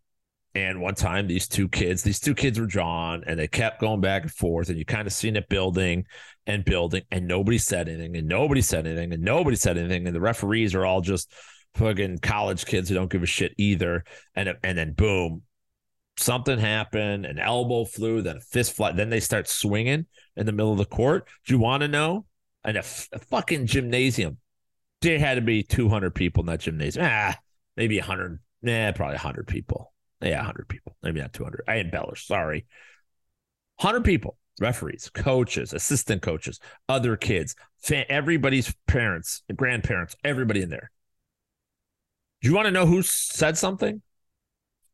and 0.53 0.81
one 0.81 0.95
time, 0.95 1.27
these 1.27 1.47
two 1.47 1.69
kids, 1.69 2.03
these 2.03 2.19
two 2.19 2.35
kids 2.35 2.59
were 2.59 2.65
drawn, 2.65 3.23
and 3.25 3.39
they 3.39 3.47
kept 3.47 3.79
going 3.79 4.01
back 4.01 4.23
and 4.23 4.31
forth, 4.31 4.69
and 4.69 4.77
you 4.77 4.85
kind 4.85 5.07
of 5.07 5.13
seen 5.13 5.35
it 5.37 5.47
building 5.47 6.05
and 6.45 6.65
building, 6.65 7.03
and 7.09 7.27
nobody 7.27 7.57
said 7.57 7.87
anything, 7.87 8.15
and 8.17 8.27
nobody 8.27 8.61
said 8.61 8.85
anything, 8.85 9.13
and 9.13 9.23
nobody 9.23 9.55
said 9.55 9.77
anything, 9.77 10.07
and 10.07 10.15
the 10.15 10.21
referees 10.21 10.75
are 10.75 10.85
all 10.85 10.99
just 10.99 11.31
fucking 11.75 12.17
college 12.17 12.65
kids 12.65 12.89
who 12.89 12.95
don't 12.95 13.09
give 13.09 13.23
a 13.23 13.27
shit 13.27 13.53
either, 13.57 14.03
and 14.35 14.53
and 14.63 14.77
then 14.77 14.91
boom, 14.91 15.43
something 16.21 16.59
happened, 16.59 17.25
an 17.25 17.39
elbow 17.39 17.85
flew, 17.85 18.21
then 18.21 18.37
a 18.37 18.41
fist 18.41 18.73
fly, 18.73 18.91
then 18.91 19.09
they 19.09 19.19
start 19.19 19.47
swinging 19.47 20.05
in 20.35 20.45
the 20.45 20.51
middle 20.51 20.71
of 20.71 20.77
the 20.77 20.85
court. 20.85 21.27
Do 21.45 21.53
you 21.53 21.59
want 21.59 21.81
to 21.81 21.87
know? 21.87 22.25
And 22.63 22.77
a, 22.77 22.83
a 23.11 23.19
fucking 23.19 23.65
gymnasium, 23.65 24.37
there 25.01 25.19
had 25.19 25.35
to 25.35 25.41
be 25.41 25.63
200 25.63 26.13
people 26.13 26.41
in 26.41 26.47
that 26.47 26.59
gymnasium. 26.59 27.05
Ah, 27.09 27.37
maybe 27.75 27.97
100, 27.97 28.39
nah, 28.61 28.91
probably 28.91 29.15
100 29.15 29.47
people 29.47 29.91
yeah, 30.21 30.37
100 30.37 30.67
people. 30.67 30.95
Maybe 31.01 31.19
not 31.19 31.33
200. 31.33 31.63
I 31.67 31.79
embellished. 31.79 32.27
Sorry. 32.27 32.65
100 33.77 34.03
people, 34.03 34.37
referees, 34.59 35.09
coaches, 35.13 35.73
assistant 35.73 36.21
coaches, 36.21 36.59
other 36.87 37.15
kids, 37.15 37.55
everybody's 37.89 38.73
parents, 38.87 39.41
grandparents, 39.55 40.15
everybody 40.23 40.61
in 40.61 40.69
there. 40.69 40.91
Do 42.41 42.49
you 42.49 42.55
want 42.55 42.67
to 42.67 42.71
know 42.71 42.85
who 42.85 43.01
said 43.01 43.57
something? 43.57 44.01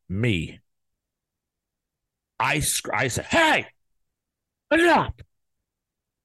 Me. 0.07 0.59
I, 2.39 2.61
I 2.93 3.07
said, 3.07 3.25
hey, 3.25 3.67
stop. 4.73 5.21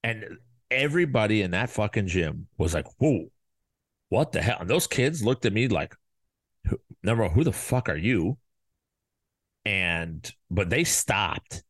And 0.05 0.39
everybody 0.71 1.43
in 1.43 1.53
that 1.53 1.71
fucking 1.71 2.07
gym 2.09 2.47
was 2.59 2.75
like, 2.75 2.87
whoa, 2.99 3.31
what 4.11 4.33
the 4.33 4.43
hell? 4.43 4.59
And 4.61 4.71
those 4.71 4.87
kids 4.87 5.25
looked 5.25 5.47
at 5.47 5.53
me 5.53 5.69
like, 5.69 5.97
number 7.03 7.25
one, 7.25 7.33
who 7.33 7.45
the 7.45 7.53
fuck 7.53 7.89
are 7.89 7.97
you? 7.97 8.39
and 9.65 10.33
but 10.51 10.71
they 10.71 10.85
stopped 10.85 11.63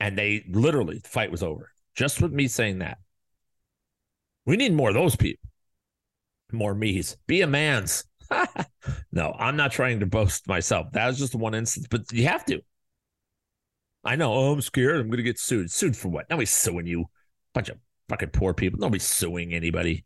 and 0.00 0.16
they 0.16 0.44
literally 0.50 0.98
the 0.98 1.08
fight 1.08 1.30
was 1.30 1.42
over. 1.42 1.70
Just 1.94 2.22
with 2.22 2.32
me 2.32 2.46
saying 2.48 2.78
that. 2.78 2.98
We 4.46 4.56
need 4.56 4.72
more 4.72 4.88
of 4.88 4.94
those 4.94 5.16
people. 5.16 5.48
More 6.52 6.74
me's. 6.74 7.16
Be 7.26 7.42
a 7.42 7.46
man's. 7.46 8.04
No 9.12 9.34
i'm 9.38 9.56
not 9.56 9.72
trying 9.72 10.00
to 10.00 10.06
boast 10.06 10.46
myself. 10.48 10.92
That 10.92 11.06
was 11.06 11.18
just 11.18 11.34
one 11.34 11.54
instance 11.54 11.86
but 11.90 12.10
you 12.12 12.26
have 12.26 12.44
to 12.46 12.62
i 14.08 14.16
know 14.16 14.32
oh 14.32 14.52
i'm 14.52 14.60
scared 14.60 15.00
i'm 15.00 15.10
gonna 15.10 15.22
get 15.22 15.38
sued 15.38 15.70
sued 15.70 15.96
for 15.96 16.08
what 16.08 16.28
nobody's 16.30 16.50
suing 16.50 16.86
you 16.86 17.04
bunch 17.54 17.68
of 17.68 17.78
fucking 18.08 18.30
poor 18.30 18.54
people 18.54 18.80
nobody's 18.80 19.04
suing 19.04 19.52
anybody 19.52 20.04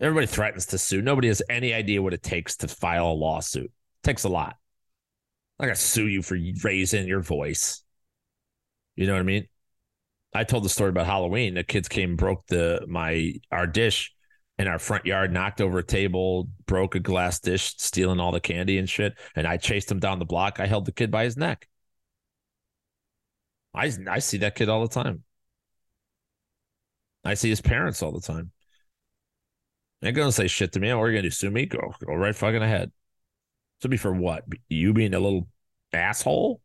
everybody 0.00 0.26
threatens 0.26 0.66
to 0.66 0.78
sue 0.78 1.02
nobody 1.02 1.28
has 1.28 1.42
any 1.48 1.72
idea 1.74 2.02
what 2.02 2.14
it 2.14 2.22
takes 2.22 2.56
to 2.56 2.68
file 2.68 3.10
a 3.10 3.12
lawsuit 3.12 3.66
it 3.66 4.04
takes 4.04 4.24
a 4.24 4.28
lot 4.28 4.56
I'm 5.58 5.66
gonna 5.66 5.76
sue 5.76 6.06
you 6.06 6.22
for 6.22 6.38
raising 6.62 7.08
your 7.08 7.20
voice. 7.20 7.82
You 8.94 9.06
know 9.06 9.14
what 9.14 9.20
I 9.20 9.24
mean? 9.24 9.48
I 10.32 10.44
told 10.44 10.64
the 10.64 10.68
story 10.68 10.90
about 10.90 11.06
Halloween. 11.06 11.54
The 11.54 11.64
kids 11.64 11.88
came 11.88 12.16
broke 12.16 12.46
the 12.46 12.84
my 12.88 13.34
our 13.50 13.66
dish 13.66 14.12
in 14.58 14.68
our 14.68 14.78
front 14.78 15.06
yard, 15.06 15.32
knocked 15.32 15.60
over 15.60 15.78
a 15.78 15.84
table, 15.84 16.48
broke 16.66 16.94
a 16.94 17.00
glass 17.00 17.40
dish, 17.40 17.74
stealing 17.78 18.20
all 18.20 18.32
the 18.32 18.40
candy 18.40 18.78
and 18.78 18.88
shit. 18.88 19.14
And 19.34 19.46
I 19.46 19.56
chased 19.56 19.90
him 19.90 19.98
down 19.98 20.18
the 20.18 20.24
block. 20.24 20.60
I 20.60 20.66
held 20.66 20.84
the 20.84 20.92
kid 20.92 21.10
by 21.10 21.24
his 21.24 21.36
neck. 21.36 21.68
I 23.74 23.92
I 24.08 24.18
see 24.18 24.38
that 24.38 24.54
kid 24.54 24.68
all 24.68 24.86
the 24.86 24.92
time. 24.92 25.24
I 27.24 27.34
see 27.34 27.50
his 27.50 27.60
parents 27.60 28.02
all 28.02 28.12
the 28.12 28.20
time. 28.20 28.52
They're 30.00 30.12
gonna 30.12 30.32
say 30.32 30.46
shit 30.46 30.72
to 30.72 30.80
me. 30.80 30.90
Oh, 30.90 30.98
what 30.98 31.04
are 31.04 31.10
you 31.10 31.18
gonna 31.18 31.22
do? 31.22 31.30
Sue 31.30 31.50
me? 31.50 31.66
Go 31.66 31.92
go 32.04 32.14
right 32.14 32.34
fucking 32.34 32.62
ahead. 32.62 32.92
To 33.82 33.88
be 33.88 33.96
for 33.96 34.12
what? 34.12 34.44
You 34.68 34.92
being 34.92 35.14
a 35.14 35.20
little 35.20 35.48
asshole? 35.92 36.60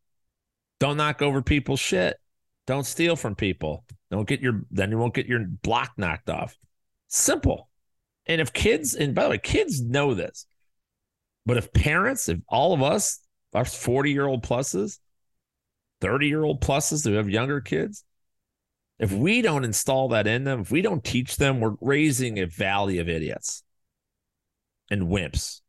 Don't 0.79 0.97
knock 0.97 1.21
over 1.21 1.41
people's 1.41 1.79
shit. 1.79 2.17
Don't 2.65 2.85
steal 2.85 3.15
from 3.15 3.35
people. 3.35 3.85
Don't 4.11 4.27
get 4.27 4.41
your 4.41 4.61
then 4.71 4.91
you 4.91 4.97
won't 4.97 5.13
get 5.13 5.27
your 5.27 5.45
block 5.45 5.93
knocked 5.97 6.29
off. 6.29 6.55
Simple. 7.07 7.69
And 8.25 8.39
if 8.39 8.53
kids, 8.53 8.93
and 8.93 9.13
by 9.13 9.23
the 9.23 9.29
way, 9.31 9.37
kids 9.37 9.81
know 9.81 10.13
this. 10.13 10.45
But 11.45 11.57
if 11.57 11.73
parents, 11.73 12.29
if 12.29 12.39
all 12.47 12.73
of 12.73 12.81
us, 12.81 13.19
our 13.53 13.65
40 13.65 14.11
year 14.11 14.25
old 14.25 14.43
pluses, 14.43 14.99
30 16.03 16.27
year 16.27 16.43
old 16.43 16.61
pluses 16.61 17.05
who 17.05 17.13
have 17.13 17.29
younger 17.29 17.61
kids, 17.61 18.03
if 18.99 19.11
we 19.11 19.41
don't 19.41 19.63
install 19.63 20.09
that 20.09 20.27
in 20.27 20.43
them, 20.43 20.61
if 20.61 20.71
we 20.71 20.81
don't 20.81 21.03
teach 21.03 21.37
them, 21.37 21.59
we're 21.59 21.75
raising 21.81 22.39
a 22.39 22.45
valley 22.45 22.99
of 22.99 23.09
idiots 23.09 23.63
and 24.91 25.03
wimps 25.03 25.61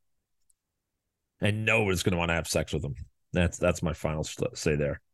and 1.44 1.64
nobody's 1.64 2.02
going 2.02 2.12
to 2.12 2.18
want 2.18 2.30
to 2.30 2.34
have 2.34 2.48
sex 2.48 2.72
with 2.72 2.82
them. 2.82 2.94
That's 3.32 3.58
that's 3.58 3.82
my 3.82 3.92
final 3.92 4.24
say 4.24 4.74
there. 4.74 5.00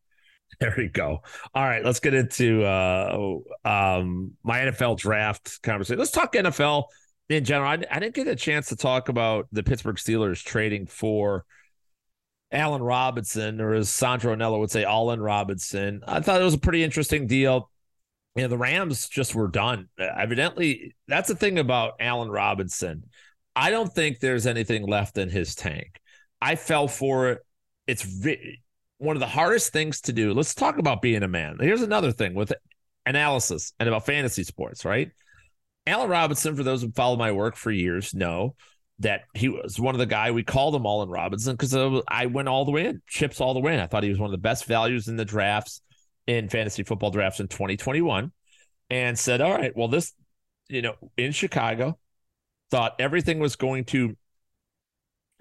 There 0.58 0.74
we 0.76 0.88
go. 0.88 1.20
All 1.54 1.62
right, 1.64 1.84
let's 1.84 2.00
get 2.00 2.12
into 2.12 2.64
uh, 2.64 3.38
um, 3.64 4.32
my 4.42 4.58
NFL 4.58 4.98
draft 4.98 5.62
conversation. 5.62 6.00
Let's 6.00 6.10
talk 6.10 6.32
NFL 6.32 6.86
in 7.28 7.44
general. 7.44 7.70
I, 7.70 7.74
I 7.88 8.00
didn't 8.00 8.16
get 8.16 8.26
a 8.26 8.34
chance 8.34 8.68
to 8.70 8.76
talk 8.76 9.08
about 9.08 9.46
the 9.52 9.62
Pittsburgh 9.62 9.94
Steelers 9.94 10.42
trading 10.42 10.86
for 10.86 11.44
Allen 12.53 12.82
Robinson, 12.82 13.61
or 13.61 13.74
as 13.74 13.88
Sandro 13.90 14.34
Anello 14.34 14.59
would 14.59 14.70
say, 14.70 14.84
Allen 14.84 15.20
Robinson. 15.20 16.03
I 16.07 16.20
thought 16.20 16.40
it 16.40 16.44
was 16.44 16.55
a 16.55 16.59
pretty 16.59 16.82
interesting 16.82 17.26
deal. 17.26 17.70
You 18.34 18.42
know, 18.42 18.48
the 18.48 18.59
Rams 18.59 19.09
just 19.09 19.34
were 19.34 19.48
done. 19.48 19.88
Evidently, 19.98 20.94
that's 21.09 21.28
the 21.28 21.34
thing 21.34 21.59
about 21.59 21.94
Allen 22.01 22.30
Robinson. 22.30 23.05
I 23.55 23.70
don't 23.70 23.92
think 23.92 24.20
there's 24.20 24.46
anything 24.46 24.86
left 24.86 25.18
in 25.18 25.28
his 25.28 25.55
tank. 25.55 26.01
I 26.40 26.57
fell 26.57 26.88
for 26.88 27.30
it. 27.30 27.38
It's 27.86 28.07
one 28.98 29.16
of 29.16 29.20
the 29.20 29.26
hardest 29.26 29.72
things 29.72 30.01
to 30.03 30.12
do. 30.12 30.32
Let's 30.32 30.55
talk 30.55 30.78
about 30.78 31.03
being 31.03 31.22
a 31.22 31.28
man. 31.28 31.57
Here's 31.61 31.82
another 31.82 32.12
thing 32.12 32.34
with 32.34 32.53
analysis 33.07 33.72
and 33.80 33.88
about 33.88 34.07
fantasy 34.07 34.44
sports, 34.44 34.84
right? 34.84 35.11
Allen 35.86 36.11
Robinson, 36.11 36.55
for 36.55 36.62
those 36.62 36.82
who 36.82 36.92
follow 36.92 37.16
my 37.16 37.32
work 37.32 37.57
for 37.57 37.70
years, 37.70 38.14
know 38.14 38.55
that 39.01 39.22
he 39.34 39.48
was 39.48 39.80
one 39.80 39.94
of 39.94 39.98
the 39.98 40.07
guy 40.07 40.30
we 40.30 40.42
called 40.42 40.74
him 40.74 40.86
All 40.86 41.03
in 41.03 41.09
Robinson 41.09 41.57
because 41.57 41.74
I 42.09 42.26
went 42.26 42.48
all 42.48 42.64
the 42.64 42.70
way 42.70 42.86
in, 42.86 43.03
chips 43.07 43.40
all 43.40 43.55
the 43.55 43.61
way 43.61 43.74
in. 43.74 43.80
I 43.80 43.86
thought 43.86 44.03
he 44.03 44.11
was 44.11 44.18
one 44.18 44.28
of 44.28 44.32
the 44.32 44.38
best 44.38 44.66
values 44.66 45.09
in 45.09 45.16
the 45.16 45.24
drafts 45.24 45.80
in 46.26 46.48
fantasy 46.48 46.82
football 46.82 47.11
drafts 47.11 47.40
in 47.40 47.48
2021 47.48 48.30
and 48.90 49.18
said, 49.18 49.40
all 49.40 49.53
right, 49.53 49.74
well, 49.74 49.88
this, 49.88 50.12
you 50.68 50.82
know, 50.82 50.94
in 51.16 51.32
Chicago, 51.32 51.98
thought 52.70 52.94
everything 52.98 53.38
was 53.38 53.57
going 53.57 53.84
to 53.84 54.16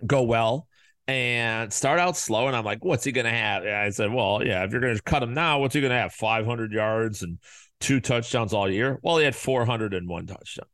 go 0.06 0.24
well 0.24 0.68
and 1.08 1.72
start 1.74 2.00
out 2.00 2.16
slow. 2.16 2.48
And 2.48 2.56
I'm 2.56 2.64
like, 2.64 2.84
what's 2.84 3.04
he 3.04 3.12
going 3.12 3.26
to 3.26 3.32
have? 3.32 3.64
And 3.64 3.76
I 3.76 3.90
said, 3.90 4.12
well, 4.12 4.42
yeah, 4.44 4.64
if 4.64 4.72
you're 4.72 4.82
going 4.82 4.96
to 4.96 5.02
cut 5.02 5.22
him 5.22 5.34
now, 5.34 5.60
what's 5.60 5.76
he 5.76 5.82
going 5.82 5.92
to 5.92 5.98
have? 5.98 6.14
500 6.14 6.72
yards 6.72 7.24
and 7.24 7.40
two 7.82 8.00
touchdowns 8.00 8.54
all 8.54 8.70
year? 8.70 9.00
Well, 9.04 9.18
he 9.18 9.26
had 9.26 9.36
401 9.36 10.28
touchdown 10.28 10.68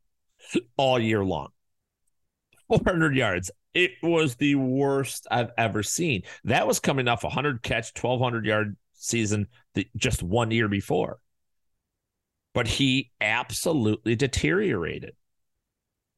all 0.77 0.99
year 0.99 1.25
long. 1.25 1.49
400 2.68 3.16
yards. 3.16 3.51
It 3.74 3.91
was 4.01 4.36
the 4.36 4.55
worst 4.55 5.28
I've 5.30 5.51
ever 5.57 5.84
seen. 5.84 6.24
That 6.45 6.68
was 6.68 6.80
coming 6.80 7.07
off 7.07 7.24
a 7.24 7.28
100 7.28 7.61
catch, 7.61 7.91
1200 8.01 8.45
yard 8.45 8.78
season 8.93 9.47
the, 9.74 9.88
just 9.95 10.24
one 10.24 10.51
year 10.51 10.68
before. 10.68 11.20
But 12.53 12.68
he 12.68 13.11
absolutely 13.20 14.16
deteriorated. 14.16 15.16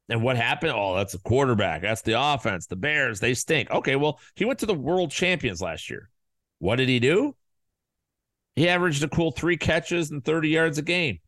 And 0.08 0.22
what 0.22 0.36
happened? 0.36 0.72
Oh, 0.74 0.96
that's 0.96 1.12
the 1.12 1.18
quarterback. 1.18 1.82
That's 1.82 2.02
the 2.02 2.20
offense. 2.20 2.66
The 2.66 2.76
Bears, 2.76 3.20
they 3.20 3.34
stink. 3.34 3.70
Okay, 3.70 3.96
well, 3.96 4.20
he 4.36 4.44
went 4.44 4.60
to 4.60 4.66
the 4.66 4.74
world 4.74 5.10
champions 5.10 5.60
last 5.60 5.90
year. 5.90 6.08
What 6.60 6.76
did 6.76 6.88
he 6.88 6.98
do? 6.98 7.36
He 8.56 8.68
averaged 8.68 9.02
a 9.02 9.08
cool 9.08 9.30
three 9.30 9.56
catches 9.56 10.10
and 10.10 10.24
30 10.24 10.48
yards 10.48 10.78
a 10.78 10.82
game. 10.82 11.20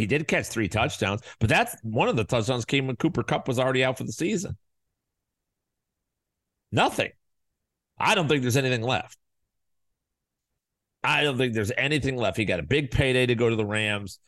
He 0.00 0.06
did 0.06 0.26
catch 0.26 0.46
three 0.46 0.68
touchdowns, 0.68 1.20
but 1.38 1.50
that's 1.50 1.76
one 1.82 2.08
of 2.08 2.16
the 2.16 2.24
touchdowns 2.24 2.64
came 2.64 2.86
when 2.86 2.96
Cooper 2.96 3.22
Kupp 3.22 3.46
was 3.46 3.58
already 3.58 3.84
out 3.84 3.98
for 3.98 4.04
the 4.04 4.12
season. 4.12 4.56
Nothing. 6.72 7.10
I 7.98 8.14
don't 8.14 8.26
think 8.26 8.40
there's 8.40 8.56
anything 8.56 8.82
left. 8.82 9.18
I 11.04 11.22
don't 11.22 11.36
think 11.36 11.52
there's 11.52 11.72
anything 11.76 12.16
left. 12.16 12.38
He 12.38 12.46
got 12.46 12.60
a 12.60 12.62
big 12.64 12.90
payday 12.90 13.26
to 13.26 13.34
go 13.34 13.50
to 13.50 13.56
the 13.56 13.66
Rams. 13.66 14.18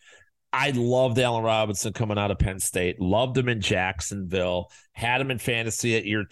I 0.53 0.73
loved 0.73 1.19
Allen 1.19 1.43
Robinson 1.43 1.95
coming 1.95 2.19
out 2.19 2.31
of 2.31 2.39
Penn 2.39 2.61
State. 2.61 3.01
Loved 3.01 3.39
him 3.39 3.49
in 3.49 3.63
Jacksonville. 3.63 4.71
Had 4.93 5.23
him 5.23 5.31
in 5.31 5.39
fantasy 5.39 5.97
at 5.97 6.05
year 6.05 6.25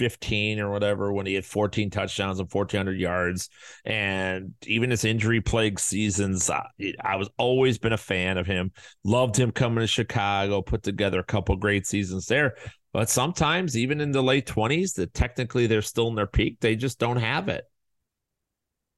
2015 0.00 0.60
or 0.60 0.70
whatever 0.70 1.12
when 1.12 1.26
he 1.26 1.34
had 1.34 1.44
14 1.44 1.90
touchdowns 1.90 2.38
and 2.38 2.50
1,400 2.50 2.98
yards. 2.98 3.50
And 3.84 4.54
even 4.66 4.90
his 4.90 5.04
injury 5.04 5.40
plagued 5.40 5.78
seasons, 5.78 6.48
I, 6.50 6.66
I, 7.02 7.16
was 7.16 7.28
always 7.36 7.78
been 7.78 7.92
a 7.92 7.98
fan 7.98 8.38
of 8.38 8.46
him. 8.46 8.72
Loved 9.04 9.36
him 9.36 9.52
coming 9.52 9.80
to 9.80 9.86
Chicago, 9.86 10.62
put 10.62 10.82
together 10.82 11.20
a 11.20 11.24
couple 11.24 11.56
great 11.56 11.86
seasons 11.86 12.26
there. 12.26 12.54
But 12.92 13.08
sometimes, 13.08 13.76
even 13.76 14.00
in 14.00 14.10
the 14.10 14.22
late 14.22 14.46
20s, 14.46 14.94
that 14.94 15.14
technically 15.14 15.66
they're 15.66 15.82
still 15.82 16.08
in 16.08 16.16
their 16.16 16.26
peak, 16.26 16.58
they 16.60 16.74
just 16.74 16.98
don't 16.98 17.18
have 17.18 17.48
it. 17.48 17.64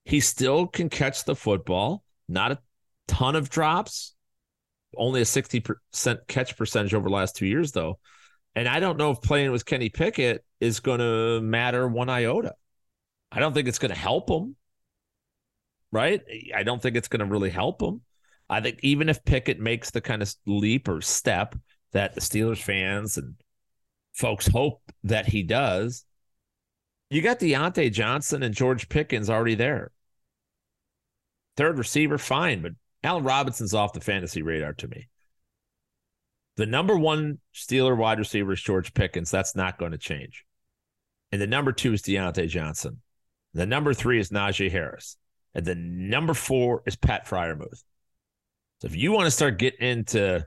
He 0.05 0.21
still 0.21 0.67
can 0.67 0.89
catch 0.89 1.25
the 1.25 1.37
football, 1.37 2.03
not 2.29 2.53
a 2.53 2.59
ton 3.07 3.37
of 3.37 3.51
drops, 3.51 4.15
only 4.97 5.21
a 5.21 5.25
60% 5.25 5.77
catch 6.27 6.57
percentage 6.57 6.95
over 6.95 7.09
the 7.09 7.15
last 7.15 7.37
two 7.37 7.47
years, 7.47 7.73
though. 7.73 7.99
And 8.55 8.69
I 8.69 8.81
don't 8.81 8.99
know 8.99 9.11
if 9.11 9.23
playing 9.23 9.51
with 9.51 9.65
Kenny 9.65 9.89
Pickett 9.89 10.45
is 10.61 10.81
going 10.81 11.01
to 11.01 11.41
matter 11.41 11.89
one 11.89 12.09
iota. 12.09 12.55
I 13.31 13.41
don't 13.41 13.55
think 13.55 13.67
it's 13.67 13.79
going 13.79 13.93
to 13.93 13.99
help 13.99 14.29
him, 14.29 14.57
right? 15.91 16.23
I 16.55 16.63
don't 16.63 16.81
think 16.83 16.97
it's 16.97 17.09
going 17.09 17.21
to 17.21 17.27
really 17.27 17.51
help 17.51 17.81
him. 17.81 18.03
I 18.51 18.61
think 18.61 18.81
even 18.83 19.09
if 19.09 19.25
Pickett 19.25 19.59
makes 19.59 19.91
the 19.91 20.03
kind 20.03 20.21
of 20.21 20.35
leap 20.47 20.87
or 20.89 21.01
step 21.01 21.55
that 21.93 22.15
the 22.15 22.21
Steelers 22.21 22.63
fans 22.63 23.17
and 23.17 23.35
folks 24.13 24.47
hope 24.47 24.83
that 25.05 25.27
he 25.27 25.43
does, 25.43 26.05
you 27.09 27.23
got 27.23 27.41
Diontae 27.41 27.93
Johnson 27.93 28.43
and 28.43 28.55
George 28.55 28.89
Pickens 28.91 29.31
already 29.31 29.55
there. 29.55 29.91
Third 31.57 31.79
receiver, 31.79 32.19
fine, 32.19 32.61
but 32.63 32.73
Allen 33.03 33.25
Robinson's 33.25 33.75
off 33.75 33.95
the 33.95 34.01
fantasy 34.01 34.43
radar 34.43 34.75
to 34.75 34.89
me. 34.89 35.09
The 36.57 36.67
number 36.67 36.97
one 36.97 37.39
Steeler 37.55 37.97
wide 37.97 38.19
receiver 38.19 38.53
is 38.53 38.61
George 38.61 38.93
Pickens. 38.95 39.31
That's 39.31 39.57
not 39.57 39.79
going 39.79 39.93
to 39.93 39.99
change. 39.99 40.45
And 41.31 41.41
the 41.41 41.47
number 41.47 41.73
two 41.73 41.95
is 41.95 42.03
Diontae 42.03 42.49
Johnson. 42.49 43.01
The 43.55 43.67
number 43.67 43.95
three 43.95 44.21
is 44.21 44.31
Najee 44.31 44.71
Harris. 44.71 45.17
And 45.55 45.65
the 45.65 45.75
number 45.75 46.35
four 46.35 46.83
is 46.87 46.97
Pat 46.97 47.27
Freiermuth. 47.27 47.83
So 48.81 48.87
if 48.87 48.97
you 48.97 49.13
want 49.13 49.27
to 49.27 49.31
start 49.31 49.59
getting 49.59 49.87
into 49.87 50.47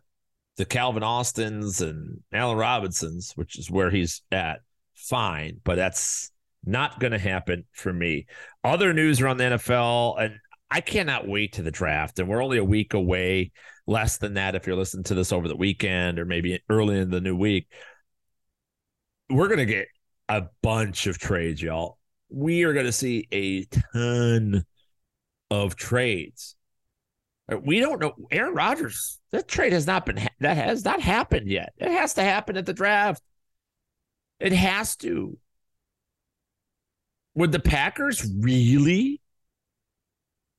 the 0.57 0.65
Calvin 0.65 1.03
Austins 1.03 1.81
and 1.81 2.21
Allen 2.33 2.57
Robinsons, 2.57 3.33
which 3.35 3.57
is 3.57 3.69
where 3.69 3.89
he's 3.89 4.21
at, 4.31 4.59
fine. 4.95 5.59
But 5.63 5.75
that's 5.75 6.31
not 6.65 6.99
going 6.99 7.11
to 7.11 7.19
happen 7.19 7.65
for 7.71 7.93
me. 7.93 8.25
Other 8.63 8.93
news 8.93 9.21
around 9.21 9.37
the 9.37 9.43
NFL, 9.43 10.19
and 10.19 10.35
I 10.71 10.81
cannot 10.81 11.27
wait 11.27 11.53
to 11.53 11.61
the 11.61 11.71
draft. 11.71 12.19
And 12.19 12.27
we're 12.27 12.43
only 12.43 12.57
a 12.57 12.63
week 12.63 12.93
away, 12.93 13.51
less 13.87 14.17
than 14.17 14.35
that 14.35 14.55
if 14.55 14.65
you're 14.65 14.75
listening 14.75 15.03
to 15.05 15.15
this 15.15 15.31
over 15.31 15.47
the 15.47 15.55
weekend 15.55 16.19
or 16.19 16.25
maybe 16.25 16.59
early 16.69 16.99
in 16.99 17.09
the 17.09 17.21
new 17.21 17.35
week. 17.35 17.67
We're 19.29 19.47
going 19.47 19.59
to 19.59 19.65
get 19.65 19.87
a 20.29 20.43
bunch 20.61 21.07
of 21.07 21.17
trades, 21.17 21.61
y'all. 21.61 21.97
We 22.29 22.63
are 22.63 22.73
going 22.73 22.85
to 22.85 22.91
see 22.91 23.27
a 23.31 23.65
ton 23.93 24.65
of 25.51 25.75
trades. 25.75 26.55
Uh, 27.51 27.57
we 27.57 27.79
don't 27.79 28.01
know 28.01 28.13
Aaron 28.31 28.55
Rodgers. 28.55 29.19
That 29.31 29.47
trade 29.47 29.73
has 29.73 29.85
not 29.85 30.05
been 30.05 30.27
that 30.39 30.57
has 30.57 30.83
not 30.83 31.01
happened 31.01 31.49
yet. 31.49 31.73
It 31.77 31.91
has 31.91 32.15
to 32.15 32.23
happen 32.23 32.57
at 32.57 32.65
the 32.65 32.73
draft. 32.73 33.21
It 34.39 34.53
has 34.53 34.95
to. 34.97 35.37
Would 37.35 37.51
the 37.51 37.59
Packers 37.59 38.25
really 38.39 39.21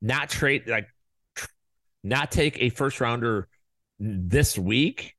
not 0.03 0.29
trade 0.29 0.68
like 0.68 0.89
not 2.07 2.30
take 2.30 2.61
a 2.61 2.70
first 2.70 3.00
rounder 3.00 3.48
this 3.98 4.59
week 4.59 5.14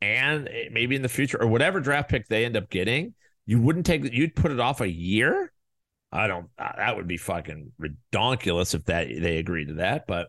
and 0.00 0.48
maybe 0.70 0.96
in 0.96 1.02
the 1.02 1.08
future 1.08 1.40
or 1.40 1.46
whatever 1.46 1.80
draft 1.80 2.10
pick 2.10 2.28
they 2.28 2.44
end 2.44 2.56
up 2.56 2.68
getting, 2.68 3.14
you 3.46 3.60
wouldn't 3.60 3.86
take 3.86 4.12
you'd 4.12 4.34
put 4.34 4.50
it 4.50 4.60
off 4.60 4.80
a 4.80 4.90
year. 4.90 5.52
I 6.12 6.26
don't. 6.26 6.48
Uh, 6.58 6.72
that 6.76 6.96
would 6.96 7.08
be 7.08 7.16
fucking 7.16 7.72
redonkulous 7.80 8.74
if 8.74 8.84
that 8.84 9.08
they 9.08 9.38
agree 9.38 9.66
to 9.66 9.74
that. 9.74 10.06
But 10.06 10.28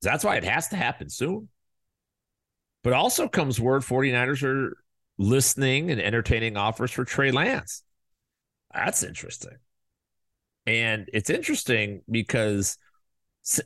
that's 0.00 0.24
why 0.24 0.36
it 0.36 0.44
has 0.44 0.68
to 0.68 0.76
happen 0.76 1.08
soon. 1.10 1.48
But 2.82 2.92
also 2.92 3.28
comes 3.28 3.60
word 3.60 3.82
49ers 3.82 4.42
are 4.42 4.76
listening 5.18 5.90
and 5.90 6.00
entertaining 6.00 6.56
offers 6.56 6.90
for 6.90 7.04
Trey 7.04 7.30
Lance. 7.30 7.82
That's 8.74 9.02
interesting. 9.02 9.56
And 10.66 11.08
it's 11.12 11.30
interesting 11.30 12.02
because 12.10 12.78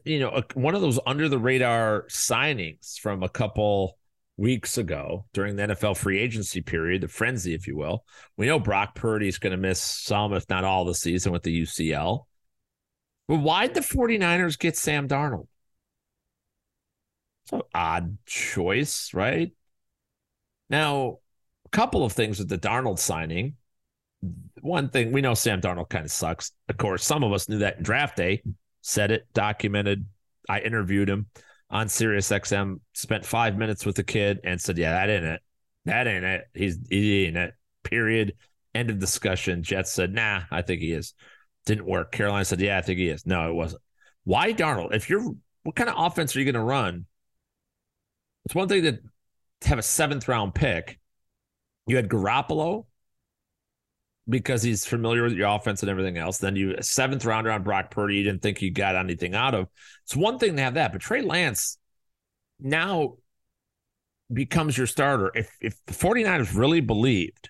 you 0.05 0.18
know, 0.18 0.43
one 0.55 0.74
of 0.74 0.81
those 0.81 0.99
under 1.07 1.29
the 1.29 1.39
radar 1.39 2.05
signings 2.09 2.99
from 2.99 3.22
a 3.22 3.29
couple 3.29 3.97
weeks 4.37 4.79
ago 4.79 5.26
during 5.33 5.57
the 5.57 5.64
NFL 5.64 5.97
free 5.97 6.18
agency 6.18 6.61
period, 6.61 7.03
the 7.03 7.09
frenzy, 7.09 7.55
if 7.55 7.66
you 7.66 7.76
will. 7.76 8.05
We 8.37 8.47
know 8.47 8.59
Brock 8.59 8.95
Purdy 8.95 9.29
is 9.29 9.39
going 9.39 9.51
to 9.53 9.57
miss 9.57 9.81
some, 9.81 10.33
if 10.33 10.49
not 10.49 10.64
all, 10.64 10.85
the 10.85 10.95
season 10.95 11.33
with 11.33 11.43
the 11.43 11.62
UCL. 11.62 12.24
But 13.26 13.39
why'd 13.39 13.74
the 13.74 13.81
49ers 13.81 14.59
get 14.59 14.76
Sam 14.76 15.07
Darnold? 15.07 15.49
It's 17.45 17.53
an 17.53 17.62
odd 17.74 18.18
choice, 18.26 19.12
right? 19.12 19.53
Now, 20.70 21.18
a 21.66 21.68
couple 21.70 22.05
of 22.05 22.12
things 22.12 22.39
with 22.39 22.49
the 22.49 22.59
Darnold 22.59 22.99
signing. 22.99 23.57
One 24.61 24.89
thing 24.89 25.12
we 25.12 25.20
know 25.20 25.35
Sam 25.35 25.61
Darnold 25.61 25.89
kind 25.89 26.05
of 26.05 26.11
sucks. 26.11 26.53
Of 26.68 26.79
course, 26.79 27.05
some 27.05 27.22
of 27.22 27.33
us 27.33 27.49
knew 27.49 27.59
that 27.59 27.79
in 27.79 27.83
draft 27.85 28.16
day 28.16 28.43
said 28.83 29.11
it, 29.11 29.26
documented. 29.33 30.07
I 30.49 30.61
interviewed 30.61 31.09
him 31.09 31.26
on 31.70 31.89
Sirius 31.89 32.31
XM, 32.31 32.81
spent 32.95 33.26
five 33.26 33.57
minutes 33.57 33.85
with 33.85 33.97
the 33.97 34.05
kid 34.05 34.41
and 34.45 34.61
said, 34.61 34.79
Yeah, 34.79 34.93
that 34.93 35.11
ain't 35.11 35.24
it. 35.24 35.41
That 35.85 36.07
ain't 36.07 36.24
it. 36.24 36.45
He's 36.55 36.79
he 36.89 37.26
ain't 37.26 37.37
it. 37.37 37.55
Period. 37.85 38.35
End 38.74 38.91
of 38.91 38.99
discussion. 38.99 39.62
Jets 39.62 39.93
said, 39.93 40.14
Nah, 40.14 40.43
I 40.51 40.62
think 40.62 40.81
he 40.81 40.93
is. 40.93 41.14
Didn't 41.66 41.87
work. 41.87 42.12
Carolina 42.12 42.45
said, 42.45 42.61
Yeah, 42.61 42.79
I 42.79 42.83
think 42.83 42.99
he 42.99 43.09
is. 43.09 43.26
No, 43.26 43.51
it 43.51 43.55
wasn't. 43.55 43.83
Why 44.24 44.53
Darnold? 44.53 44.95
If 44.95 45.11
you're 45.11 45.35
what 45.62 45.76
kind 45.76 45.91
of 45.91 45.97
offense 45.99 46.35
are 46.35 46.39
you 46.39 46.45
going 46.45 46.55
to 46.55 46.61
run? 46.61 47.07
It's 48.45 48.55
one 48.55 48.68
thing 48.68 48.83
to 48.85 48.99
have 49.68 49.79
a 49.79 49.83
seventh 49.83 50.29
round 50.29 50.55
pick. 50.55 50.99
You 51.87 51.97
had 51.97 52.09
Garoppolo, 52.09 52.87
because 54.29 54.62
he's 54.62 54.85
familiar 54.85 55.22
with 55.22 55.33
your 55.33 55.49
offense 55.49 55.83
and 55.83 55.91
everything 55.91 56.18
else. 56.18 56.39
Then 56.39 56.57
you 56.57 56.76
seventh 56.81 57.24
rounder 57.24 57.51
on 57.51 57.62
Brock 57.62 57.91
Purdy, 57.91 58.16
you 58.16 58.24
didn't 58.24 58.43
think 58.43 58.61
you 58.61 58.70
got 58.70 58.97
anything 58.97 59.35
out 59.35 59.55
of. 59.55 59.68
It's 60.05 60.16
one 60.16 60.39
thing 60.39 60.57
to 60.57 60.62
have 60.62 60.74
that, 60.74 60.93
but 60.93 61.01
Trey 61.01 61.22
Lance 61.22 61.79
now 62.61 63.16
becomes 64.33 64.76
your 64.76 64.87
starter. 64.87 65.31
If 65.35 65.51
if 65.61 65.85
the 65.87 65.95
49ers 65.95 66.57
really 66.57 66.81
believed 66.81 67.49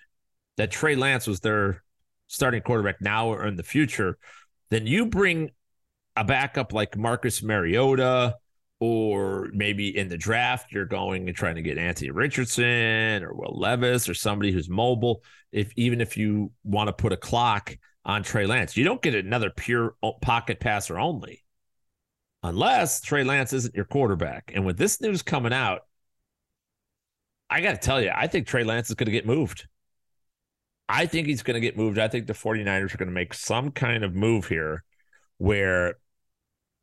that 0.57 0.71
Trey 0.71 0.95
Lance 0.95 1.27
was 1.27 1.41
their 1.41 1.83
starting 2.27 2.61
quarterback 2.61 3.01
now 3.01 3.27
or 3.27 3.45
in 3.45 3.55
the 3.55 3.63
future, 3.63 4.17
then 4.69 4.87
you 4.87 5.05
bring 5.05 5.51
a 6.15 6.23
backup 6.23 6.73
like 6.73 6.97
Marcus 6.97 7.41
Mariota 7.41 8.35
or 8.79 9.49
maybe 9.53 9.97
in 9.97 10.07
the 10.07 10.17
draft 10.17 10.71
you're 10.71 10.85
going 10.85 11.27
and 11.27 11.35
trying 11.35 11.55
to 11.55 11.61
get 11.61 11.77
Anthony 11.77 12.11
Richardson 12.11 13.23
or 13.23 13.33
Will 13.33 13.57
Levis 13.59 14.07
or 14.07 14.13
somebody 14.13 14.51
who's 14.51 14.69
mobile. 14.69 15.23
If 15.51 15.73
even 15.75 15.99
if 15.99 16.15
you 16.15 16.51
want 16.63 16.87
to 16.87 16.93
put 16.93 17.11
a 17.11 17.17
clock 17.17 17.77
on 18.05 18.23
Trey 18.23 18.45
Lance, 18.45 18.77
you 18.77 18.85
don't 18.85 19.01
get 19.01 19.15
another 19.15 19.49
pure 19.49 19.95
pocket 20.21 20.59
passer 20.59 20.97
only, 20.97 21.43
unless 22.43 23.01
Trey 23.01 23.23
Lance 23.23 23.51
isn't 23.51 23.75
your 23.75 23.85
quarterback. 23.85 24.51
And 24.53 24.65
with 24.65 24.77
this 24.77 25.01
news 25.01 25.21
coming 25.21 25.53
out, 25.53 25.81
I 27.49 27.61
got 27.61 27.71
to 27.71 27.77
tell 27.77 28.01
you, 28.01 28.11
I 28.15 28.27
think 28.27 28.47
Trey 28.47 28.63
Lance 28.63 28.89
is 28.89 28.95
going 28.95 29.07
to 29.07 29.11
get 29.11 29.25
moved. 29.25 29.67
I 30.87 31.05
think 31.05 31.27
he's 31.27 31.43
going 31.43 31.55
to 31.55 31.59
get 31.59 31.77
moved. 31.77 31.99
I 31.99 32.07
think 32.07 32.27
the 32.27 32.33
49ers 32.33 32.93
are 32.93 32.97
going 32.97 33.09
to 33.09 33.13
make 33.13 33.33
some 33.33 33.71
kind 33.71 34.03
of 34.03 34.15
move 34.15 34.47
here 34.47 34.83
where 35.37 35.95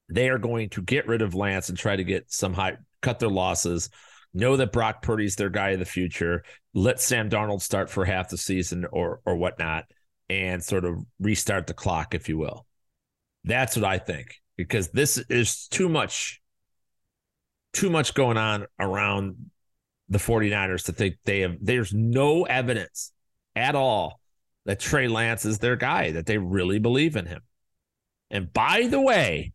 they 0.09 0.29
are 0.29 0.39
going 0.39 0.69
to 0.71 0.83
get 0.83 1.07
rid 1.07 1.23
of 1.23 1.35
Lance 1.35 1.69
and 1.69 1.79
try 1.79 1.97
to 1.97 2.05
get 2.05 2.31
some 2.31 2.55
high, 2.55 2.77
cut 3.03 3.19
their 3.19 3.29
losses. 3.29 3.91
Know 4.35 4.57
that 4.57 4.73
Brock 4.73 5.03
Purdy's 5.03 5.37
their 5.37 5.49
guy 5.49 5.71
of 5.71 5.79
the 5.79 5.85
future. 5.85 6.45
Let 6.75 7.01
Sam 7.01 7.31
Darnold 7.31 7.63
start 7.63 7.89
for 7.89 8.05
half 8.05 8.29
the 8.29 8.37
season 8.37 8.87
or 8.91 9.21
or 9.25 9.37
whatnot, 9.37 9.87
and 10.29 10.63
sort 10.63 10.85
of 10.85 10.99
restart 11.19 11.67
the 11.67 11.75
clock, 11.75 12.15
if 12.15 12.29
you 12.29 12.37
will. 12.37 12.67
That's 13.45 13.77
what 13.77 13.85
I 13.85 13.99
think 13.99 14.35
because 14.57 14.89
this 14.89 15.19
is 15.31 15.69
too 15.69 15.89
much, 15.89 16.41
too 17.73 17.91
much 17.91 18.15
going 18.15 18.37
on 18.37 18.67
around 18.79 19.51
the 20.09 20.19
49ers 20.19 20.87
to 20.87 20.93
think 20.93 21.17
they 21.25 21.41
have. 21.41 21.57
There's 21.61 21.93
no 21.93 22.45
evidence 22.45 23.13
at 23.55 23.75
all 23.75 24.21
that 24.65 24.81
Trey 24.81 25.09
Lance 25.09 25.45
is 25.45 25.59
their 25.59 25.77
guy, 25.77 26.13
that 26.13 26.27
they 26.27 26.39
really 26.39 26.79
believe 26.79 27.17
in 27.17 27.27
him. 27.27 27.41
And 28.31 28.53
by 28.53 28.89
the 28.89 29.01
way, 29.01 29.53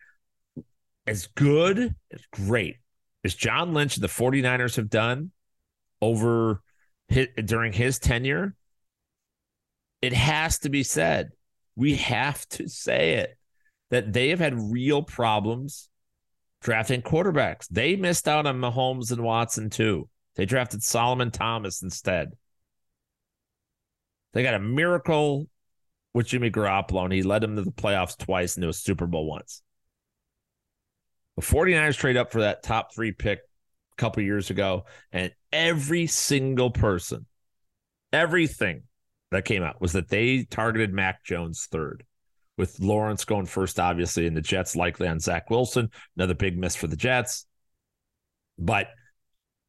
as 1.07 1.27
good, 1.27 1.95
as 2.11 2.21
great 2.31 2.77
as 3.23 3.35
John 3.35 3.73
Lynch 3.73 3.95
and 3.95 4.03
the 4.03 4.07
49ers 4.07 4.75
have 4.75 4.89
done 4.89 5.31
over 6.01 6.61
his, 7.07 7.27
during 7.45 7.73
his 7.73 7.99
tenure, 7.99 8.55
it 10.01 10.13
has 10.13 10.59
to 10.59 10.69
be 10.69 10.83
said. 10.83 11.29
We 11.75 11.95
have 11.95 12.47
to 12.49 12.67
say 12.67 13.13
it 13.15 13.37
that 13.91 14.13
they 14.13 14.29
have 14.29 14.39
had 14.39 14.59
real 14.59 15.03
problems 15.03 15.89
drafting 16.61 17.01
quarterbacks. 17.01 17.67
They 17.69 17.95
missed 17.95 18.27
out 18.27 18.45
on 18.45 18.59
Mahomes 18.59 19.11
and 19.11 19.23
Watson 19.23 19.69
too. 19.69 20.09
They 20.35 20.45
drafted 20.45 20.83
Solomon 20.83 21.31
Thomas 21.31 21.81
instead. 21.81 22.31
They 24.33 24.43
got 24.43 24.53
a 24.53 24.59
miracle 24.59 25.47
with 26.13 26.27
Jimmy 26.27 26.49
Garoppolo, 26.49 27.03
and 27.03 27.13
he 27.13 27.23
led 27.23 27.41
them 27.41 27.55
to 27.55 27.63
the 27.63 27.71
playoffs 27.71 28.17
twice 28.17 28.55
and 28.55 28.63
to 28.63 28.69
a 28.69 28.73
Super 28.73 29.07
Bowl 29.07 29.25
once. 29.25 29.61
The 31.37 31.41
49ers 31.41 31.97
trade 31.97 32.17
up 32.17 32.31
for 32.31 32.41
that 32.41 32.63
top 32.63 32.93
three 32.93 33.11
pick 33.11 33.39
a 33.39 33.95
couple 33.97 34.23
years 34.23 34.49
ago, 34.49 34.85
and 35.11 35.31
every 35.51 36.07
single 36.07 36.71
person, 36.71 37.25
everything 38.11 38.83
that 39.31 39.45
came 39.45 39.63
out 39.63 39.81
was 39.81 39.93
that 39.93 40.09
they 40.09 40.43
targeted 40.43 40.93
Mac 40.93 41.23
Jones 41.23 41.67
third, 41.71 42.03
with 42.57 42.79
Lawrence 42.79 43.25
going 43.25 43.45
first, 43.45 43.79
obviously, 43.79 44.27
and 44.27 44.35
the 44.35 44.41
Jets 44.41 44.75
likely 44.75 45.07
on 45.07 45.19
Zach 45.19 45.49
Wilson. 45.49 45.89
Another 46.17 46.35
big 46.35 46.57
miss 46.57 46.75
for 46.75 46.87
the 46.87 46.97
Jets. 46.97 47.45
But 48.59 48.87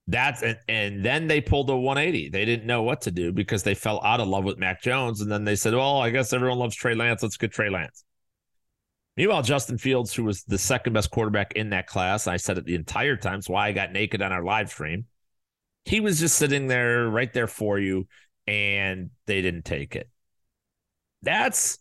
that's 0.08 0.42
and, 0.42 0.58
and 0.68 1.04
then 1.04 1.28
they 1.28 1.40
pulled 1.40 1.70
a 1.70 1.76
180. 1.76 2.30
They 2.30 2.44
didn't 2.44 2.66
know 2.66 2.82
what 2.82 3.02
to 3.02 3.10
do 3.10 3.32
because 3.32 3.62
they 3.62 3.74
fell 3.74 4.00
out 4.04 4.20
of 4.20 4.28
love 4.28 4.44
with 4.44 4.58
Mac 4.58 4.82
Jones. 4.82 5.20
And 5.20 5.30
then 5.30 5.44
they 5.44 5.56
said, 5.56 5.74
Well, 5.74 5.98
I 5.98 6.10
guess 6.10 6.32
everyone 6.32 6.58
loves 6.58 6.74
Trey 6.74 6.94
Lance. 6.94 7.22
Let's 7.22 7.36
get 7.36 7.52
Trey 7.52 7.70
Lance. 7.70 8.04
Meanwhile, 9.16 9.42
Justin 9.42 9.76
Fields, 9.76 10.14
who 10.14 10.24
was 10.24 10.42
the 10.44 10.58
second 10.58 10.94
best 10.94 11.10
quarterback 11.10 11.52
in 11.52 11.70
that 11.70 11.86
class, 11.86 12.26
I 12.26 12.38
said 12.38 12.58
it 12.58 12.64
the 12.64 12.74
entire 12.74 13.16
time. 13.16 13.38
It's 13.38 13.48
why 13.48 13.68
I 13.68 13.72
got 13.72 13.92
naked 13.92 14.22
on 14.22 14.32
our 14.32 14.42
live 14.42 14.70
stream. 14.70 15.04
He 15.84 16.00
was 16.00 16.18
just 16.18 16.36
sitting 16.36 16.66
there 16.66 17.08
right 17.08 17.32
there 17.32 17.46
for 17.46 17.78
you, 17.78 18.06
and 18.46 19.10
they 19.26 19.42
didn't 19.42 19.64
take 19.64 19.96
it. 19.96 20.08
That's 21.22 21.78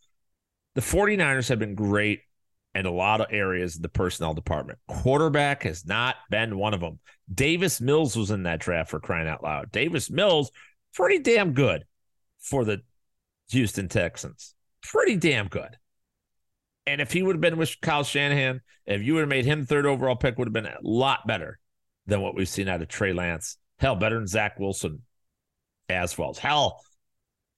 the 0.75 0.81
49ers 0.81 1.49
have 1.49 1.59
been 1.59 1.75
great 1.75 2.21
in 2.73 2.85
a 2.85 2.91
lot 2.91 3.21
of 3.21 3.27
areas 3.31 3.75
of 3.75 3.81
the 3.81 3.89
personnel 3.89 4.33
department. 4.33 4.79
Quarterback 4.87 5.63
has 5.63 5.85
not 5.85 6.15
been 6.29 6.57
one 6.57 6.73
of 6.73 6.79
them. 6.79 6.99
Davis 7.33 7.81
Mills 7.81 8.15
was 8.15 8.31
in 8.31 8.43
that 8.43 8.59
draft 8.59 8.89
for 8.89 8.99
crying 8.99 9.27
out 9.27 9.43
loud. 9.43 9.71
Davis 9.71 10.09
Mills, 10.09 10.51
pretty 10.93 11.19
damn 11.19 11.53
good 11.53 11.85
for 12.39 12.63
the 12.65 12.81
Houston 13.51 13.87
Texans. 13.87 14.55
Pretty 14.83 15.15
damn 15.15 15.47
good. 15.47 15.77
And 16.87 16.99
if 16.99 17.11
he 17.11 17.21
would 17.21 17.35
have 17.35 17.41
been 17.41 17.57
with 17.57 17.79
Kyle 17.81 18.03
Shanahan, 18.03 18.61
if 18.85 19.01
you 19.01 19.13
would 19.13 19.21
have 19.21 19.29
made 19.29 19.45
him 19.45 19.65
third 19.65 19.85
overall 19.85 20.15
pick, 20.15 20.37
would 20.37 20.47
have 20.47 20.53
been 20.53 20.65
a 20.65 20.77
lot 20.81 21.27
better 21.27 21.59
than 22.07 22.21
what 22.21 22.35
we've 22.35 22.49
seen 22.49 22.67
out 22.67 22.81
of 22.81 22.87
Trey 22.87 23.13
Lance. 23.13 23.57
Hell, 23.79 23.95
better 23.95 24.17
than 24.17 24.27
Zach 24.27 24.59
Wilson 24.59 25.01
as 25.89 26.17
well. 26.17 26.31
as 26.31 26.39
Hell, 26.39 26.81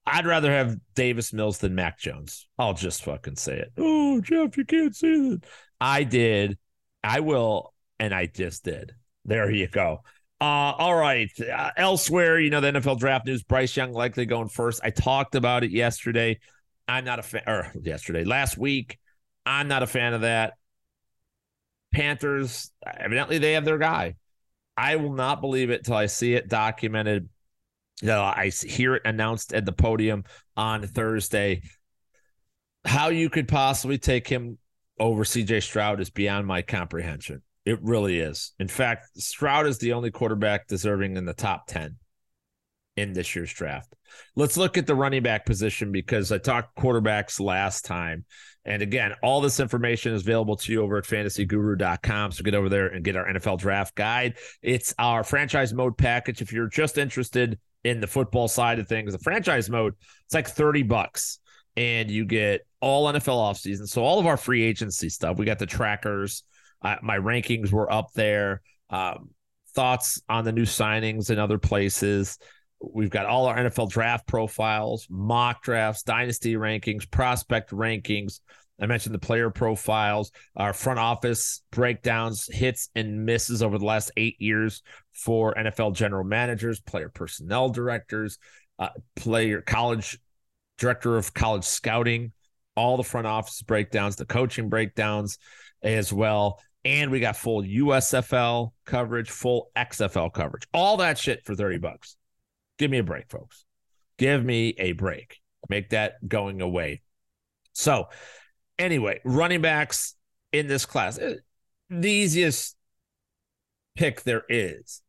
I'd 0.06 0.26
rather 0.26 0.52
have 0.52 0.78
Davis 0.96 1.32
Mills 1.32 1.60
than 1.60 1.76
Mac 1.76 2.00
Jones. 2.00 2.48
I'll 2.60 2.74
just 2.74 3.04
fucking 3.04 3.38
say 3.38 3.58
it. 3.58 3.72
Oh, 3.78 4.20
Jeff, 4.22 4.58
you 4.58 4.66
can't 4.66 4.96
say 4.96 5.18
that. 5.18 5.46
I 5.80 6.04
did. 6.04 6.58
I 7.04 7.22
will. 7.22 7.74
And 8.00 8.14
I 8.14 8.26
just 8.26 8.66
did. 8.66 8.94
There 9.26 9.50
you 9.50 9.68
go. 9.68 10.02
Uh, 10.42 10.76
all 10.78 10.96
right. 10.96 11.32
Uh, 11.40 11.72
elsewhere, 11.78 12.38
you 12.38 12.50
know, 12.50 12.60
the 12.60 12.74
NFL 12.74 13.00
draft 13.00 13.26
news 13.26 13.44
Bryce 13.44 13.78
Young 13.78 13.94
likely 13.94 14.26
going 14.26 14.50
first. 14.50 14.82
I 14.84 14.90
talked 14.90 15.36
about 15.36 15.64
it 15.64 15.72
yesterday. 15.72 16.40
I'm 16.86 17.06
not 17.06 17.20
a 17.20 17.24
fan, 17.24 17.44
or 17.48 17.72
yesterday, 17.82 18.26
last 18.26 18.58
week. 18.58 19.00
I'm 19.46 19.68
not 19.68 19.84
a 19.84 19.88
fan 19.88 20.14
of 20.14 20.22
that. 20.22 20.54
Panthers, 21.94 22.72
evidently, 22.86 23.38
they 23.38 23.54
have 23.54 23.66
their 23.66 23.78
guy. 23.78 24.16
I 24.76 24.96
will 24.96 25.14
not 25.14 25.42
believe 25.42 25.70
it 25.70 25.86
till 25.86 25.96
I 25.96 26.08
see 26.08 26.34
it 26.34 26.50
documented 26.50 27.30
you 28.02 28.08
know, 28.08 28.22
I 28.22 28.50
hear 28.50 28.96
it 28.96 29.04
announced 29.06 29.54
at 29.54 29.66
the 29.66 29.72
podium 29.72 30.26
on 30.58 30.86
Thursday. 30.88 31.62
How 32.86 33.10
you 33.10 33.30
could 33.30 33.48
possibly 33.48 33.98
take 33.98 34.28
him 34.28 34.58
over 35.00 35.24
CJ 35.24 35.64
Stroud 35.64 36.02
is 36.02 36.10
beyond 36.10 36.46
my 36.46 36.62
comprehension. 36.62 37.42
It 37.66 37.82
really 37.82 38.20
is. 38.20 38.52
In 38.60 38.68
fact, 38.68 39.18
Stroud 39.18 39.68
is 39.68 39.78
the 39.78 39.94
only 39.94 40.12
quarterback 40.12 40.68
deserving 40.68 41.16
in 41.16 41.26
the 41.26 41.34
top 41.34 41.68
10 41.68 41.96
in 42.96 43.14
this 43.14 43.36
year's 43.36 43.54
draft. 43.54 43.94
Let's 44.36 44.58
look 44.58 44.78
at 44.78 44.86
the 44.86 44.96
running 44.96 45.24
back 45.24 45.46
position 45.46 45.92
because 45.92 46.32
I 46.32 46.38
talked 46.38 46.78
quarterbacks 46.78 47.40
last 47.40 47.86
time. 47.86 48.26
And 48.66 48.82
again, 48.82 49.14
all 49.22 49.42
this 49.42 49.60
information 49.60 50.14
is 50.14 50.22
available 50.22 50.56
to 50.58 50.72
you 50.72 50.82
over 50.84 50.98
at 50.98 51.04
fantasyguru.com. 51.04 52.32
So 52.32 52.44
get 52.44 52.56
over 52.56 52.70
there 52.70 52.88
and 52.88 53.04
get 53.04 53.16
our 53.16 53.28
NFL 53.28 53.60
draft 53.60 53.96
guide. 53.96 54.36
It's 54.62 54.94
our 55.00 55.24
franchise 55.24 55.74
mode 55.74 55.98
package. 55.98 56.42
If 56.42 56.54
you're 56.54 56.70
just 56.70 56.98
interested 56.98 57.60
in 57.84 58.00
the 58.00 58.08
football 58.08 58.48
side 58.48 58.80
of 58.80 58.88
things. 58.88 59.12
The 59.12 59.20
franchise 59.20 59.70
mode, 59.70 59.96
it's 60.26 60.34
like 60.34 60.48
30 60.48 60.84
bucks 60.84 61.40
and 61.76 62.10
you 62.10 62.26
get 62.26 62.62
all 62.80 63.12
NFL 63.12 63.52
offseason. 63.52 63.88
So 63.88 64.04
all 64.04 64.20
of 64.20 64.26
our 64.26 64.38
free 64.38 64.64
agency 64.64 65.10
stuff, 65.10 65.38
we 65.38 65.46
got 65.46 65.60
the 65.60 65.66
trackers. 65.66 66.44
Uh, 66.82 66.96
my 67.02 67.18
rankings 67.18 67.72
were 67.72 67.92
up 67.92 68.12
there. 68.14 68.62
Um, 68.90 69.32
thoughts 69.74 70.22
on 70.30 70.46
the 70.46 70.52
new 70.52 70.66
signings 70.66 71.30
in 71.30 71.40
other 71.40 71.58
places. 71.58 72.38
We've 72.92 73.10
got 73.10 73.26
all 73.26 73.46
our 73.46 73.56
NFL 73.56 73.90
draft 73.90 74.28
profiles, 74.28 75.08
mock 75.10 75.64
drafts, 75.64 76.04
dynasty 76.04 76.56
rankings, 76.56 77.10
prospect 77.10 77.72
rankings. 77.72 78.40
I 78.82 78.88
mentioned 78.88 79.16
the 79.16 79.20
player 79.20 79.50
profiles, 79.50 80.32
our 80.56 80.74
front 80.74 81.00
office 81.00 81.62
breakdowns, 81.72 82.50
hits 82.52 82.90
and 82.96 83.26
misses 83.26 83.62
over 83.62 83.78
the 83.78 83.86
last 83.86 84.12
eight 84.18 84.42
years 84.42 84.82
for 85.14 85.54
NFL 85.54 85.96
general 85.96 86.24
managers, 86.24 86.82
player 86.82 87.10
personnel 87.10 87.70
directors, 87.70 88.40
uh, 88.80 88.90
player 89.16 89.62
college 89.62 90.20
director 90.78 91.18
of 91.18 91.34
college 91.34 91.64
scouting, 91.64 92.32
all 92.76 92.98
the 92.98 93.04
front 93.04 93.28
office 93.28 93.62
breakdowns, 93.62 94.16
the 94.16 94.26
coaching 94.26 94.70
breakdowns 94.70 95.38
as 95.84 96.12
well. 96.12 96.60
And 96.84 97.12
we 97.12 97.20
got 97.20 97.38
full 97.38 97.64
USFL 97.64 98.72
coverage, 98.86 99.30
full 99.30 99.72
XFL 99.78 100.34
coverage, 100.34 100.68
all 100.74 100.98
that 100.98 101.18
shit 101.18 101.46
for 101.46 101.56
30 101.56 101.78
bucks. 101.78 102.18
Give 102.78 102.92
me 102.92 103.00
a 103.00 103.04
break, 103.04 103.30
folks. 103.30 103.66
Give 104.18 104.44
me 104.44 104.70
a 104.78 104.94
break. 104.94 105.40
Make 105.70 105.90
that 105.90 106.28
going 106.28 106.62
away. 106.62 107.02
So, 107.74 108.10
anyway, 108.78 109.20
running 109.24 109.62
backs 109.62 110.16
in 110.52 110.68
this 110.68 110.86
class, 110.86 111.18
eh, 111.18 111.36
the 111.90 112.10
easiest 112.10 112.76
pick 113.96 114.24
there 114.24 114.44
is 114.50 115.02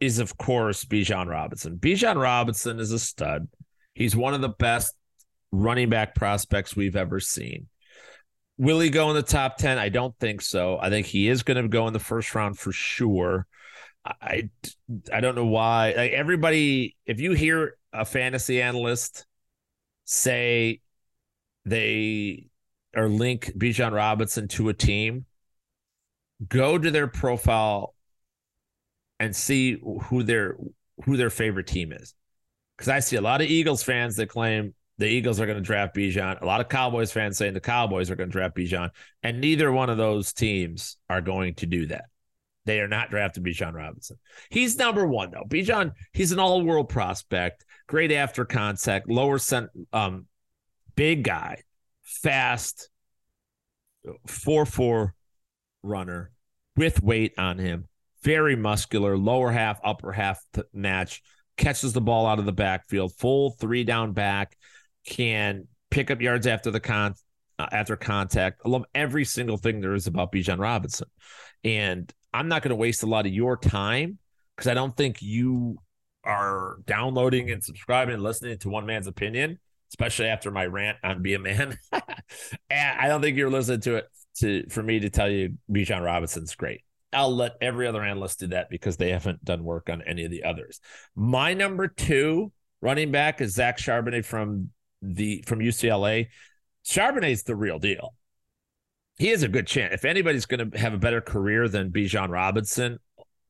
is 0.00 0.18
of 0.18 0.36
course 0.36 0.84
Bijan 0.84 1.26
Robinson. 1.26 1.78
Bijan 1.78 2.20
Robinson 2.20 2.78
is 2.78 2.92
a 2.92 2.98
stud. 2.98 3.48
He's 3.94 4.14
one 4.14 4.34
of 4.34 4.42
the 4.42 4.50
best 4.50 4.94
running 5.52 5.88
back 5.88 6.14
prospects 6.14 6.76
we've 6.76 6.96
ever 6.96 7.20
seen. 7.20 7.68
Will 8.58 8.80
he 8.80 8.90
go 8.90 9.08
in 9.10 9.16
the 9.16 9.22
top 9.22 9.56
10? 9.56 9.78
I 9.78 9.88
don't 9.88 10.16
think 10.18 10.40
so. 10.40 10.78
I 10.78 10.90
think 10.90 11.06
he 11.06 11.28
is 11.28 11.42
going 11.42 11.62
to 11.62 11.68
go 11.68 11.86
in 11.86 11.92
the 11.92 11.98
first 11.98 12.34
round 12.34 12.58
for 12.58 12.72
sure. 12.72 13.46
I 14.06 14.50
I 15.12 15.20
don't 15.20 15.34
know 15.34 15.46
why. 15.46 15.94
Like 15.96 16.12
everybody, 16.12 16.96
if 17.06 17.20
you 17.20 17.32
hear 17.32 17.76
a 17.92 18.04
fantasy 18.04 18.62
analyst 18.62 19.26
say 20.04 20.80
they 21.64 22.48
or 22.94 23.08
link 23.08 23.52
Bijan 23.56 23.92
Robinson 23.92 24.48
to 24.48 24.68
a 24.68 24.74
team, 24.74 25.26
go 26.48 26.78
to 26.78 26.90
their 26.90 27.08
profile 27.08 27.94
and 29.18 29.34
see 29.34 29.78
who 30.04 30.22
their 30.22 30.56
who 31.04 31.16
their 31.16 31.30
favorite 31.30 31.66
team 31.66 31.92
is. 31.92 32.14
Because 32.76 32.88
I 32.88 33.00
see 33.00 33.16
a 33.16 33.20
lot 33.22 33.40
of 33.40 33.48
Eagles 33.48 33.82
fans 33.82 34.16
that 34.16 34.28
claim 34.28 34.74
the 34.98 35.06
Eagles 35.06 35.40
are 35.40 35.46
going 35.46 35.58
to 35.58 35.62
draft 35.62 35.94
Bijan. 35.94 36.40
A 36.40 36.46
lot 36.46 36.60
of 36.60 36.68
Cowboys 36.68 37.12
fans 37.12 37.36
saying 37.36 37.54
the 37.54 37.60
Cowboys 37.60 38.10
are 38.10 38.16
going 38.16 38.28
to 38.28 38.32
draft 38.32 38.56
Bijan, 38.56 38.90
and 39.22 39.40
neither 39.40 39.72
one 39.72 39.90
of 39.90 39.96
those 39.96 40.32
teams 40.32 40.96
are 41.08 41.20
going 41.20 41.54
to 41.56 41.66
do 41.66 41.86
that. 41.86 42.06
They 42.66 42.80
are 42.80 42.88
not 42.88 43.10
drafting 43.10 43.44
Bijan 43.44 43.72
Robinson. 43.72 44.18
He's 44.50 44.76
number 44.76 45.06
one 45.06 45.30
though. 45.30 45.44
Bijan, 45.48 45.92
he's 46.12 46.32
an 46.32 46.38
all-world 46.38 46.88
prospect, 46.88 47.64
great 47.86 48.12
after 48.12 48.44
contact, 48.44 49.08
lower 49.08 49.38
cent, 49.38 49.70
um, 49.92 50.26
big 50.96 51.22
guy, 51.22 51.62
fast, 52.02 52.90
four 54.26 54.66
four 54.66 55.14
runner 55.82 56.32
with 56.76 57.02
weight 57.02 57.32
on 57.38 57.58
him, 57.58 57.86
very 58.22 58.56
muscular, 58.56 59.16
lower 59.16 59.50
half, 59.50 59.80
upper 59.82 60.12
half 60.12 60.40
match, 60.72 61.22
catches 61.56 61.92
the 61.92 62.00
ball 62.00 62.26
out 62.26 62.38
of 62.38 62.46
the 62.46 62.52
backfield, 62.52 63.12
full 63.16 63.50
three 63.52 63.84
down 63.84 64.12
back, 64.12 64.56
can 65.06 65.68
pick 65.90 66.10
up 66.10 66.20
yards 66.20 66.46
after 66.46 66.70
the 66.70 66.80
con 66.80 67.14
uh, 67.58 67.66
after 67.72 67.96
contact. 67.96 68.60
I 68.64 68.68
love 68.68 68.84
every 68.94 69.24
single 69.24 69.56
thing 69.56 69.80
there 69.80 69.94
is 69.94 70.06
about 70.06 70.32
Bijan 70.32 70.58
Robinson, 70.58 71.08
and 71.64 72.12
I'm 72.32 72.48
not 72.48 72.62
going 72.62 72.70
to 72.70 72.76
waste 72.76 73.02
a 73.02 73.06
lot 73.06 73.26
of 73.26 73.32
your 73.32 73.56
time 73.56 74.18
because 74.56 74.68
I 74.68 74.74
don't 74.74 74.96
think 74.96 75.22
you 75.22 75.78
are 76.24 76.78
downloading 76.86 77.50
and 77.50 77.62
subscribing 77.62 78.14
and 78.14 78.22
listening 78.22 78.58
to 78.58 78.68
one 78.68 78.86
man's 78.86 79.06
opinion 79.06 79.58
especially 79.90 80.26
after 80.26 80.50
my 80.50 80.66
rant 80.66 80.98
on 81.02 81.22
Be 81.22 81.34
a 81.34 81.38
Man. 81.38 81.78
I 82.70 83.06
don't 83.08 83.22
think 83.22 83.36
you're 83.36 83.50
listening 83.50 83.80
to 83.82 83.96
it 83.96 84.08
to 84.38 84.68
for 84.68 84.82
me 84.82 85.00
to 85.00 85.10
tell 85.10 85.30
you 85.30 85.56
Bijan 85.70 86.04
Robinson's 86.04 86.54
great. 86.54 86.82
I'll 87.12 87.34
let 87.34 87.52
every 87.60 87.86
other 87.86 88.02
analyst 88.02 88.40
do 88.40 88.48
that 88.48 88.68
because 88.68 88.96
they 88.96 89.10
haven't 89.10 89.44
done 89.44 89.64
work 89.64 89.88
on 89.88 90.02
any 90.02 90.24
of 90.24 90.30
the 90.30 90.44
others. 90.44 90.80
My 91.14 91.54
number 91.54 91.88
two 91.88 92.52
running 92.82 93.10
back 93.10 93.40
is 93.40 93.54
Zach 93.54 93.78
Charbonnet 93.78 94.24
from 94.24 94.70
the 95.00 95.42
from 95.46 95.60
UCLA. 95.60 96.28
Charbonnet's 96.84 97.44
the 97.44 97.56
real 97.56 97.78
deal. 97.78 98.14
He 99.18 99.28
has 99.28 99.42
a 99.42 99.48
good 99.48 99.66
chance. 99.66 99.94
If 99.94 100.04
anybody's 100.04 100.46
going 100.46 100.70
to 100.70 100.78
have 100.78 100.94
a 100.94 100.98
better 100.98 101.20
career 101.20 101.68
than 101.68 101.90
Bijan 101.90 102.28
Robinson, 102.28 102.98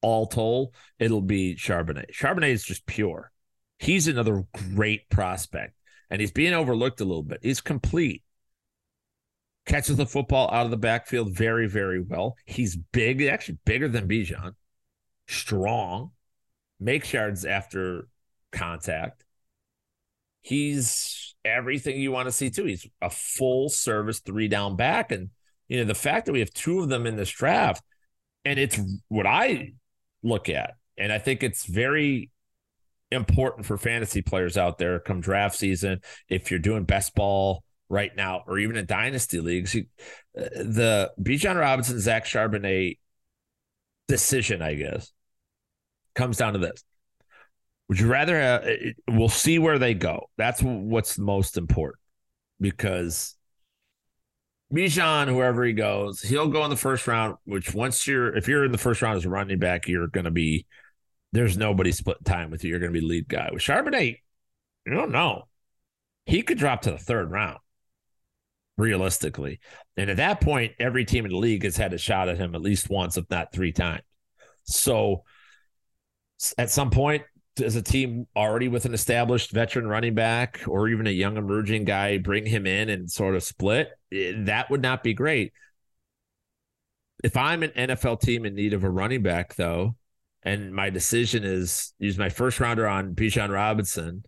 all 0.01 0.27
told, 0.27 0.75
it'll 0.99 1.23
be 1.23 1.57
Charbonnet. 1.57 2.13
Charbonnet 2.13 2.51
is 2.51 2.65
just 2.65 2.87
pure. 2.87 3.33
He's 3.79 4.07
another 4.09 4.45
great 4.75 5.09
prospect 5.11 5.75
and 6.11 6.21
he's 6.21 6.31
being 6.31 6.55
overlooked 6.55 7.01
a 7.01 7.05
little 7.05 7.23
bit. 7.23 7.41
He's 7.43 7.61
complete. 7.61 8.23
Catches 9.67 9.97
the 9.97 10.07
football 10.07 10.49
out 10.53 10.65
of 10.65 10.71
the 10.71 10.77
backfield 10.77 11.35
very, 11.37 11.67
very 11.69 12.01
well. 12.01 12.37
He's 12.45 12.77
big, 12.77 13.21
actually 13.23 13.59
bigger 13.65 13.89
than 13.89 14.07
Bijan. 14.09 14.55
Strong. 15.27 16.13
Makes 16.79 17.13
yards 17.13 17.45
after 17.45 18.09
contact. 18.53 19.25
he's 20.43 21.35
everything 21.45 22.01
you 22.01 22.13
want 22.13 22.27
to 22.27 22.33
see 22.33 22.51
too. 22.51 22.65
He's 22.65 22.87
a 23.03 23.11
full 23.11 23.69
service 23.69 24.21
three 24.21 24.49
down 24.49 24.77
back. 24.77 25.13
And, 25.13 25.31
you 25.69 25.79
know, 25.79 25.85
the 25.85 25.95
fact 25.95 26.27
that 26.27 26.33
we 26.33 26.41
have 26.41 26.53
two 26.53 26.81
of 26.81 26.89
them 26.89 27.07
in 27.07 27.17
this 27.17 27.31
draft, 27.31 27.83
and 28.45 28.59
it's 28.59 28.79
what 29.09 29.27
I 29.27 29.73
look 30.23 30.49
at. 30.49 30.75
And 30.97 31.13
I 31.13 31.19
think 31.19 31.43
it's 31.43 31.65
very 31.67 32.31
important 33.11 33.67
for 33.67 33.77
fantasy 33.77 34.23
players 34.23 34.57
out 34.57 34.79
there 34.79 34.99
come 34.99 35.21
draft 35.21 35.57
season. 35.57 36.01
If 36.29 36.51
you're 36.51 36.61
doing 36.61 36.85
best 36.85 37.15
ball 37.15 37.63
right 37.89 38.15
now, 38.17 38.43
or 38.47 38.59
even 38.59 38.77
in 38.77 38.87
dynasty 38.87 39.41
leagues, 39.41 39.75
you, 39.75 39.87
uh, 40.37 40.43
the 40.55 41.13
Bijan 41.21 41.59
Robinson, 41.59 42.01
Zach 42.01 42.25
Charbonnet 42.25 42.99
decision, 44.09 44.63
I 44.63 44.75
guess, 44.75 45.13
comes 46.15 46.37
down 46.37 46.55
to 46.55 46.59
this. 46.59 46.83
Would 47.89 48.01
you 48.01 48.09
rather? 48.09 48.41
Uh, 48.41 48.71
we'll 49.09 49.29
see 49.29 49.59
where 49.59 49.79
they 49.79 49.95
go. 49.95 50.29
That's 50.37 50.61
what's 50.63 51.19
most 51.19 51.57
important 51.57 52.01
because 52.61 53.37
Bijan, 54.73 55.29
whoever 55.29 55.65
he 55.65 55.73
goes, 55.73 56.23
he'll 56.23 56.49
go 56.49 56.65
in 56.65 56.71
the 56.71 56.77
first 56.77 57.07
round. 57.07 57.37
Which 57.45 57.73
once 57.75 58.07
you're, 58.07 58.37
if 58.37 58.49
you're 58.49 58.65
in 58.65 58.73
the 58.73 58.79
first 58.79 59.03
round 59.03 59.17
as 59.17 59.25
a 59.25 59.29
running 59.29 59.59
back, 59.59 59.89
you're 59.89 60.09
going 60.09 60.25
to 60.25 60.31
be. 60.31 60.67
There's 61.33 61.57
nobody 61.57 61.93
split 61.93 62.25
time 62.25 62.51
with 62.51 62.65
you. 62.65 62.71
You're 62.71 62.79
going 62.79 62.93
to 62.93 63.01
be 63.01 63.07
lead 63.07 63.29
guy 63.29 63.51
with 63.53 63.63
Charbonnet. 63.63 64.21
You 64.87 64.93
don't 64.95 65.11
know. 65.11 65.49
He 66.25 66.43
could 66.43 66.57
drop 66.57 66.83
to 66.83 66.93
the 66.93 66.99
third 66.99 67.31
round, 67.31 67.59
realistically. 68.79 69.61
And 69.97 70.09
at 70.09 70.17
that 70.17 70.41
point, 70.41 70.73
every 70.79 71.05
team 71.05 71.25
in 71.25 71.33
the 71.33 71.37
league 71.37 71.65
has 71.65 71.77
had 71.77 71.93
a 71.93 71.99
shot 71.99 72.29
at 72.29 72.39
him 72.39 72.55
at 72.55 72.63
least 72.63 72.89
once, 72.89 73.17
if 73.17 73.29
not 73.29 73.53
three 73.53 73.73
times. 73.73 74.03
So 74.65 75.25
at 76.59 76.71
some 76.71 76.91
point, 76.91 77.23
as 77.63 77.77
a 77.77 77.83
team 77.83 78.27
already 78.37 78.69
with 78.69 78.85
an 78.85 78.95
established 78.95 79.51
veteran 79.51 79.87
running 79.87 80.15
back 80.15 80.61
or 80.67 80.89
even 80.89 81.07
a 81.07 81.11
young 81.11 81.37
emerging 81.37 81.85
guy, 81.85 82.19
bring 82.19 82.47
him 82.47 82.67
in 82.67 82.89
and 82.89 83.11
sort 83.11 83.35
of 83.35 83.43
split, 83.43 83.91
that 84.11 84.71
would 84.71 84.83
not 84.83 85.03
be 85.03 85.15
great. 85.15 85.53
If 87.25 87.37
I'm 87.37 87.63
an 87.63 87.71
NFL 87.71 88.21
team 88.21 88.45
in 88.45 88.55
need 88.55 88.73
of 88.73 88.85
a 88.85 88.91
running 88.91 89.23
back, 89.23 89.55
though, 89.55 89.97
and 90.43 90.73
my 90.73 90.91
decision 90.91 91.45
is 91.45 91.93
use 91.99 92.19
my 92.19 92.29
first 92.29 92.61
rounder 92.61 92.87
on 92.87 93.15
Bijan 93.15 93.51
Robinson 93.51 94.25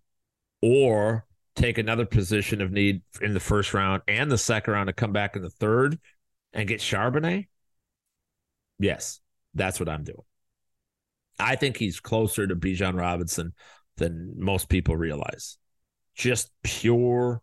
or 0.63 1.27
take 1.55 1.79
another 1.79 2.07
position 2.07 2.61
of 2.61 2.73
need 2.73 3.03
in 3.21 3.35
the 3.35 3.41
first 3.41 3.75
round 3.75 4.03
and 4.09 4.31
the 4.31 4.39
second 4.39 4.73
round 4.73 4.87
to 4.89 4.93
come 4.93 5.13
back 5.13 5.37
in 5.37 5.43
the 5.43 5.51
third 5.51 5.99
and 6.53 6.69
get 6.69 6.81
Charbonnet, 6.81 7.47
yes, 8.79 9.21
that's 9.55 9.79
what 9.79 9.89
I'm 9.89 10.05
doing. 10.05 10.23
I 11.39 11.57
think 11.57 11.77
he's 11.77 12.01
closer 12.01 12.47
to 12.47 12.57
Bijan 12.57 12.99
Robinson 12.99 13.53
than 13.97 14.35
most 14.37 14.69
people 14.69 14.97
realize. 14.97 15.59
Just 16.15 16.51
pure, 16.63 17.43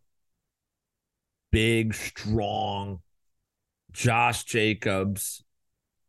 big, 1.55 1.93
strong, 1.93 2.99
Josh 3.93 4.43
Jacobs, 4.43 5.41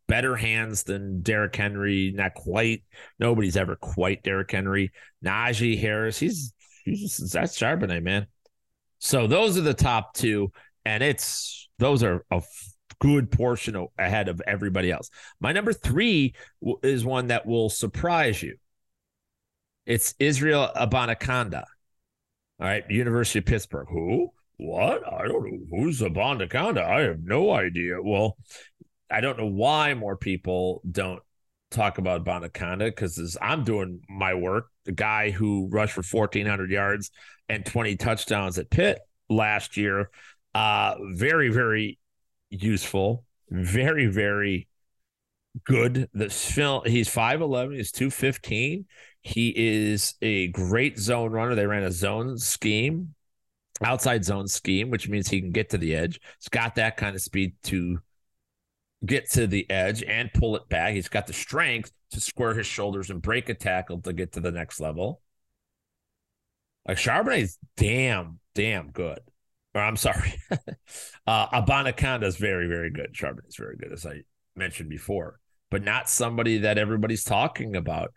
better 0.05 0.35
hands 0.35 0.83
than 0.83 1.21
Derrick 1.21 1.55
Henry. 1.55 2.11
Not 2.13 2.33
quite. 2.33 2.83
Nobody's 3.17 3.55
ever 3.55 3.77
quite 3.77 4.23
Derrick 4.23 4.51
Henry. 4.51 4.91
Najee 5.23 5.79
Harris. 5.79 6.19
He's, 6.19 6.51
he's 6.83 7.31
that's 7.31 7.57
Charbonnet, 7.57 8.03
man. 8.03 8.27
So 8.99 9.25
those 9.25 9.57
are 9.57 9.61
the 9.61 9.73
top 9.73 10.15
two, 10.15 10.51
and 10.83 11.01
it's 11.01 11.69
those 11.79 12.03
are 12.03 12.25
a 12.29 12.43
good 12.99 13.31
portion 13.31 13.87
ahead 13.97 14.27
of 14.27 14.41
everybody 14.45 14.91
else. 14.91 15.09
My 15.39 15.53
number 15.53 15.71
three 15.71 16.35
is 16.83 17.05
one 17.05 17.27
that 17.27 17.45
will 17.45 17.69
surprise 17.69 18.43
you. 18.43 18.57
It's 19.85 20.13
Israel 20.19 20.69
Abanikanda. 20.75 21.63
All 22.59 22.67
right, 22.67 22.83
University 22.89 23.39
of 23.39 23.45
Pittsburgh. 23.45 23.87
Who? 23.89 24.33
What? 24.57 25.01
I 25.11 25.27
don't 25.27 25.45
know. 25.45 25.59
Who's 25.69 26.01
Abanikanda? 26.01 26.83
I 26.83 27.01
have 27.01 27.23
no 27.23 27.51
idea. 27.51 28.01
Well, 28.01 28.37
I 29.09 29.21
don't 29.21 29.37
know 29.37 29.45
why 29.45 29.93
more 29.93 30.17
people 30.17 30.81
don't 30.89 31.21
talk 31.69 31.97
about 31.97 32.23
Abanikanda 32.23 32.85
because 32.85 33.37
I'm 33.41 33.63
doing 33.63 34.01
my 34.09 34.33
work, 34.33 34.67
the 34.85 34.91
guy 34.91 35.31
who 35.31 35.67
rushed 35.71 35.93
for 35.93 36.03
1,400 36.03 36.71
yards 36.71 37.11
and 37.49 37.65
20 37.65 37.95
touchdowns 37.97 38.57
at 38.57 38.69
Pitt 38.69 38.99
last 39.29 39.77
year, 39.77 40.09
uh, 40.55 40.95
very, 41.13 41.49
very 41.49 41.99
useful, 42.49 43.23
very, 43.49 44.07
very 44.07 44.67
good. 45.65 46.09
The 46.13 46.29
film 46.29 46.83
he's 46.85 47.09
5'11, 47.09 47.75
he's 47.75 47.91
215. 47.91 48.85
He 49.21 49.53
is 49.55 50.15
a 50.21 50.47
great 50.49 50.97
zone 50.97 51.31
runner. 51.31 51.55
They 51.55 51.67
ran 51.67 51.83
a 51.83 51.91
zone 51.91 52.37
scheme, 52.37 53.13
outside 53.83 54.25
zone 54.25 54.47
scheme, 54.47 54.89
which 54.89 55.07
means 55.07 55.27
he 55.27 55.41
can 55.41 55.51
get 55.51 55.69
to 55.69 55.77
the 55.77 55.95
edge. 55.95 56.19
He's 56.39 56.49
got 56.49 56.75
that 56.75 56.97
kind 56.97 57.15
of 57.15 57.21
speed 57.21 57.53
to 57.63 57.99
get 59.05 59.29
to 59.31 59.47
the 59.47 59.69
edge 59.69 60.03
and 60.03 60.33
pull 60.33 60.55
it 60.55 60.67
back. 60.69 60.93
He's 60.93 61.09
got 61.09 61.27
the 61.27 61.33
strength 61.33 61.91
to 62.11 62.19
square 62.19 62.53
his 62.53 62.65
shoulders 62.65 63.09
and 63.09 63.21
break 63.21 63.49
a 63.49 63.53
tackle 63.53 64.01
to 64.01 64.13
get 64.13 64.33
to 64.33 64.39
the 64.39 64.51
next 64.51 64.79
level. 64.79 65.21
Like 66.87 66.97
Charbonnet's 66.97 67.59
damn, 67.75 68.39
damn 68.55 68.91
good 68.91 69.19
or 69.77 69.81
I'm 69.81 69.95
sorry, 69.95 70.33
uh, 71.27 71.47
Abanikanda 71.49 72.23
is 72.23 72.37
very, 72.37 72.67
very 72.67 72.89
good. 72.89 73.13
Charbonnet 73.13 73.47
is 73.47 73.55
very 73.55 73.77
good, 73.77 73.93
as 73.93 74.05
I 74.05 74.21
mentioned 74.55 74.89
before, 74.89 75.39
but 75.69 75.83
not 75.83 76.09
somebody 76.09 76.59
that 76.59 76.79
everybody's 76.79 77.23
talking 77.23 77.75
about. 77.75 78.11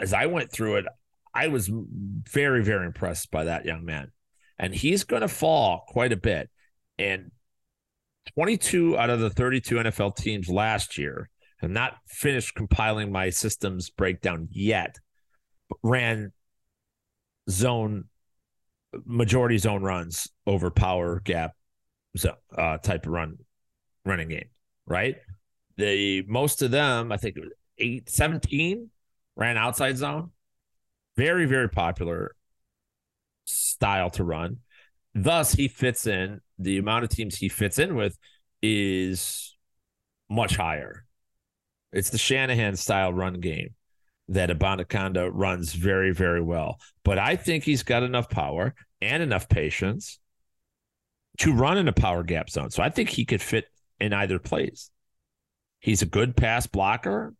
As 0.00 0.14
I 0.14 0.26
went 0.26 0.50
through 0.50 0.76
it, 0.76 0.86
I 1.34 1.48
was 1.48 1.70
very, 1.70 2.64
very 2.64 2.86
impressed 2.86 3.30
by 3.30 3.44
that 3.44 3.66
young 3.66 3.84
man. 3.84 4.10
And 4.60 4.74
he's 4.74 5.02
going 5.02 5.22
to 5.22 5.28
fall 5.28 5.84
quite 5.88 6.12
a 6.12 6.16
bit. 6.16 6.50
And 6.98 7.32
22 8.34 8.96
out 8.96 9.10
of 9.10 9.18
the 9.18 9.30
32 9.30 9.74
NFL 9.76 10.14
teams 10.14 10.48
last 10.48 10.98
year, 10.98 11.30
I'm 11.62 11.72
not 11.72 11.96
finished 12.06 12.54
compiling 12.54 13.10
my 13.10 13.30
systems 13.30 13.90
breakdown 13.90 14.48
yet, 14.52 14.96
ran 15.82 16.32
zone 17.48 18.04
majority 19.04 19.56
zone 19.56 19.82
runs 19.82 20.28
over 20.46 20.70
power 20.70 21.20
gap 21.20 21.52
so, 22.16 22.34
uh, 22.56 22.76
type 22.78 23.06
of 23.06 23.12
run 23.12 23.38
running 24.04 24.28
game, 24.28 24.48
right? 24.86 25.16
The 25.76 26.22
most 26.26 26.62
of 26.62 26.70
them, 26.70 27.12
I 27.12 27.16
think 27.16 27.36
it 27.36 27.40
was 27.40 27.52
eight, 27.78 28.10
17 28.10 28.90
ran 29.36 29.56
outside 29.56 29.96
zone. 29.96 30.30
Very, 31.16 31.46
very 31.46 31.68
popular 31.68 32.34
style 33.50 34.10
to 34.10 34.24
run. 34.24 34.58
Thus, 35.14 35.52
he 35.52 35.68
fits 35.68 36.06
in 36.06 36.40
the 36.58 36.78
amount 36.78 37.04
of 37.04 37.10
teams 37.10 37.36
he 37.36 37.48
fits 37.48 37.78
in 37.78 37.96
with 37.96 38.16
is 38.62 39.56
much 40.28 40.56
higher. 40.56 41.04
It's 41.92 42.10
the 42.10 42.18
Shanahan 42.18 42.76
style 42.76 43.12
run 43.12 43.40
game 43.40 43.74
that 44.28 44.50
Abanikanda 44.50 45.30
runs 45.32 45.72
very, 45.72 46.12
very 46.12 46.40
well. 46.40 46.78
But 47.04 47.18
I 47.18 47.34
think 47.34 47.64
he's 47.64 47.82
got 47.82 48.04
enough 48.04 48.30
power 48.30 48.74
and 49.02 49.22
enough 49.22 49.48
patience 49.48 50.20
to 51.38 51.52
run 51.52 51.78
in 51.78 51.88
a 51.88 51.92
power 51.92 52.22
gap 52.22 52.48
zone. 52.48 52.70
So 52.70 52.82
I 52.82 52.90
think 52.90 53.08
he 53.08 53.24
could 53.24 53.42
fit 53.42 53.66
in 53.98 54.12
either 54.12 54.38
place. 54.38 54.90
He's 55.80 56.02
a 56.02 56.06
good 56.06 56.36
pass 56.36 56.66
blocker, 56.66 57.34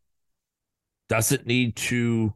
doesn't 1.09 1.47
need 1.47 1.77
to 1.77 2.35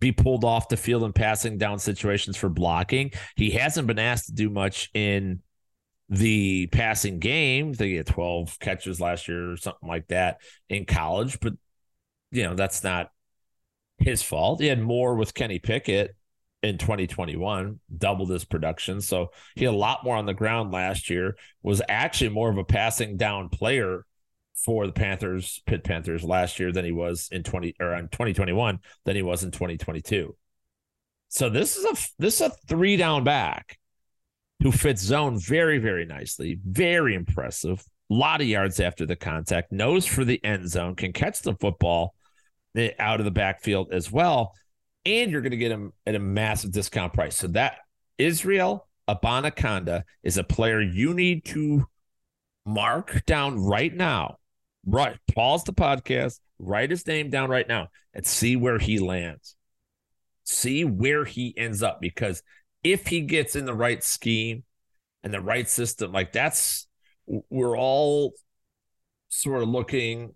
be 0.00 0.12
pulled 0.12 0.44
off 0.44 0.68
the 0.68 0.76
field 0.76 1.04
in 1.04 1.12
passing 1.12 1.58
down 1.58 1.78
situations 1.78 2.36
for 2.36 2.48
blocking. 2.48 3.12
He 3.36 3.50
hasn't 3.50 3.86
been 3.86 3.98
asked 3.98 4.26
to 4.26 4.32
do 4.32 4.48
much 4.48 4.90
in 4.94 5.42
the 6.08 6.66
passing 6.68 7.18
game. 7.20 7.72
They 7.72 7.90
get 7.90 8.06
12 8.06 8.58
catches 8.58 9.00
last 9.00 9.28
year 9.28 9.52
or 9.52 9.56
something 9.56 9.88
like 9.88 10.08
that 10.08 10.40
in 10.68 10.86
college, 10.86 11.38
but 11.40 11.52
you 12.32 12.44
know, 12.44 12.54
that's 12.54 12.82
not 12.82 13.10
his 13.98 14.22
fault. 14.22 14.60
He 14.60 14.66
had 14.66 14.80
more 14.80 15.14
with 15.14 15.34
Kenny 15.34 15.58
Pickett 15.58 16.16
in 16.62 16.78
2021, 16.78 17.80
doubled 17.96 18.30
his 18.30 18.44
production. 18.44 19.00
So 19.00 19.30
he 19.54 19.64
had 19.64 19.74
a 19.74 19.76
lot 19.76 20.04
more 20.04 20.16
on 20.16 20.26
the 20.26 20.34
ground 20.34 20.72
last 20.72 21.10
year, 21.10 21.36
was 21.62 21.82
actually 21.88 22.30
more 22.30 22.50
of 22.50 22.58
a 22.58 22.64
passing 22.64 23.16
down 23.16 23.48
player 23.48 24.04
for 24.64 24.86
the 24.86 24.92
Panthers, 24.92 25.62
Pitt 25.66 25.84
Panthers 25.84 26.22
last 26.22 26.58
year 26.58 26.72
than 26.72 26.84
he 26.84 26.92
was 26.92 27.28
in 27.32 27.42
20 27.42 27.76
or 27.80 27.94
in 27.94 28.08
2021 28.08 28.78
than 29.04 29.16
he 29.16 29.22
was 29.22 29.42
in 29.42 29.50
2022. 29.50 30.36
So 31.28 31.48
this 31.48 31.76
is 31.76 31.84
a 31.84 31.96
this 32.18 32.40
is 32.40 32.48
a 32.48 32.50
three 32.66 32.96
down 32.96 33.24
back 33.24 33.78
who 34.62 34.72
fits 34.72 35.02
zone 35.02 35.38
very, 35.38 35.78
very 35.78 36.04
nicely, 36.04 36.58
very 36.64 37.14
impressive. 37.14 37.82
A 38.10 38.14
lot 38.14 38.40
of 38.40 38.46
yards 38.46 38.80
after 38.80 39.06
the 39.06 39.16
contact, 39.16 39.72
nose 39.72 40.04
for 40.04 40.24
the 40.24 40.42
end 40.44 40.68
zone, 40.68 40.96
can 40.96 41.12
catch 41.12 41.40
the 41.40 41.54
football 41.54 42.14
eh, 42.76 42.90
out 42.98 43.20
of 43.20 43.24
the 43.24 43.30
backfield 43.30 43.92
as 43.92 44.10
well. 44.10 44.54
And 45.06 45.30
you're 45.30 45.40
going 45.40 45.52
to 45.52 45.56
get 45.56 45.72
him 45.72 45.92
at 46.06 46.14
a 46.14 46.18
massive 46.18 46.72
discount 46.72 47.14
price. 47.14 47.36
So 47.36 47.46
that 47.48 47.78
Israel 48.18 48.88
Abanikanda 49.08 50.02
is 50.22 50.36
a 50.36 50.44
player 50.44 50.80
you 50.80 51.14
need 51.14 51.44
to 51.46 51.86
mark 52.66 53.24
down 53.26 53.58
right 53.58 53.94
now. 53.94 54.36
Right. 54.86 55.18
Pause 55.34 55.64
the 55.64 55.72
podcast, 55.72 56.40
write 56.58 56.90
his 56.90 57.06
name 57.06 57.30
down 57.30 57.50
right 57.50 57.68
now 57.68 57.88
and 58.14 58.26
see 58.26 58.56
where 58.56 58.78
he 58.78 58.98
lands. 58.98 59.56
See 60.44 60.84
where 60.84 61.24
he 61.24 61.54
ends 61.56 61.82
up 61.82 62.00
because 62.00 62.42
if 62.82 63.06
he 63.06 63.20
gets 63.20 63.54
in 63.56 63.66
the 63.66 63.74
right 63.74 64.02
scheme 64.02 64.64
and 65.22 65.32
the 65.32 65.40
right 65.40 65.68
system, 65.68 66.12
like 66.12 66.32
that's 66.32 66.88
we're 67.26 67.76
all 67.76 68.32
sort 69.28 69.62
of 69.62 69.68
looking 69.68 70.34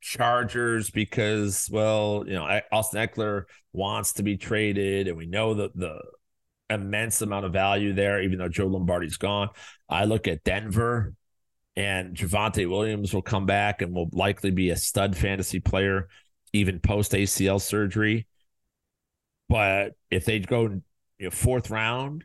Chargers 0.00 0.90
because, 0.90 1.68
well, 1.70 2.24
you 2.26 2.34
know, 2.34 2.60
Austin 2.70 3.06
Ekeler 3.06 3.44
wants 3.72 4.14
to 4.14 4.22
be 4.22 4.36
traded, 4.36 5.08
and 5.08 5.16
we 5.16 5.26
know 5.26 5.54
that 5.54 5.76
the 5.76 5.98
immense 6.70 7.20
amount 7.20 7.46
of 7.46 7.52
value 7.52 7.92
there, 7.92 8.22
even 8.22 8.38
though 8.38 8.48
Joe 8.48 8.66
Lombardi's 8.66 9.16
gone. 9.16 9.48
I 9.88 10.04
look 10.04 10.28
at 10.28 10.44
Denver, 10.44 11.14
and 11.78 12.16
Javonte 12.16 12.68
Williams 12.68 13.14
will 13.14 13.22
come 13.22 13.46
back 13.46 13.82
and 13.82 13.94
will 13.94 14.10
likely 14.12 14.50
be 14.50 14.70
a 14.70 14.76
stud 14.76 15.16
fantasy 15.16 15.60
player, 15.60 16.08
even 16.52 16.80
post 16.80 17.12
ACL 17.12 17.60
surgery. 17.60 18.26
But 19.48 19.92
if 20.10 20.24
they 20.24 20.40
go 20.40 20.62
you 20.62 20.82
know, 21.20 21.30
fourth 21.30 21.70
round, 21.70 22.24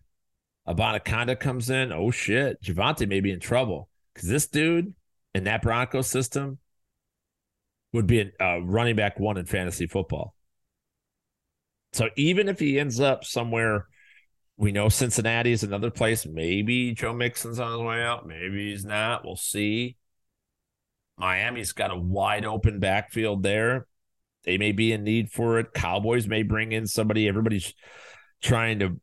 Abanikanda 0.67 1.39
comes 1.39 1.69
in, 1.69 1.91
oh 1.91 2.09
shit, 2.09 2.63
Javonte 2.63 3.07
may 3.07 3.19
be 3.19 3.31
in 3.31 3.39
trouble 3.39 3.89
because 4.11 4.27
this 4.27 4.47
dude 4.47 4.95
in 5.35 5.43
that 5.43 5.61
Broncos 5.61 6.07
system 6.07 6.57
would 7.91 8.07
be 8.07 8.21
a 8.21 8.43
uh, 8.43 8.57
running 8.57 8.95
back 8.95 9.19
one 9.19 9.37
in 9.37 9.45
fantasy 9.45 9.85
football. 9.85 10.33
So 11.91 12.09
even 12.15 12.49
if 12.49 12.57
he 12.59 12.79
ends 12.79 12.99
up 12.99 13.23
somewhere, 13.23 13.85
we 14.57 14.71
know 14.71 14.89
Cincinnati 14.89 15.51
is 15.51 15.63
another 15.63 15.89
place. 15.89 16.25
Maybe 16.25 16.93
Joe 16.93 17.13
Mixon's 17.13 17.59
on 17.59 17.71
his 17.71 17.81
way 17.81 18.03
out. 18.03 18.27
Maybe 18.27 18.71
he's 18.71 18.85
not. 18.85 19.25
We'll 19.25 19.35
see. 19.35 19.97
Miami's 21.17 21.71
got 21.71 21.91
a 21.91 21.97
wide 21.97 22.45
open 22.45 22.79
backfield 22.79 23.43
there. 23.43 23.87
They 24.43 24.57
may 24.57 24.71
be 24.71 24.91
in 24.91 25.03
need 25.03 25.31
for 25.31 25.59
it. 25.59 25.73
Cowboys 25.73 26.27
may 26.27 26.43
bring 26.43 26.71
in 26.71 26.85
somebody. 26.87 27.27
Everybody's 27.27 27.73
trying 28.41 28.79
to. 28.79 28.99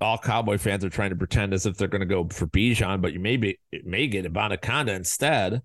All 0.00 0.16
Cowboy 0.18 0.56
fans 0.56 0.84
are 0.84 0.90
trying 0.90 1.10
to 1.10 1.16
pretend 1.16 1.52
as 1.52 1.66
if 1.66 1.76
they're 1.76 1.88
going 1.88 2.00
to 2.00 2.06
go 2.06 2.26
for 2.28 2.46
Bijan, 2.46 3.02
but 3.02 3.12
you 3.12 3.20
may 3.20 3.36
be 3.36 3.58
it 3.70 3.84
may 3.84 4.06
get 4.06 4.24
Abanikanda 4.24 4.96
instead 4.96 5.62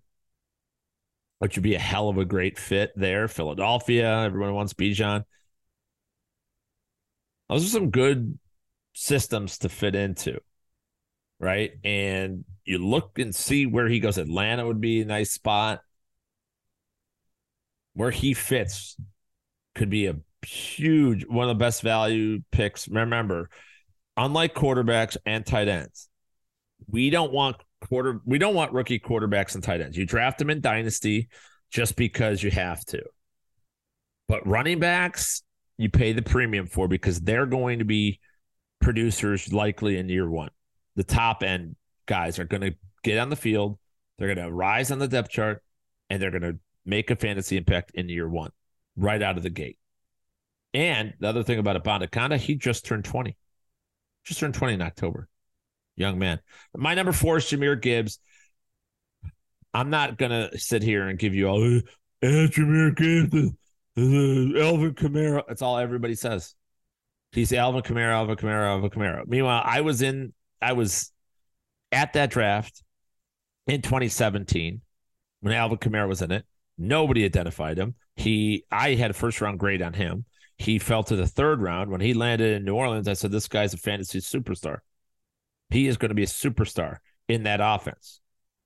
which 1.39 1.55
would 1.55 1.63
be 1.63 1.75
a 1.75 1.79
hell 1.79 2.09
of 2.09 2.17
a 2.17 2.25
great 2.25 2.57
fit 2.57 2.91
there. 2.95 3.27
Philadelphia, 3.27 4.23
everyone 4.23 4.53
wants 4.53 4.73
Bijan. 4.73 5.23
Those 7.49 7.65
are 7.65 7.69
some 7.69 7.91
good 7.91 8.39
systems 8.95 9.59
to 9.59 9.69
fit 9.69 9.93
into, 9.93 10.39
right? 11.39 11.71
And 11.83 12.45
you 12.63 12.79
look 12.79 13.19
and 13.19 13.35
see 13.35 13.67
where 13.67 13.87
he 13.87 13.99
goes. 13.99 14.17
Atlanta 14.17 14.65
would 14.65 14.81
be 14.81 15.01
a 15.01 15.05
nice 15.05 15.31
spot. 15.31 15.81
Where 17.93 18.11
he 18.11 18.33
fits 18.33 18.97
could 19.75 19.89
be 19.89 20.07
a 20.07 20.15
huge 20.45 21.25
one 21.27 21.49
of 21.49 21.57
the 21.57 21.63
best 21.63 21.81
value 21.81 22.41
picks. 22.51 22.87
Remember, 22.89 23.49
unlike 24.17 24.53
quarterbacks 24.53 25.15
and 25.25 25.45
tight 25.45 25.67
ends, 25.67 26.09
we 26.89 27.09
don't 27.09 27.31
want 27.31 27.57
quarter 27.81 28.19
we 28.25 28.37
don't 28.37 28.55
want 28.55 28.73
rookie 28.73 28.99
quarterbacks 28.99 29.55
and 29.55 29.63
tight 29.63 29.79
ends. 29.79 29.95
You 29.95 30.05
draft 30.05 30.39
them 30.39 30.49
in 30.49 30.59
dynasty 30.59 31.29
just 31.71 31.95
because 31.95 32.43
you 32.43 32.51
have 32.51 32.83
to. 32.85 33.01
But 34.27 34.45
running 34.45 34.79
backs, 34.79 35.41
you 35.77 35.89
pay 35.89 36.11
the 36.11 36.21
premium 36.21 36.67
for 36.67 36.87
because 36.87 37.21
they're 37.21 37.45
going 37.45 37.79
to 37.79 37.85
be 37.85 38.19
producers 38.81 39.51
likely 39.51 39.97
in 39.97 40.09
year 40.09 40.29
one. 40.29 40.49
The 40.95 41.03
top 41.03 41.43
end 41.43 41.75
guys 42.05 42.39
are 42.39 42.45
going 42.45 42.61
to 42.61 42.75
get 43.03 43.17
on 43.17 43.29
the 43.29 43.35
field, 43.35 43.77
they're 44.17 44.33
going 44.33 44.45
to 44.45 44.53
rise 44.53 44.91
on 44.91 44.99
the 44.99 45.07
depth 45.07 45.29
chart, 45.29 45.61
and 46.09 46.21
they're 46.21 46.31
going 46.31 46.41
to 46.41 46.57
make 46.85 47.11
a 47.11 47.15
fantasy 47.15 47.57
impact 47.57 47.91
in 47.95 48.09
year 48.09 48.27
one, 48.27 48.51
right 48.95 49.21
out 49.21 49.37
of 49.37 49.43
the 49.43 49.49
gate. 49.49 49.77
And 50.73 51.13
the 51.19 51.27
other 51.27 51.43
thing 51.43 51.59
about 51.59 51.81
Abanikanda, 51.81 52.37
he 52.37 52.55
just 52.55 52.85
turned 52.85 53.05
20. 53.05 53.35
Just 54.25 54.39
turned 54.39 54.53
20 54.53 54.73
in 54.75 54.81
October 54.81 55.29
young 55.95 56.19
man. 56.19 56.39
My 56.75 56.93
number 56.93 57.11
four 57.11 57.37
is 57.37 57.45
Jahmyr 57.45 57.81
Gibbs. 57.81 58.19
I'm 59.73 59.89
not 59.89 60.17
gonna 60.17 60.57
sit 60.57 60.83
here 60.83 61.07
and 61.07 61.19
give 61.19 61.33
you 61.33 61.47
all 61.47 61.77
uh, 61.77 61.81
Jahmyr 62.23 62.95
Gibbs, 62.95 63.51
uh, 63.97 64.01
uh, 64.01 64.89
Kamara. 64.91 65.43
That's 65.47 65.61
all 65.61 65.77
everybody 65.77 66.15
says. 66.15 66.55
He's 67.35 67.53
Alvin 67.53 67.81
Kamara, 67.81 68.13
Alvin 68.13 68.35
Kamara, 68.35 68.67
Alvin 68.67 68.89
Kamara. 68.89 69.27
Meanwhile, 69.27 69.61
I 69.63 69.81
was 69.81 70.01
in, 70.01 70.33
I 70.61 70.73
was 70.73 71.11
at 71.91 72.13
that 72.13 72.31
draft 72.31 72.81
in 73.67 73.81
2017 73.81 74.81
when 75.41 75.53
Alvin 75.53 75.77
Kamara 75.77 76.07
was 76.07 76.21
in 76.21 76.31
it. 76.31 76.45
Nobody 76.77 77.25
identified 77.25 77.77
him. 77.77 77.95
He, 78.15 78.63
I 78.71 78.95
had 78.95 79.11
a 79.11 79.13
first 79.13 79.41
round 79.41 79.59
grade 79.59 79.81
on 79.81 79.93
him. 79.93 80.25
He 80.57 80.79
fell 80.79 81.03
to 81.03 81.15
the 81.15 81.27
third 81.27 81.61
round 81.61 81.91
when 81.91 82.01
he 82.01 82.13
landed 82.13 82.55
in 82.55 82.63
New 82.63 82.75
Orleans. 82.75 83.09
I 83.09 83.13
said, 83.13 83.31
"This 83.31 83.49
guy's 83.49 83.73
a 83.73 83.77
fantasy 83.77 84.19
superstar." 84.19 84.79
He 85.69 85.87
is 85.87 85.97
going 85.97 86.09
to 86.09 86.15
be 86.15 86.23
a 86.23 86.27
superstar 86.27 86.97
in 87.27 87.43
that 87.43 87.59
offense. 87.61 88.21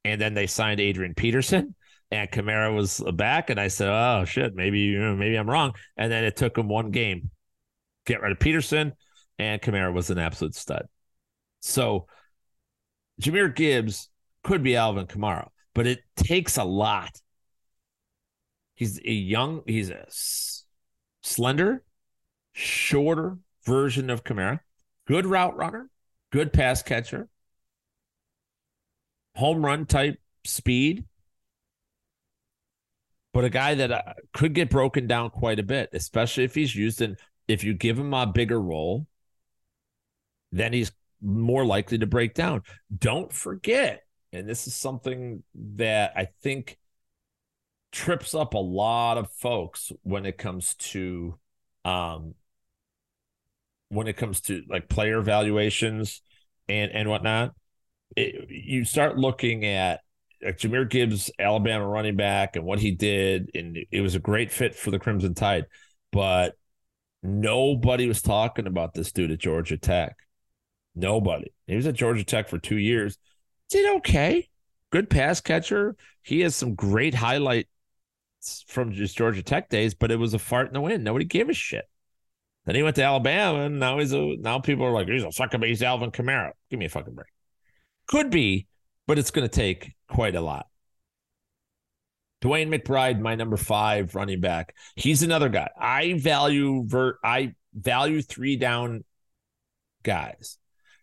And 0.06 0.20
then 0.20 0.34
they 0.34 0.48
signed 0.48 0.80
Adrian 0.80 1.14
Peterson 1.16 1.76
and 2.12 2.32
Kamara 2.32 2.74
was 2.74 3.02
back. 3.14 3.50
And 3.50 3.60
I 3.60 3.68
said, 3.68 3.90
oh, 3.90 4.26
shit, 4.26 4.56
maybe, 4.56 4.80
you 4.80 5.00
know, 5.00 5.16
maybe 5.16 5.36
I'm 5.36 5.50
wrong. 5.50 5.74
And 5.98 6.12
then 6.12 6.24
it 6.24 6.36
took 6.36 6.58
him 6.58 6.68
one 6.68 6.92
game. 6.92 7.32
Get 8.10 8.22
rid 8.24 8.32
of 8.32 8.40
Peterson 8.40 8.94
and 9.38 9.62
Kamara 9.62 9.94
was 9.94 10.10
an 10.10 10.18
absolute 10.18 10.56
stud. 10.56 10.88
So 11.60 12.08
Jahmyr 13.22 13.56
Gibbs 13.56 14.10
could 14.44 14.64
be 14.64 14.76
Alvin 14.76 15.06
Kamara, 15.06 15.50
but 15.76 15.86
it 15.86 16.00
takes 16.16 16.58
a 16.58 16.64
lot. 16.64 17.22
He's 18.74 19.00
a 19.06 19.12
young, 19.12 19.62
he's 19.68 19.92
a 19.92 20.08
slender, 21.22 21.84
shorter 22.54 23.38
version 23.64 24.10
of 24.10 24.24
Kamara, 24.24 24.62
good 25.06 25.28
route 25.28 25.56
runner, 25.56 25.92
good 26.32 26.52
pass 26.52 26.82
catcher, 26.82 27.30
home 29.36 29.64
run 29.64 29.86
type 29.86 30.18
speed, 30.46 31.06
but 33.36 33.46
a 33.46 33.52
guy 33.52 33.76
that 33.76 33.92
uh, 33.92 34.02
could 34.34 34.56
get 34.56 34.72
broken 34.72 35.06
down 35.06 35.30
quite 35.30 35.60
a 35.60 35.64
bit, 35.64 35.90
especially 35.94 36.44
if 36.46 36.56
he's 36.56 36.76
used 36.76 37.02
in. 37.02 37.16
If 37.50 37.64
you 37.64 37.74
give 37.74 37.98
him 37.98 38.14
a 38.14 38.28
bigger 38.28 38.62
role, 38.62 39.08
then 40.52 40.72
he's 40.72 40.92
more 41.22 41.66
likely 41.66 41.98
to 41.98 42.06
break 42.06 42.36
down. 42.36 42.62
Don't 42.96 43.34
forget, 43.34 44.04
and 44.32 44.48
this 44.48 44.68
is 44.68 44.76
something 44.76 45.44
that 45.56 46.14
I 46.16 46.30
think 46.42 46.78
trips 47.92 48.36
up 48.36 48.54
a 48.54 48.60
lot 48.60 49.18
of 49.18 49.32
folks 49.32 49.92
when 50.04 50.26
it 50.28 50.38
comes 50.38 50.76
to 50.76 51.40
um 51.86 52.36
when 53.90 54.08
it 54.08 54.16
comes 54.16 54.42
to 54.42 54.62
like 54.70 54.88
player 54.88 55.22
valuations 55.22 56.22
and 56.68 56.92
and 56.92 57.10
whatnot, 57.10 57.56
it, 58.16 58.48
you 58.50 58.86
start 58.86 59.18
looking 59.18 59.66
at 59.66 60.02
like 60.44 60.60
Jahmyr 60.60 60.88
Gibbs, 60.88 61.32
Alabama 61.40 61.88
running 61.88 62.16
back, 62.16 62.56
and 62.56 62.64
what 62.64 62.80
he 62.80 62.92
did, 62.92 63.50
and 63.56 63.78
it 63.92 64.02
was 64.02 64.14
a 64.14 64.20
great 64.20 64.52
fit 64.52 64.76
for 64.76 64.92
the 64.92 65.00
Crimson 65.00 65.34
Tide, 65.34 65.66
but 66.12 66.54
nobody 67.24 68.08
was 68.08 68.22
talking 68.22 68.68
about 68.68 68.94
this 68.94 69.12
dude 69.12 69.32
at 69.32 69.40
Georgia 69.40 69.78
Tech. 69.78 70.18
Nobody. 70.96 71.52
He 71.68 71.76
was 71.76 71.88
at 71.88 71.96
Georgia 71.96 72.24
Tech 72.24 72.50
for 72.50 72.58
two 72.58 72.78
years. 72.78 73.18
Did 73.70 73.98
okay. 73.98 74.50
Good 74.92 75.10
pass 75.10 75.40
catcher. 75.40 75.96
He 76.24 76.42
has 76.42 76.56
some 76.56 76.76
great 76.76 77.14
highlights 77.14 77.70
from 78.68 78.92
his 78.92 79.14
Georgia 79.14 79.44
Tech 79.44 79.70
days, 79.70 79.94
but 79.94 80.12
it 80.12 80.18
was 80.18 80.34
a 80.34 80.40
fart 80.40 80.68
in 80.68 80.74
the 80.74 80.82
wind. 80.82 81.04
Nobody 81.04 81.26
gave 81.26 81.50
a 81.50 81.54
shit. 81.54 81.86
Then 82.66 82.76
he 82.76 82.84
went 82.84 82.96
to 82.98 83.04
Alabama, 83.04 83.62
and 83.62 83.80
now 83.80 84.00
he's 84.00 84.14
a 84.14 84.36
now 84.38 84.60
people 84.60 84.86
are 84.86 84.92
like, 84.92 85.08
he's 85.08 85.24
a 85.24 85.32
sucker 85.32 85.58
base 85.58 85.82
Alvin 85.82 86.12
Kamara. 86.12 86.52
Give 86.70 86.80
me 86.80 86.86
a 86.86 86.90
fucking 86.90 87.16
break. 87.16 87.30
Could 88.08 88.30
be, 88.30 88.68
but 89.08 89.18
it's 89.18 89.32
going 89.32 89.48
to 89.48 89.54
take 89.54 89.94
quite 90.08 90.36
a 90.36 90.42
lot. 90.42 90.68
DeWayne 92.42 92.74
McBride, 92.74 93.20
my 93.20 93.36
number 93.36 93.58
five 93.58 94.16
running 94.16 94.40
back. 94.40 94.76
He's 94.96 95.24
another 95.24 95.50
guy. 95.50 95.70
I 95.78 96.14
value 96.14 96.84
vert. 96.86 97.18
I 97.24 97.54
value 97.74 98.22
three 98.22 98.56
down 98.56 99.04
guys. 100.04 100.58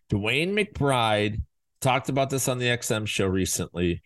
DeWayne 0.09 0.53
McBride 0.53 1.41
talked 1.79 2.09
about 2.09 2.29
this 2.29 2.47
on 2.47 2.57
the 2.57 2.65
XM 2.65 3.07
show 3.07 3.27
recently. 3.27 4.01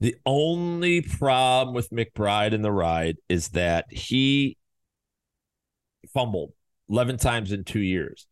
The 0.00 0.16
only 0.24 1.02
problem 1.02 1.74
with 1.74 1.90
McBride 1.90 2.52
in 2.52 2.62
the 2.62 2.72
ride 2.72 3.16
is 3.28 3.48
that 3.50 3.86
he 3.90 4.56
fumbled 6.12 6.52
11 6.88 7.18
times 7.18 7.52
in 7.52 7.64
two 7.64 7.80
years. 7.80 8.26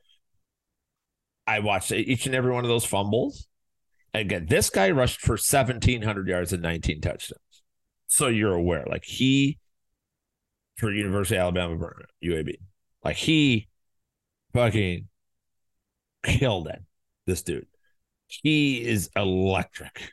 I 1.46 1.60
watched 1.60 1.92
each 1.92 2.26
and 2.26 2.34
every 2.34 2.52
one 2.52 2.64
of 2.64 2.68
those 2.68 2.84
fumbles. 2.84 3.48
Again, 4.14 4.46
this 4.48 4.70
guy 4.70 4.90
rushed 4.90 5.20
for 5.20 5.32
1,700 5.32 6.28
yards 6.28 6.52
and 6.52 6.62
19 6.62 7.00
touchdowns. 7.00 7.51
So 8.12 8.26
you're 8.26 8.52
aware, 8.52 8.84
like 8.86 9.06
he, 9.06 9.58
for 10.76 10.92
University 10.92 11.38
of 11.38 11.56
Alabama, 11.56 11.92
UAB, 12.22 12.56
like 13.02 13.16
he 13.16 13.68
fucking 14.52 15.08
killed 16.22 16.68
it. 16.68 16.82
This 17.26 17.40
dude, 17.40 17.66
he 18.26 18.86
is 18.86 19.08
electric. 19.16 20.12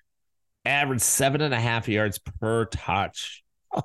Average 0.63 1.01
seven 1.01 1.41
and 1.41 1.53
a 1.53 1.59
half 1.59 1.89
yards 1.89 2.19
per 2.19 2.63
touch 2.67 3.43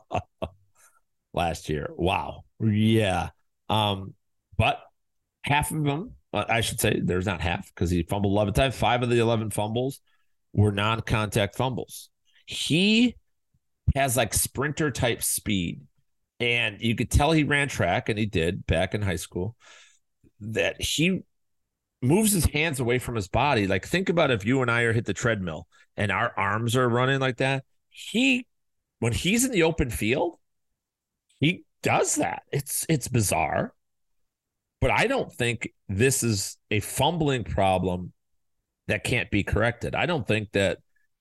last 1.33 1.69
year. 1.69 1.91
Wow. 1.97 2.45
Yeah. 2.61 3.31
Um, 3.69 4.15
but 4.57 4.81
half 5.43 5.73
of 5.73 5.83
them 5.83 6.12
I 6.33 6.61
should 6.61 6.79
say 6.79 7.01
there's 7.03 7.27
not 7.27 7.41
half 7.41 7.67
because 7.75 7.91
he 7.91 8.05
fumbled 8.05 8.33
11 8.33 8.55
times. 8.55 8.77
Five 8.77 9.03
of 9.03 9.11
the 9.11 9.19
11 9.19 9.51
fumbles 9.51 9.99
were 10.53 10.71
non 10.71 11.01
contact 11.01 11.57
fumbles. 11.57 12.11
He 12.47 13.17
has 13.95 14.16
like 14.16 14.35
sprinter 14.35 14.91
type 14.91 15.22
speed. 15.22 15.82
And 16.41 16.80
you 16.80 16.97
could 16.97 17.11
tell 17.11 17.32
he 17.32 17.45
ran 17.45 17.68
track, 17.68 18.09
and 18.09 18.18
he 18.18 18.26
did 18.26 18.66
back 18.66 18.95
in 18.95 19.03
high 19.03 19.16
school, 19.16 19.57
that 20.41 20.80
he 20.82 21.22
moves 22.03 22.32
his 22.32 22.45
hands 22.47 22.80
away 22.80 22.99
from 22.99 23.14
his 23.14 23.28
body. 23.28 23.66
Like, 23.66 23.87
think 23.87 24.09
about 24.09 24.30
if 24.30 24.45
you 24.45 24.61
and 24.61 24.70
I 24.70 24.82
are 24.82 24.93
hit 24.93 25.07
the 25.07 25.14
treadmill 25.14 25.66
and 25.97 26.11
our 26.11 26.32
arms 26.37 26.76
are 26.76 26.89
running 26.89 27.20
like 27.20 27.39
that. 27.39 27.64
He, 27.89 28.47
when 28.99 29.12
he's 29.12 29.45
in 29.45 29.53
the 29.53 29.62
open 29.62 29.91
field, 29.91 30.39
he 31.39 31.64
does 31.82 32.16
that. 32.16 32.43
It's 32.53 32.85
it's 32.89 33.09
bizarre. 33.09 33.72
But 34.80 34.91
I 34.91 35.07
don't 35.07 35.32
think 35.32 35.70
this 35.89 36.22
is 36.22 36.59
a 36.70 36.80
fumbling 36.80 37.45
problem 37.45 38.12
that 38.89 39.05
can't 39.05 39.30
be 39.30 39.43
corrected. 39.43 39.95
I 39.95 40.07
don't 40.07 40.26
think 40.26 40.53
that 40.53 40.78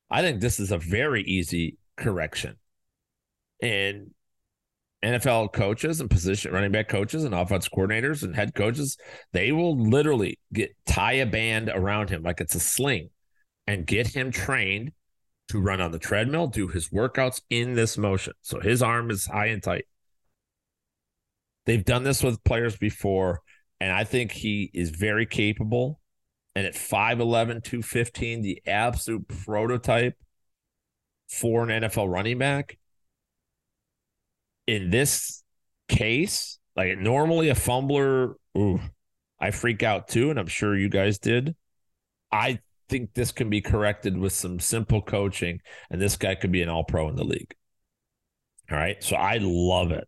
I 0.09 0.21
think 0.21 0.41
this 0.41 0.59
is 0.59 0.71
a 0.71 0.77
very 0.77 1.23
easy 1.23 1.77
correction. 1.97 2.57
And 3.61 4.11
NFL 5.03 5.51
coaches 5.51 5.99
and 5.99 6.09
position 6.09 6.53
running 6.53 6.71
back 6.71 6.87
coaches 6.87 7.25
and 7.25 7.35
offense 7.35 7.67
coordinators 7.67 8.23
and 8.23 8.35
head 8.35 8.55
coaches, 8.55 8.97
they 9.33 9.51
will 9.51 9.77
literally 9.77 10.39
get 10.53 10.75
tie 10.85 11.13
a 11.13 11.25
band 11.25 11.69
around 11.69 12.09
him 12.09 12.23
like 12.23 12.39
it's 12.39 12.55
a 12.55 12.59
sling 12.59 13.09
and 13.67 13.85
get 13.85 14.07
him 14.07 14.31
trained 14.31 14.91
to 15.49 15.59
run 15.59 15.81
on 15.81 15.91
the 15.91 15.99
treadmill, 15.99 16.47
do 16.47 16.67
his 16.67 16.89
workouts 16.89 17.41
in 17.49 17.73
this 17.73 17.97
motion. 17.97 18.33
So 18.41 18.59
his 18.61 18.81
arm 18.81 19.11
is 19.11 19.25
high 19.25 19.47
and 19.47 19.61
tight. 19.61 19.85
They've 21.65 21.83
done 21.83 22.03
this 22.03 22.23
with 22.23 22.43
players 22.43 22.77
before, 22.77 23.41
and 23.79 23.91
I 23.91 24.03
think 24.03 24.31
he 24.31 24.69
is 24.73 24.89
very 24.89 25.25
capable. 25.25 25.99
And 26.55 26.65
at 26.65 26.75
5'11, 26.75 27.63
215, 27.63 28.41
the 28.41 28.61
absolute 28.67 29.27
prototype 29.27 30.15
for 31.33 31.67
an 31.67 31.81
NFL 31.81 32.11
running 32.11 32.37
back. 32.37 32.77
In 34.67 34.91
this 34.91 35.43
case, 35.87 36.59
like 36.75 36.97
normally 36.97 37.49
a 37.49 37.55
fumbler, 37.55 38.35
ooh, 38.57 38.79
I 39.39 39.51
freak 39.51 39.83
out 39.83 40.07
too, 40.07 40.29
and 40.29 40.39
I'm 40.39 40.47
sure 40.47 40.77
you 40.77 40.89
guys 40.89 41.17
did. 41.17 41.55
I 42.31 42.59
think 42.87 43.13
this 43.13 43.31
can 43.31 43.49
be 43.49 43.61
corrected 43.61 44.17
with 44.17 44.31
some 44.31 44.59
simple 44.59 45.01
coaching, 45.01 45.59
and 45.89 45.99
this 45.99 46.17
guy 46.17 46.35
could 46.35 46.51
be 46.51 46.61
an 46.61 46.69
all 46.69 46.83
pro 46.83 47.09
in 47.09 47.15
the 47.15 47.25
league. 47.25 47.55
All 48.71 48.77
right. 48.77 49.03
So 49.03 49.15
I 49.15 49.39
love 49.41 49.91
it. 49.91 50.07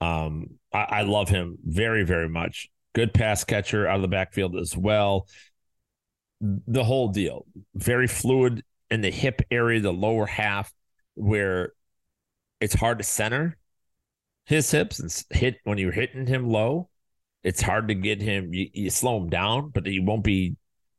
Um, 0.00 0.58
I, 0.72 0.78
I 0.80 1.02
love 1.02 1.28
him 1.28 1.58
very, 1.64 2.04
very 2.04 2.28
much. 2.28 2.68
Good 2.94 3.12
pass 3.12 3.44
catcher 3.44 3.86
out 3.86 3.96
of 3.96 4.02
the 4.02 4.08
backfield 4.08 4.56
as 4.56 4.76
well. 4.76 5.26
The 6.40 6.84
whole 6.84 7.08
deal. 7.08 7.46
Very 7.74 8.06
fluid 8.06 8.64
in 8.92 9.00
the 9.00 9.10
hip 9.10 9.40
area, 9.50 9.80
the 9.80 9.90
lower 9.90 10.26
half, 10.26 10.70
where 11.14 11.72
it's 12.60 12.74
hard 12.74 12.98
to 12.98 13.04
center 13.04 13.56
his 14.44 14.70
hips 14.70 15.00
and 15.00 15.24
hit 15.30 15.56
when 15.64 15.78
you're 15.78 15.92
hitting 15.92 16.26
him 16.26 16.46
low. 16.46 16.90
It's 17.42 17.62
hard 17.62 17.88
to 17.88 17.94
get 17.94 18.20
him. 18.20 18.52
You, 18.52 18.68
you 18.74 18.90
slow 18.90 19.16
him 19.16 19.30
down, 19.30 19.70
but 19.70 19.86
he 19.86 19.98
won't 19.98 20.22
be 20.22 20.56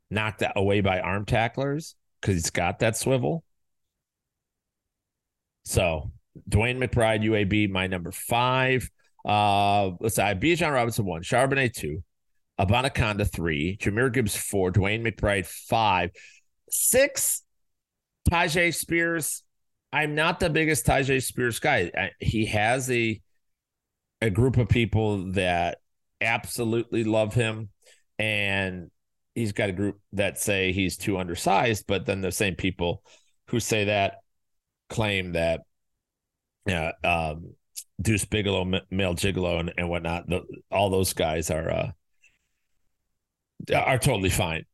knocked 0.10 0.44
away 0.56 0.82
by 0.82 1.02
arm 1.02 1.26
tacklers 1.26 1.96
because 2.20 2.34
he's 2.34 2.50
got 2.50 2.80
that 2.80 2.98
swivel. 2.98 3.44
So 5.66 6.12
DeWayne 6.50 6.84
McBride, 6.84 7.24
UAB, 7.24 7.70
my 7.70 7.86
number 7.86 8.12
five. 8.12 8.90
Uh, 9.24 9.92
let's 10.00 10.16
say 10.16 10.24
Bijan 10.34 10.74
Robinson 10.74 11.06
one, 11.06 11.22
Charbonnet 11.22 11.74
two, 11.74 12.04
Abanikanda 12.60 13.30
three, 13.32 13.78
Jahmyr 13.78 14.12
Gibbs 14.12 14.36
four, 14.36 14.72
DeWayne 14.72 15.08
McBride 15.08 15.46
five, 15.46 16.10
six. 16.70 17.44
Tyjae 18.30 18.74
Spears. 18.74 19.44
I'm 19.92 20.16
not 20.16 20.40
the 20.40 20.50
biggest 20.50 20.86
Tyjae 20.86 21.22
Spears 21.22 21.60
guy. 21.60 21.92
I, 21.96 22.12
he 22.20 22.46
has 22.48 22.90
a 22.90 23.22
a 24.22 24.30
group 24.30 24.58
of 24.58 24.70
people 24.70 25.32
that 25.34 25.80
absolutely 26.22 27.04
love 27.04 27.34
him, 27.34 27.70
and 28.18 28.90
he's 29.36 29.52
got 29.52 29.70
a 29.70 29.74
group 29.74 30.00
that 30.14 30.40
say 30.40 30.72
he's 30.72 30.98
too 30.98 31.18
undersized. 31.18 31.86
But 31.88 32.06
then 32.06 32.22
the 32.22 32.32
same 32.32 32.56
people 32.56 33.04
who 33.50 33.60
say 33.60 33.86
that 33.86 34.16
claim 34.90 35.34
that 35.34 35.62
yeah, 36.66 36.92
um, 37.04 37.56
Deuce 38.02 38.26
Bigalow, 38.26 38.66
Male 38.90 39.16
Gigolo, 39.16 39.60
and, 39.60 39.74
and 39.78 39.90
whatnot. 39.90 40.28
The, 40.28 40.42
all 40.72 40.90
those 40.90 41.14
guys 41.14 41.50
are 41.52 41.70
uh, 41.70 41.92
are 43.74 44.00
totally 44.00 44.30
fine. 44.30 44.66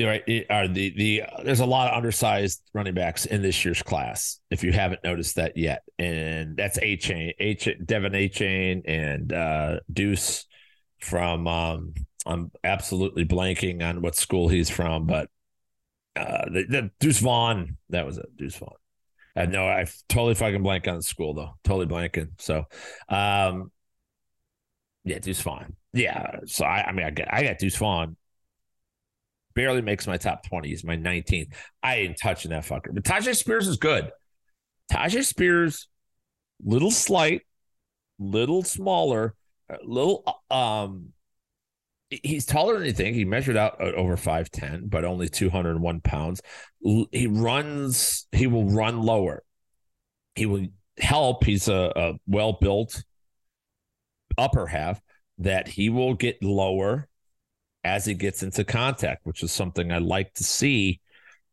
Right? 0.00 0.46
Are 0.50 0.66
the 0.66 0.92
the 0.96 1.22
there's 1.44 1.60
a 1.60 1.66
lot 1.66 1.90
of 1.90 1.96
undersized 1.96 2.62
running 2.72 2.94
backs 2.94 3.26
in 3.26 3.42
this 3.42 3.64
year's 3.64 3.82
class. 3.82 4.40
If 4.50 4.64
you 4.64 4.72
haven't 4.72 5.04
noticed 5.04 5.36
that 5.36 5.56
yet, 5.56 5.82
and 5.98 6.56
that's 6.56 6.78
Achane, 6.78 7.34
H 7.38 7.66
De'Von 7.66 8.12
Achane, 8.12 8.82
and 8.86 9.32
uh, 9.32 9.80
Deuce 9.92 10.46
from. 11.00 11.46
Um, 11.46 11.94
I'm 12.26 12.50
absolutely 12.64 13.26
blanking 13.26 13.82
on 13.82 14.00
what 14.00 14.16
school 14.16 14.48
he's 14.48 14.70
from, 14.70 15.06
but 15.06 15.28
uh, 16.16 16.46
the, 16.46 16.64
the 16.68 16.90
Deuce 16.98 17.18
Vaughn, 17.18 17.76
that 17.90 18.06
was 18.06 18.18
it, 18.18 18.34
Deuce 18.36 18.56
Vaughn. 18.56 18.76
Uh, 19.36 19.46
no, 19.46 19.66
I 19.66 19.84
totally 20.08 20.34
fucking 20.34 20.62
blank 20.62 20.88
on 20.88 20.96
the 20.96 21.02
school 21.02 21.34
though. 21.34 21.54
Totally 21.64 21.86
blanking. 21.86 22.30
So, 22.38 22.64
um, 23.08 23.70
yeah, 25.04 25.18
Deuce 25.18 25.42
Vaughn. 25.42 25.76
Yeah. 25.92 26.38
So 26.46 26.64
I, 26.64 26.86
I 26.86 26.92
mean, 26.92 27.04
I 27.04 27.10
got, 27.10 27.28
I 27.32 27.42
got 27.42 27.58
Deuce 27.58 27.76
Vaughn. 27.76 28.16
Barely 29.54 29.82
makes 29.82 30.06
my 30.06 30.16
top 30.16 30.46
20. 30.46 30.68
He's 30.68 30.84
my 30.84 30.96
19th. 30.96 31.52
I 31.82 31.96
ain't 31.96 32.18
touching 32.20 32.50
that 32.50 32.64
fucker. 32.64 32.92
But 32.92 33.04
Tyjae 33.04 33.36
Spears 33.36 33.68
is 33.68 33.76
good. 33.76 34.10
Tyjae 34.90 35.24
Spears, 35.24 35.88
little 36.64 36.90
slight, 36.90 37.42
little 38.18 38.62
smaller, 38.62 39.34
little 39.84 40.24
um 40.50 41.12
he's 42.22 42.46
taller 42.46 42.78
than 42.78 42.86
you 42.86 42.92
think. 42.92 43.16
He 43.16 43.24
measured 43.24 43.56
out 43.56 43.80
over 43.80 44.16
5'10, 44.16 44.88
but 44.88 45.04
only 45.04 45.28
201 45.28 46.00
pounds. 46.00 46.42
He 46.80 47.26
runs, 47.26 48.26
he 48.32 48.46
will 48.46 48.68
run 48.70 49.02
lower. 49.02 49.42
He 50.34 50.46
will 50.46 50.66
help. 50.98 51.44
He's 51.44 51.68
a, 51.68 51.92
a 51.96 52.12
well 52.26 52.58
built 52.60 53.02
upper 54.36 54.66
half 54.66 55.00
that 55.38 55.68
he 55.68 55.88
will 55.90 56.14
get 56.14 56.42
lower 56.42 57.08
as 57.84 58.04
he 58.04 58.14
gets 58.14 58.42
into 58.42 58.64
contact, 58.64 59.24
which 59.24 59.42
is 59.42 59.52
something 59.52 59.92
I 59.92 59.98
like 59.98 60.34
to 60.34 60.44
see 60.44 61.00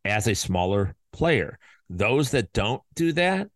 as 0.04 0.26
a 0.26 0.34
smaller 0.34 0.94
player. 1.12 1.58
Those 1.90 2.30
that 2.30 2.52
don't 2.52 2.82
do 2.94 3.12
that, 3.12 3.48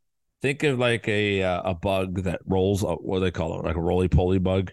think 0.42 0.62
of 0.62 0.78
like 0.78 1.08
a 1.08 1.42
uh, 1.42 1.70
a 1.70 1.74
bug 1.74 2.24
that 2.24 2.40
rolls. 2.46 2.82
What 2.82 3.18
do 3.18 3.20
they 3.20 3.30
call 3.30 3.58
it? 3.58 3.64
Like 3.64 3.76
a 3.76 3.80
roly 3.80 4.08
poly 4.08 4.38
bug 4.38 4.72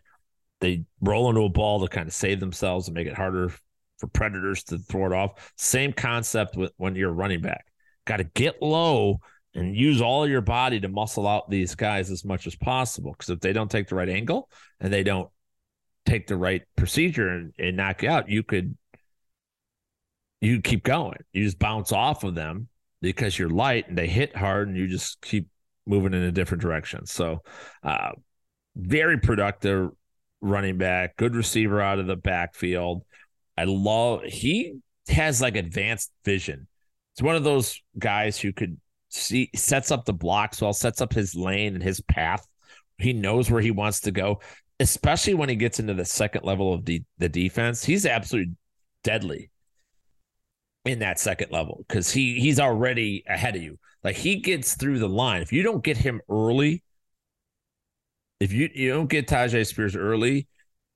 they 0.63 0.85
roll 1.01 1.29
into 1.29 1.41
a 1.41 1.49
ball 1.49 1.81
to 1.81 1.89
kind 1.89 2.07
of 2.07 2.13
save 2.13 2.39
themselves 2.39 2.87
and 2.87 2.95
make 2.95 3.05
it 3.05 3.13
harder 3.13 3.51
for 3.97 4.07
predators 4.07 4.63
to 4.63 4.77
throw 4.77 5.05
it 5.07 5.11
off. 5.11 5.51
Same 5.57 5.91
concept 5.91 6.55
with 6.55 6.71
when 6.77 6.95
you're 6.95 7.11
running 7.11 7.41
back. 7.41 7.65
Got 8.07 8.17
to 8.17 8.23
get 8.23 8.61
low 8.61 9.19
and 9.53 9.75
use 9.75 10.01
all 10.01 10.25
your 10.25 10.39
body 10.39 10.79
to 10.79 10.87
muscle 10.87 11.27
out 11.27 11.49
these 11.49 11.75
guys 11.75 12.09
as 12.09 12.23
much 12.23 12.47
as 12.47 12.55
possible. 12.55 13.11
Because 13.11 13.29
if 13.29 13.41
they 13.41 13.51
don't 13.51 13.69
take 13.69 13.89
the 13.89 13.95
right 13.95 14.07
angle 14.07 14.49
and 14.79 14.91
they 14.91 15.03
don't 15.03 15.29
take 16.05 16.27
the 16.27 16.35
right 16.35 16.61
procedure 16.75 17.29
and, 17.29 17.53
and 17.57 17.77
knock 17.77 18.03
you 18.03 18.09
out, 18.09 18.29
you 18.29 18.43
could 18.43 18.77
you 20.41 20.61
keep 20.61 20.83
going. 20.83 21.19
You 21.31 21.45
just 21.45 21.59
bounce 21.59 21.91
off 21.91 22.23
of 22.23 22.35
them 22.35 22.67
because 23.01 23.37
you're 23.37 23.49
light 23.49 23.87
and 23.87 23.97
they 23.97 24.07
hit 24.07 24.35
hard 24.35 24.67
and 24.67 24.77
you 24.77 24.87
just 24.87 25.21
keep 25.21 25.47
moving 25.85 26.13
in 26.13 26.23
a 26.23 26.31
different 26.31 26.61
direction. 26.61 27.05
So 27.05 27.41
uh 27.83 28.11
very 28.75 29.19
productive 29.19 29.91
running 30.41 30.77
back, 30.77 31.15
good 31.15 31.35
receiver 31.35 31.81
out 31.81 31.99
of 31.99 32.07
the 32.07 32.15
backfield. 32.15 33.03
I 33.57 33.65
love 33.65 34.23
he 34.23 34.79
has 35.07 35.41
like 35.41 35.55
advanced 35.55 36.11
vision. 36.25 36.67
It's 37.13 37.21
one 37.21 37.35
of 37.35 37.43
those 37.43 37.79
guys 37.97 38.39
who 38.39 38.51
could 38.51 38.77
see 39.09 39.49
sets 39.55 39.91
up 39.91 40.05
the 40.05 40.13
blocks 40.13 40.61
well, 40.61 40.73
sets 40.73 41.01
up 41.01 41.13
his 41.13 41.35
lane 41.35 41.75
and 41.75 41.83
his 41.83 42.01
path. 42.01 42.45
He 42.97 43.13
knows 43.13 43.49
where 43.49 43.61
he 43.61 43.71
wants 43.71 44.01
to 44.01 44.11
go, 44.11 44.41
especially 44.83 45.33
when 45.33 45.47
he 45.47 45.55
gets 45.55 45.79
into 45.79 45.93
the 45.93 46.03
second 46.03 46.43
level 46.43 46.73
of 46.73 46.83
the, 46.83 47.01
the 47.17 47.29
defense. 47.29 47.85
He's 47.85 48.05
absolutely 48.05 48.55
deadly 49.01 49.49
in 50.83 50.99
that 50.99 51.19
second 51.19 51.51
level 51.51 51.85
because 51.87 52.11
he 52.11 52.37
he's 52.41 52.59
already 52.59 53.23
ahead 53.25 53.55
of 53.55 53.63
you. 53.63 53.79
Like 54.03 54.17
he 54.17 54.35
gets 54.41 54.75
through 54.75 54.99
the 54.99 55.07
line. 55.07 55.41
If 55.41 55.53
you 55.53 55.63
don't 55.63 55.81
get 55.83 55.95
him 55.95 56.19
early, 56.29 56.83
if 58.41 58.51
you, 58.51 58.69
you 58.75 58.89
don't 58.89 59.09
get 59.09 59.25
Tyjae 59.25 59.65
Spears 59.65 59.95
early, 59.95 60.47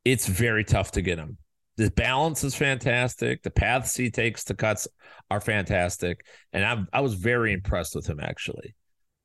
it's 0.04 0.28
very 0.28 0.66
tough 0.66 0.92
to 0.92 1.02
get 1.02 1.18
him. 1.18 1.38
The 1.78 1.90
balance 1.90 2.44
is 2.44 2.56
fantastic. 2.56 3.42
The 3.44 3.52
paths 3.52 3.96
he 3.96 4.12
takes 4.12 4.44
to 4.46 4.54
cuts 4.54 4.90
are 5.32 5.40
fantastic. 5.40 6.26
And 6.52 6.66
I 6.66 6.98
I 6.98 7.00
was 7.00 7.14
very 7.14 7.54
impressed 7.54 7.96
with 7.96 8.06
him 8.06 8.20
actually. 8.20 8.76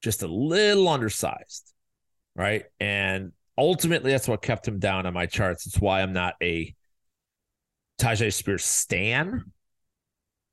Just 0.04 0.22
a 0.22 0.28
little 0.28 0.86
undersized. 0.86 1.74
Right. 2.36 2.62
And 2.78 3.32
ultimately 3.56 4.10
that's 4.10 4.28
what 4.28 4.42
kept 4.42 4.66
him 4.66 4.78
down 4.78 5.06
on 5.06 5.14
my 5.14 5.26
charts. 5.26 5.66
It's 5.66 5.80
why 5.80 6.02
I'm 6.02 6.12
not 6.12 6.34
a 6.42 6.74
Tyjae 8.00 8.32
Spears 8.32 8.64
Stan, 8.64 9.52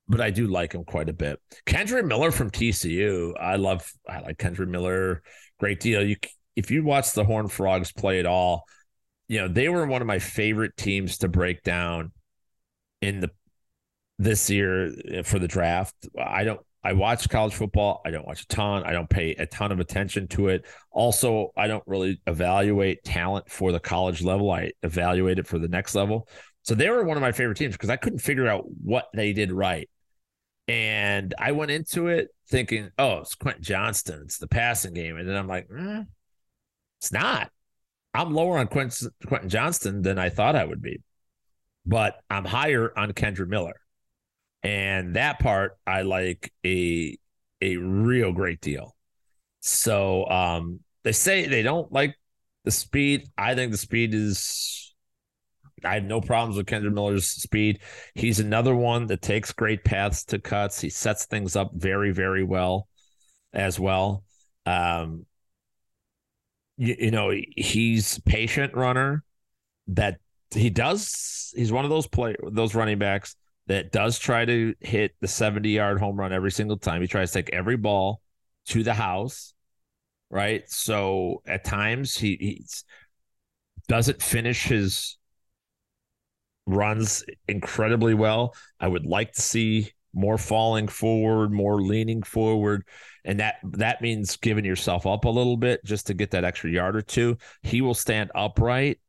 but 0.07 0.21
I 0.21 0.29
do 0.29 0.47
like 0.47 0.73
him 0.73 0.83
quite 0.83 1.09
a 1.09 1.13
bit. 1.13 1.39
Kendre 1.65 2.05
Miller 2.05 2.31
from 2.31 2.51
TCU. 2.51 3.33
I 3.39 3.55
love 3.55 3.91
I 4.07 4.19
like 4.19 4.37
Kendre 4.37 4.67
Miller. 4.67 5.21
Great 5.59 5.79
deal. 5.79 6.05
You 6.05 6.17
if 6.55 6.71
you 6.71 6.83
watch 6.83 7.13
the 7.13 7.23
Horn 7.23 7.47
Frogs 7.47 7.91
play 7.91 8.19
at 8.19 8.25
all, 8.25 8.65
you 9.27 9.39
know, 9.39 9.47
they 9.47 9.69
were 9.69 9.85
one 9.85 10.01
of 10.01 10.07
my 10.07 10.19
favorite 10.19 10.75
teams 10.75 11.19
to 11.19 11.27
break 11.27 11.63
down 11.63 12.11
in 13.01 13.21
the 13.21 13.29
this 14.17 14.49
year 14.49 14.93
eh, 15.07 15.21
for 15.23 15.39
the 15.39 15.47
draft. 15.47 15.95
I 16.19 16.43
don't 16.43 16.59
I 16.83 16.93
watch 16.93 17.27
college 17.27 17.53
football. 17.53 18.01
I 18.05 18.11
don't 18.11 18.25
watch 18.25 18.43
a 18.43 18.47
ton. 18.47 18.83
I 18.83 18.93
don't 18.93 19.09
pay 19.09 19.31
a 19.31 19.45
ton 19.45 19.71
of 19.71 19.79
attention 19.79 20.27
to 20.29 20.47
it. 20.47 20.65
Also, 20.91 21.51
I 21.57 21.67
don't 21.67 21.83
really 21.85 22.21
evaluate 22.25 23.03
talent 23.03 23.49
for 23.49 23.71
the 23.71 23.79
college 23.79 24.21
level. 24.21 24.49
I 24.49 24.71
evaluate 24.81 25.39
it 25.39 25.47
for 25.47 25.59
the 25.59 25.67
next 25.67 25.93
level. 25.93 26.29
So 26.63 26.75
they 26.75 26.89
were 26.89 27.03
one 27.03 27.17
of 27.17 27.21
my 27.21 27.33
favorite 27.33 27.57
teams 27.57 27.73
because 27.73 27.89
I 27.89 27.97
couldn't 27.97 28.19
figure 28.19 28.47
out 28.47 28.63
what 28.81 29.07
they 29.13 29.33
did 29.33 29.51
right. 29.51 29.89
And 30.69 31.33
I 31.37 31.51
went 31.51 31.71
into 31.71 32.07
it 32.07 32.29
thinking, 32.47 32.91
oh, 32.97 33.19
it's 33.19 33.35
Quentin 33.35 33.63
Johnston. 33.63 34.21
It's 34.23 34.37
the 34.37 34.47
passing 34.47 34.93
game. 34.93 35.17
And 35.17 35.27
then 35.27 35.35
I'm 35.35 35.47
like, 35.47 35.67
mm, 35.67 36.05
it's 36.99 37.11
not. 37.11 37.51
I'm 38.13 38.33
lower 38.33 38.57
on 38.57 38.67
Quentin, 38.67 39.09
Quentin 39.25 39.49
Johnston 39.49 40.01
than 40.01 40.17
I 40.17 40.29
thought 40.29 40.55
I 40.55 40.65
would 40.65 40.81
be, 40.81 41.01
but 41.85 42.19
I'm 42.29 42.45
higher 42.45 42.91
on 42.97 43.11
Kendre 43.11 43.47
Miller 43.47 43.79
and 44.63 45.15
that 45.15 45.39
part 45.39 45.77
I 45.85 46.01
like 46.01 46.51
a 46.65 47.17
a 47.61 47.77
real 47.77 48.31
great 48.31 48.61
deal. 48.61 48.95
So 49.61 50.25
um, 50.29 50.79
they 51.03 51.11
say 51.11 51.47
they 51.47 51.61
don't 51.61 51.91
like 51.91 52.15
the 52.65 52.71
speed. 52.71 53.27
I 53.37 53.55
think 53.55 53.71
the 53.71 53.77
speed 53.77 54.13
is. 54.13 54.85
I 55.85 55.93
have 55.93 56.03
no 56.03 56.19
problems 56.19 56.57
with 56.57 56.65
Kendre 56.65 56.91
Miller's 56.91 57.27
speed. 57.27 57.79
He's 58.13 58.41
another 58.41 58.75
one 58.75 59.07
that 59.07 59.21
takes 59.21 59.53
great 59.53 59.85
paths 59.85 60.25
to 60.25 60.37
cuts. 60.37 60.81
He 60.81 60.89
sets 60.89 61.25
things 61.25 61.55
up 61.55 61.71
very, 61.73 62.11
very 62.11 62.43
well, 62.43 62.89
as 63.53 63.79
well. 63.79 64.25
Um, 64.65 65.25
you, 66.75 66.95
you 66.99 67.11
know, 67.11 67.33
he's 67.55 68.19
patient 68.19 68.73
runner 68.73 69.23
that 69.87 70.19
he 70.51 70.69
does. 70.69 71.53
He's 71.55 71.71
one 71.71 71.85
of 71.85 71.89
those 71.89 72.07
play 72.07 72.35
those 72.43 72.75
running 72.75 72.99
backs 72.99 73.35
that 73.69 73.91
does 73.91 74.17
try 74.17 74.45
to 74.45 74.73
hit 74.79 75.15
the 75.21 75.27
70 75.27 75.69
yard 75.69 75.99
home 75.99 76.17
run 76.17 76.33
every 76.33 76.51
single 76.51 76.77
time. 76.77 77.01
He 77.01 77.07
tries 77.07 77.31
to 77.31 77.39
take 77.39 77.53
every 77.53 77.77
ball 77.77 78.19
to 78.65 78.83
the 78.83 78.95
house, 78.95 79.53
right? 80.31 80.63
So 80.67 81.43
at 81.45 81.63
times 81.63 82.17
he 82.17 82.65
doesn't 83.87 84.23
finish 84.23 84.63
his 84.63 85.17
runs 86.65 87.23
incredibly 87.47 88.15
well. 88.15 88.55
I 88.79 88.87
would 88.87 89.05
like 89.05 89.33
to 89.33 89.41
see 89.41 89.91
more 90.13 90.39
falling 90.39 90.87
forward, 90.87 91.51
more 91.51 91.79
leaning 91.79 92.23
forward, 92.23 92.87
and 93.23 93.39
that 93.39 93.57
that 93.63 94.01
means 94.01 94.35
giving 94.37 94.65
yourself 94.65 95.05
up 95.05 95.25
a 95.25 95.29
little 95.29 95.57
bit 95.57 95.85
just 95.85 96.07
to 96.07 96.15
get 96.15 96.31
that 96.31 96.43
extra 96.43 96.71
yard 96.71 96.95
or 96.95 97.03
two. 97.03 97.37
He 97.61 97.81
will 97.81 97.93
stand 97.93 98.31
upright 98.33 98.99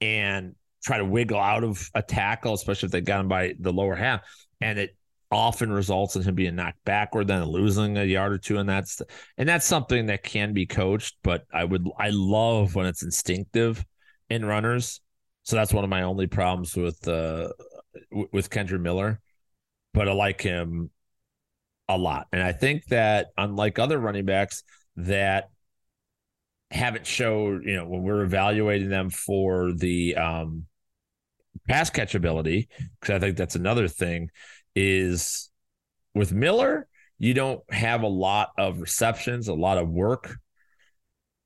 and 0.00 0.56
try 0.86 0.98
to 0.98 1.04
wiggle 1.04 1.40
out 1.40 1.64
of 1.64 1.90
a 1.94 2.02
tackle, 2.02 2.54
especially 2.54 2.86
if 2.86 2.92
they 2.92 3.00
got 3.00 3.20
him 3.20 3.28
by 3.28 3.54
the 3.58 3.72
lower 3.72 3.96
half. 3.96 4.20
And 4.60 4.78
it 4.78 4.96
often 5.32 5.72
results 5.72 6.14
in 6.14 6.22
him 6.22 6.36
being 6.36 6.54
knocked 6.54 6.84
backward, 6.84 7.26
then 7.26 7.44
losing 7.44 7.98
a 7.98 8.04
yard 8.04 8.32
or 8.32 8.38
two. 8.38 8.58
And 8.58 8.68
that's 8.68 9.02
and 9.36 9.48
that's 9.48 9.66
something 9.66 10.06
that 10.06 10.22
can 10.22 10.52
be 10.52 10.64
coached, 10.64 11.16
but 11.24 11.44
I 11.52 11.64
would 11.64 11.88
I 11.98 12.10
love 12.10 12.76
when 12.76 12.86
it's 12.86 13.02
instinctive 13.02 13.84
in 14.30 14.44
runners. 14.44 15.00
So 15.42 15.56
that's 15.56 15.72
one 15.72 15.84
of 15.84 15.90
my 15.90 16.02
only 16.02 16.28
problems 16.28 16.76
with 16.76 17.06
uh 17.08 17.48
with 18.32 18.48
Kendre 18.48 18.80
Miller. 18.80 19.20
But 19.92 20.08
I 20.08 20.12
like 20.12 20.40
him 20.40 20.90
a 21.88 21.98
lot. 21.98 22.28
And 22.32 22.42
I 22.42 22.52
think 22.52 22.84
that 22.86 23.28
unlike 23.36 23.78
other 23.78 23.98
running 23.98 24.24
backs 24.24 24.62
that 24.96 25.50
haven't 26.70 27.06
showed, 27.06 27.64
you 27.64 27.74
know, 27.74 27.86
when 27.86 28.02
we're 28.02 28.22
evaluating 28.22 28.88
them 28.88 29.10
for 29.10 29.72
the 29.72 30.14
um 30.14 30.66
pass 31.68 31.90
catch 31.90 32.14
ability, 32.14 32.68
because 33.00 33.14
I 33.14 33.18
think 33.18 33.36
that's 33.36 33.56
another 33.56 33.88
thing, 33.88 34.30
is 34.74 35.50
with 36.14 36.32
Miller, 36.32 36.88
you 37.18 37.34
don't 37.34 37.62
have 37.72 38.02
a 38.02 38.08
lot 38.08 38.50
of 38.58 38.80
receptions, 38.80 39.48
a 39.48 39.54
lot 39.54 39.78
of 39.78 39.88
work, 39.88 40.36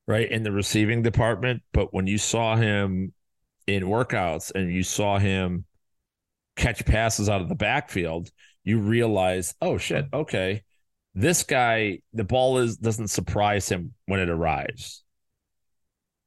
right, 0.06 0.30
in 0.30 0.42
the 0.42 0.52
receiving 0.52 1.02
department. 1.02 1.62
But 1.72 1.94
when 1.94 2.06
you 2.06 2.18
saw 2.18 2.56
him 2.56 3.12
in 3.66 3.84
workouts 3.84 4.52
and 4.54 4.72
you 4.72 4.82
saw 4.82 5.18
him 5.18 5.64
catch 6.56 6.84
passes 6.84 7.28
out 7.28 7.40
of 7.40 7.48
the 7.48 7.54
backfield, 7.54 8.30
you 8.64 8.78
realize, 8.78 9.54
oh 9.62 9.78
shit, 9.78 10.06
okay, 10.12 10.62
this 11.14 11.42
guy, 11.42 12.00
the 12.12 12.24
ball 12.24 12.58
is 12.58 12.76
doesn't 12.76 13.08
surprise 13.08 13.68
him 13.68 13.94
when 14.06 14.20
it 14.20 14.28
arrives. 14.28 15.02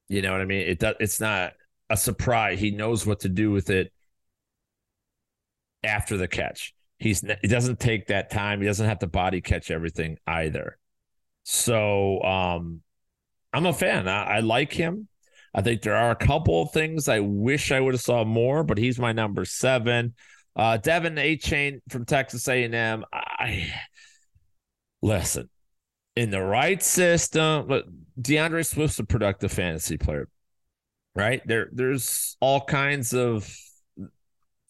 You 0.09 0.21
know 0.21 0.31
what 0.31 0.41
I 0.41 0.45
mean? 0.45 0.67
It 0.67 0.79
does. 0.79 0.95
It's 0.99 1.19
not 1.19 1.53
a 1.93 1.97
surprise. 1.97 2.59
He 2.59 2.71
knows 2.71 3.05
what 3.05 3.19
to 3.21 3.29
do 3.29 3.51
with 3.51 3.69
it 3.69 3.93
after 5.83 6.17
the 6.17 6.27
catch. 6.27 6.73
He's 6.97 7.23
he 7.41 7.47
doesn't 7.47 7.79
take 7.79 8.07
that 8.07 8.31
time. 8.31 8.61
He 8.61 8.65
doesn't 8.65 8.87
have 8.87 8.99
to 8.99 9.07
body 9.07 9.41
catch 9.41 9.69
everything 9.69 10.17
either. 10.25 10.77
So 11.43 12.21
um, 12.23 12.81
I'm 13.53 13.67
a 13.67 13.73
fan. 13.73 14.07
I, 14.07 14.23
I 14.23 14.39
like 14.39 14.73
him. 14.73 15.07
I 15.53 15.61
think 15.61 15.83
there 15.83 15.95
are 15.95 16.09
a 16.09 16.15
couple 16.15 16.63
of 16.63 16.71
things 16.71 17.07
I 17.07 17.19
wish 17.19 17.71
I 17.71 17.79
would 17.79 17.93
have 17.93 18.01
saw 18.01 18.23
more, 18.23 18.63
but 18.63 18.79
he's 18.79 18.97
my 18.97 19.11
number 19.11 19.45
seven. 19.45 20.15
Uh, 20.55 20.79
De'Von 20.81 21.19
Achane 21.19 21.79
from 21.89 22.05
Texas 22.05 22.47
A&M. 22.47 23.05
I 23.13 23.71
listen 25.03 25.47
in 26.15 26.31
the 26.31 26.41
right 26.41 26.81
system. 26.81 27.67
But 27.67 27.85
D'Andre 28.19 28.63
Swift's 28.63 28.97
a 28.97 29.03
productive 29.03 29.51
fantasy 29.51 29.97
player 29.97 30.27
right? 31.15 31.41
There, 31.45 31.69
there's 31.71 32.37
all 32.39 32.61
kinds 32.61 33.13
of 33.13 33.53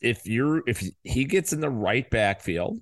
if 0.01 0.27
you're 0.27 0.61
if 0.67 0.83
he 1.03 1.25
gets 1.25 1.53
in 1.53 1.61
the 1.61 1.69
right 1.69 2.07
backfield 2.09 2.79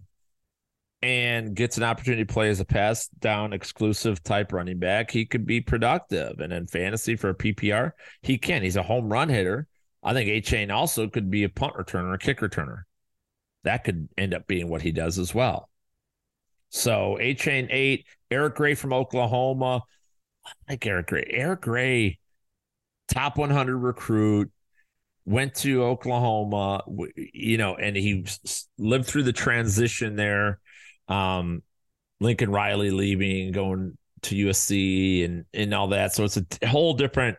and 1.04 1.56
gets 1.56 1.78
an 1.78 1.84
opportunity 1.84 2.26
to 2.26 2.34
play 2.34 2.50
as 2.50 2.60
a 2.60 2.66
pass 2.66 3.08
down 3.20 3.54
exclusive 3.54 4.24
type 4.24 4.52
running 4.52 4.80
back, 4.80 5.12
he 5.12 5.26
could 5.26 5.46
be 5.46 5.62
productive. 5.62 6.40
And 6.40 6.52
in 6.52 6.68
fantasy 6.68 7.16
for 7.16 7.34
PPR, 7.34 7.92
he 8.22 8.38
can. 8.38 8.64
He's 8.64 8.76
a 8.76 8.84
home 8.84 9.12
run 9.12 9.30
hitter. 9.30 9.68
I 10.04 10.14
think 10.14 10.30
Achane 10.30 10.74
also 10.74 11.08
could 11.08 11.30
be 11.30 11.44
a 11.44 11.50
punt 11.50 11.76
returner, 11.76 12.14
a 12.14 12.18
kick 12.18 12.40
returner. 12.40 12.84
That 13.64 13.84
could 13.84 14.10
end 14.18 14.34
up 14.34 14.48
being 14.48 14.68
what 14.68 14.82
he 14.82 14.92
does 14.92 15.20
as 15.20 15.34
well. 15.34 15.70
So 16.70 17.18
Achane 17.22 17.68
eight, 17.70 18.08
Eric 18.32 18.56
Gray 18.56 18.74
from 18.74 18.94
Oklahoma. 18.94 19.84
I 20.46 20.52
like 20.70 20.86
Eric 20.86 21.08
Gray. 21.08 21.28
Eric 21.30 21.62
Gray 21.62 22.20
top 23.12 23.38
100 23.38 23.78
recruit, 23.78 24.52
went 25.26 25.54
to 25.56 25.84
Oklahoma, 25.84 26.84
you 27.16 27.58
know, 27.58 27.76
and 27.76 27.96
he 27.96 28.26
lived 28.78 29.06
through 29.06 29.24
the 29.24 29.34
transition 29.34 30.16
there. 30.16 30.60
Um, 31.08 31.62
Lincoln 32.20 32.52
Riley 32.52 32.92
leaving, 32.92 33.52
going 33.52 33.98
to 34.24 34.36
USC 34.48 35.26
and 35.26 35.46
and 35.54 35.74
all 35.74 35.90
that. 35.90 36.14
So 36.14 36.24
it's 36.24 36.38
a 36.38 36.68
whole 36.68 36.94
different 36.94 37.38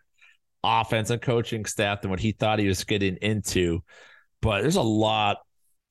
offense 0.65 1.11
and 1.11 1.23
coaching 1.23 1.65
staff 1.65 2.03
than 2.03 2.11
what 2.11 2.21
he 2.21 2.33
thought 2.33 2.59
he 2.59 2.69
was 2.69 2.85
getting 2.85 3.17
into. 3.23 3.83
But 4.41 4.63
there's 4.63 4.77
a 4.77 4.83
lot 4.83 5.39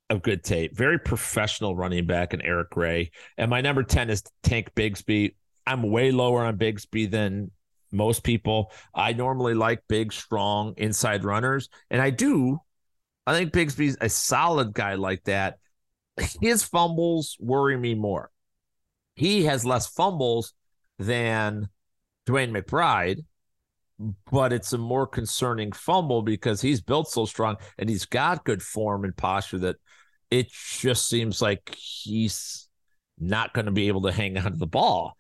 of 0.10 0.22
good 0.22 0.44
tape. 0.44 0.76
Very 0.76 1.00
professional 1.00 1.76
running 1.76 2.06
back 2.06 2.34
in 2.34 2.42
Eric 2.42 2.70
Gray. 2.70 3.12
And 3.38 3.50
my 3.50 3.62
number 3.62 3.84
10 3.84 4.10
is 4.10 4.24
Tank 4.44 4.72
Bigsby. 4.76 5.36
I'm 5.66 5.84
way 5.84 6.12
lower 6.12 6.44
on 6.44 6.58
Bigsby 6.58 7.10
than 7.10 7.52
most 7.92 8.24
people. 8.24 8.72
I 8.94 9.14
normally 9.14 9.54
like 9.54 9.84
big, 9.88 10.14
strong 10.14 10.74
inside 10.78 11.24
runners, 11.24 11.70
and 11.90 12.02
I 12.02 12.10
do. 12.10 12.60
I 13.28 13.34
think 13.34 13.54
Bigsby's 13.54 13.98
a 14.02 14.10
solid 14.10 14.74
guy 14.74 14.96
like 14.96 15.24
that. 15.26 15.58
His 16.42 16.64
fumbles 16.64 17.38
worry 17.40 17.78
me 17.78 17.96
more. 17.96 18.32
He 19.16 19.44
has 19.44 19.66
less 19.66 19.88
fumbles 19.88 20.54
than 20.98 21.70
DeWayne 22.28 22.52
McBride, 22.52 23.24
but 24.32 24.54
it's 24.54 24.74
a 24.74 24.78
more 24.78 25.06
concerning 25.06 25.72
fumble 25.72 26.22
because 26.22 26.62
he's 26.62 26.82
built 26.82 27.10
so 27.10 27.26
strong 27.26 27.58
and 27.78 27.90
he's 27.90 28.06
got 28.06 28.46
good 28.46 28.62
form 28.62 29.04
and 29.04 29.16
posture 29.16 29.60
that 29.60 29.76
it 30.30 30.50
just 30.52 31.08
seems 31.08 31.42
like 31.42 31.76
he's 31.78 32.68
not 33.20 33.54
going 33.54 33.66
to 33.66 33.72
be 33.72 33.88
able 33.90 34.02
to 34.02 34.12
hang 34.12 34.38
on 34.38 34.52
to 34.52 34.58
the 34.58 34.66
ball. 34.66 35.18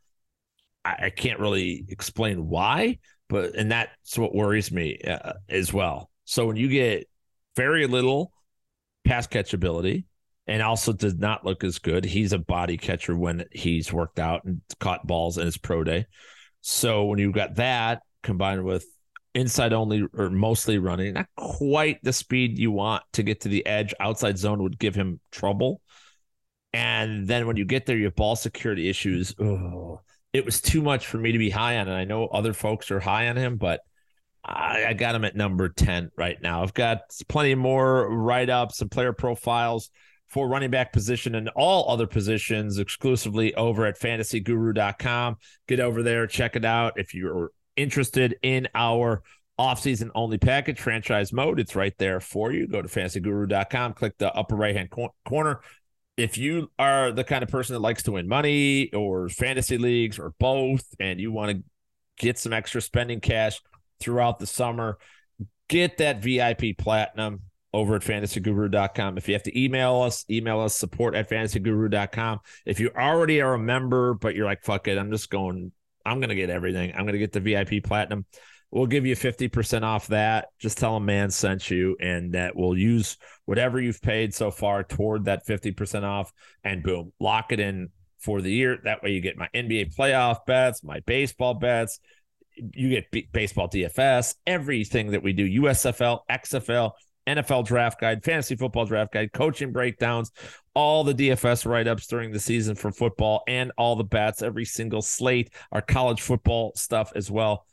I, 0.84 0.95
I 1.06 1.10
can't 1.10 1.40
really 1.40 1.86
explain 1.90 2.48
why, 2.48 2.99
but 3.30 3.56
and 3.56 3.72
that's 3.72 4.18
what 4.18 4.36
worries 4.36 4.72
me 4.72 4.99
uh, 5.08 5.34
as 5.49 5.74
well. 5.74 6.10
So 6.26 6.45
when 6.45 6.58
you 6.58 6.70
get 6.70 7.08
very 7.56 7.88
little 7.88 8.32
pass 9.03 9.28
catch 9.28 9.53
ability 9.53 10.06
and 10.48 10.62
also 10.62 10.94
does 10.94 11.16
not 11.16 11.45
look 11.45 11.64
as 11.64 11.80
good, 11.80 12.06
he's 12.06 12.34
a 12.34 12.40
body 12.40 12.78
catcher 12.78 13.16
when 13.16 13.45
he's 13.52 13.91
worked 13.91 14.20
out 14.20 14.44
and 14.44 14.62
caught 14.80 15.06
balls 15.06 15.38
in 15.38 15.45
his 15.45 15.58
pro 15.58 15.84
day. 15.84 16.06
So 16.62 17.06
when 17.06 17.20
you've 17.20 17.34
got 17.34 17.56
that 17.56 18.02
combined 18.24 18.64
with 18.64 18.86
inside 19.34 19.74
only 19.74 20.06
or 20.14 20.30
mostly 20.30 20.78
running, 20.78 21.14
not 21.14 21.28
quite 21.36 22.03
the 22.03 22.14
speed 22.14 22.60
you 22.60 22.72
want 22.72 23.03
to 23.14 23.24
get 23.24 23.41
to 23.41 23.49
the 23.49 23.66
edge. 23.66 23.94
Outside 23.99 24.38
zone 24.38 24.62
would 24.62 24.78
give 24.78 24.95
him 24.95 25.20
trouble. 25.32 25.82
And 26.74 27.28
then 27.28 27.48
when 27.48 27.58
you 27.58 27.66
get 27.66 27.86
there, 27.86 27.98
you 27.98 28.06
have 28.06 28.16
ball 28.16 28.36
security 28.36 28.90
issues. 28.90 29.36
Oh, 29.40 30.02
it 30.34 30.45
was 30.45 30.62
too 30.62 30.82
much 30.82 31.08
for 31.08 31.18
me 31.18 31.32
to 31.34 31.38
be 31.38 31.49
high 31.49 31.78
on. 31.78 31.88
And 31.88 31.98
I 31.98 32.06
know 32.06 32.28
other 32.28 32.53
folks 32.53 32.91
are 32.91 32.99
high 32.99 33.28
on 33.28 33.36
him, 33.36 33.58
but 33.58 33.82
I, 34.44 34.86
I 34.90 34.94
got 34.94 35.16
him 35.16 35.26
at 35.26 35.36
number 35.36 35.70
10 35.70 36.12
right 36.18 36.41
now. 36.41 36.64
I've 36.64 36.74
got 36.74 37.02
plenty 37.28 37.56
more 37.56 38.10
write 38.10 38.49
ups 38.49 38.82
and 38.82 38.90
player 38.90 39.14
profiles 39.14 39.90
for 40.30 40.48
running 40.48 40.72
back 40.72 40.94
position 40.94 41.36
and 41.36 41.49
all 41.49 41.91
other 41.91 42.08
positions 42.08 42.80
exclusively 42.80 43.53
over 43.56 43.86
at 43.86 43.99
fantasyguru.com. 43.99 45.36
Get 45.68 45.80
over 45.82 46.02
there, 46.02 46.26
check 46.26 46.56
it 46.56 46.64
out. 46.64 46.94
If 46.95 47.14
you're 47.14 47.52
interested 47.76 48.38
in 48.41 48.70
our 48.74 49.24
offseason 49.60 50.10
only 50.16 50.38
package, 50.38 50.80
franchise 50.80 51.34
mode, 51.34 51.60
it's 51.60 51.76
right 51.76 51.94
there 51.98 52.22
for 52.22 52.53
you. 52.53 52.66
Go 52.66 52.82
to 52.82 52.88
fantasyguru.com, 52.88 53.94
click 53.94 54.18
the 54.18 54.34
upper 54.34 54.56
right 54.56 54.76
hand 54.76 54.90
cor- 54.90 55.12
corner. 55.26 55.60
If 56.17 56.38
you 56.38 56.69
are 56.77 57.11
the 57.11 57.23
kind 57.23 57.43
of 57.43 57.49
person 57.49 57.73
that 57.73 57.79
likes 57.79 58.03
to 58.03 58.11
win 58.13 58.27
money 58.27 58.91
or 58.93 59.29
fantasy 59.29 59.77
leagues 59.77 60.19
or 60.19 60.33
both, 60.39 60.83
and 60.99 61.19
you 61.19 61.31
want 61.31 61.51
to 61.51 61.63
get 62.17 62.38
some 62.38 62.53
extra 62.53 62.81
spending 62.81 63.19
cash 63.19 63.59
throughout 63.99 64.39
the 64.39 64.47
summer, 64.47 64.97
get 65.69 65.97
that 65.97 66.21
VIP 66.21 66.77
platinum 66.77 67.41
over 67.73 67.95
at 67.95 68.01
fantasyguru.com. 68.01 69.17
If 69.17 69.27
you 69.27 69.33
have 69.33 69.43
to 69.43 69.59
email 69.59 70.01
us, 70.01 70.25
email 70.29 70.59
us 70.59 70.75
support 70.75 71.15
at 71.15 71.29
fantasyguru.com. 71.29 72.39
If 72.65 72.79
you 72.79 72.91
already 72.95 73.41
are 73.41 73.53
a 73.53 73.59
member, 73.59 74.13
but 74.13 74.35
you're 74.35 74.45
like, 74.45 74.63
fuck 74.63 74.88
it, 74.88 74.97
I'm 74.97 75.11
just 75.11 75.29
going, 75.29 75.71
I'm 76.05 76.19
going 76.19 76.29
to 76.29 76.35
get 76.35 76.49
everything. 76.49 76.91
I'm 76.91 77.03
going 77.03 77.13
to 77.13 77.19
get 77.19 77.31
the 77.31 77.39
VIP 77.39 77.83
platinum. 77.83 78.25
We'll 78.72 78.88
give 78.88 79.06
you 79.06 79.15
50% 79.15 79.84
off 79.84 80.07
that. 80.07 80.48
Just 80.57 80.77
tell 80.77 80.93
them 80.93 81.06
man 81.06 81.30
sent 81.30 81.69
you, 81.69 81.98
and 81.99 82.34
that 82.34 82.56
we'll 82.56 82.77
use 82.77 83.18
whatever 83.45 83.81
you've 83.81 84.02
paid 84.02 84.34
so 84.34 84.49
far 84.49 84.84
toward 84.84 85.26
that 85.26 85.45
50% 85.45 86.03
off. 86.03 86.31
And 86.64 86.81
boom, 86.81 87.11
lock 87.19 87.52
it 87.52 87.60
in 87.60 87.89
for 88.19 88.41
the 88.41 88.52
year. 88.52 88.77
That 88.84 89.03
way 89.03 89.11
you 89.11 89.22
get 89.22 89.38
my 89.38 89.49
NBA 89.53 89.95
playoff 89.95 90.45
bets, 90.45 90.84
my 90.84 91.02
baseball 91.02 91.56
bets. 91.56 91.99
You 92.56 92.89
get 92.89 93.11
b- 93.11 93.27
baseball 93.31 93.69
DFS, 93.69 94.35
everything 94.48 95.11
that 95.11 95.23
we 95.23 95.34
do, 95.34 95.61
USFL, 95.61 96.19
XFL, 96.30 96.91
NFL 97.27 97.65
draft 97.65 97.99
guide, 97.99 98.23
fantasy 98.23 98.56
football 98.56 98.85
draft 98.85 99.14
guide, 99.14 99.31
coaching 99.31 99.72
breakdowns, 99.72 100.31
all 100.73 101.03
the 101.03 101.14
DFS 101.14 101.65
write 101.65 101.88
ups 101.88 102.07
during 102.07 102.31
the 102.31 102.39
season 102.39 102.76
for 102.76 102.91
football, 102.91 103.43
and 103.48 103.72
all 103.77 103.95
the 103.95 104.03
bats, 104.03 104.41
every 104.41 104.65
single 104.65 105.02
slate, 105.02 105.53
our 105.72 105.81
college 105.81 106.22
football 106.22 106.73
stuff 106.76 107.11
as 107.15 107.30
well. 107.30 107.65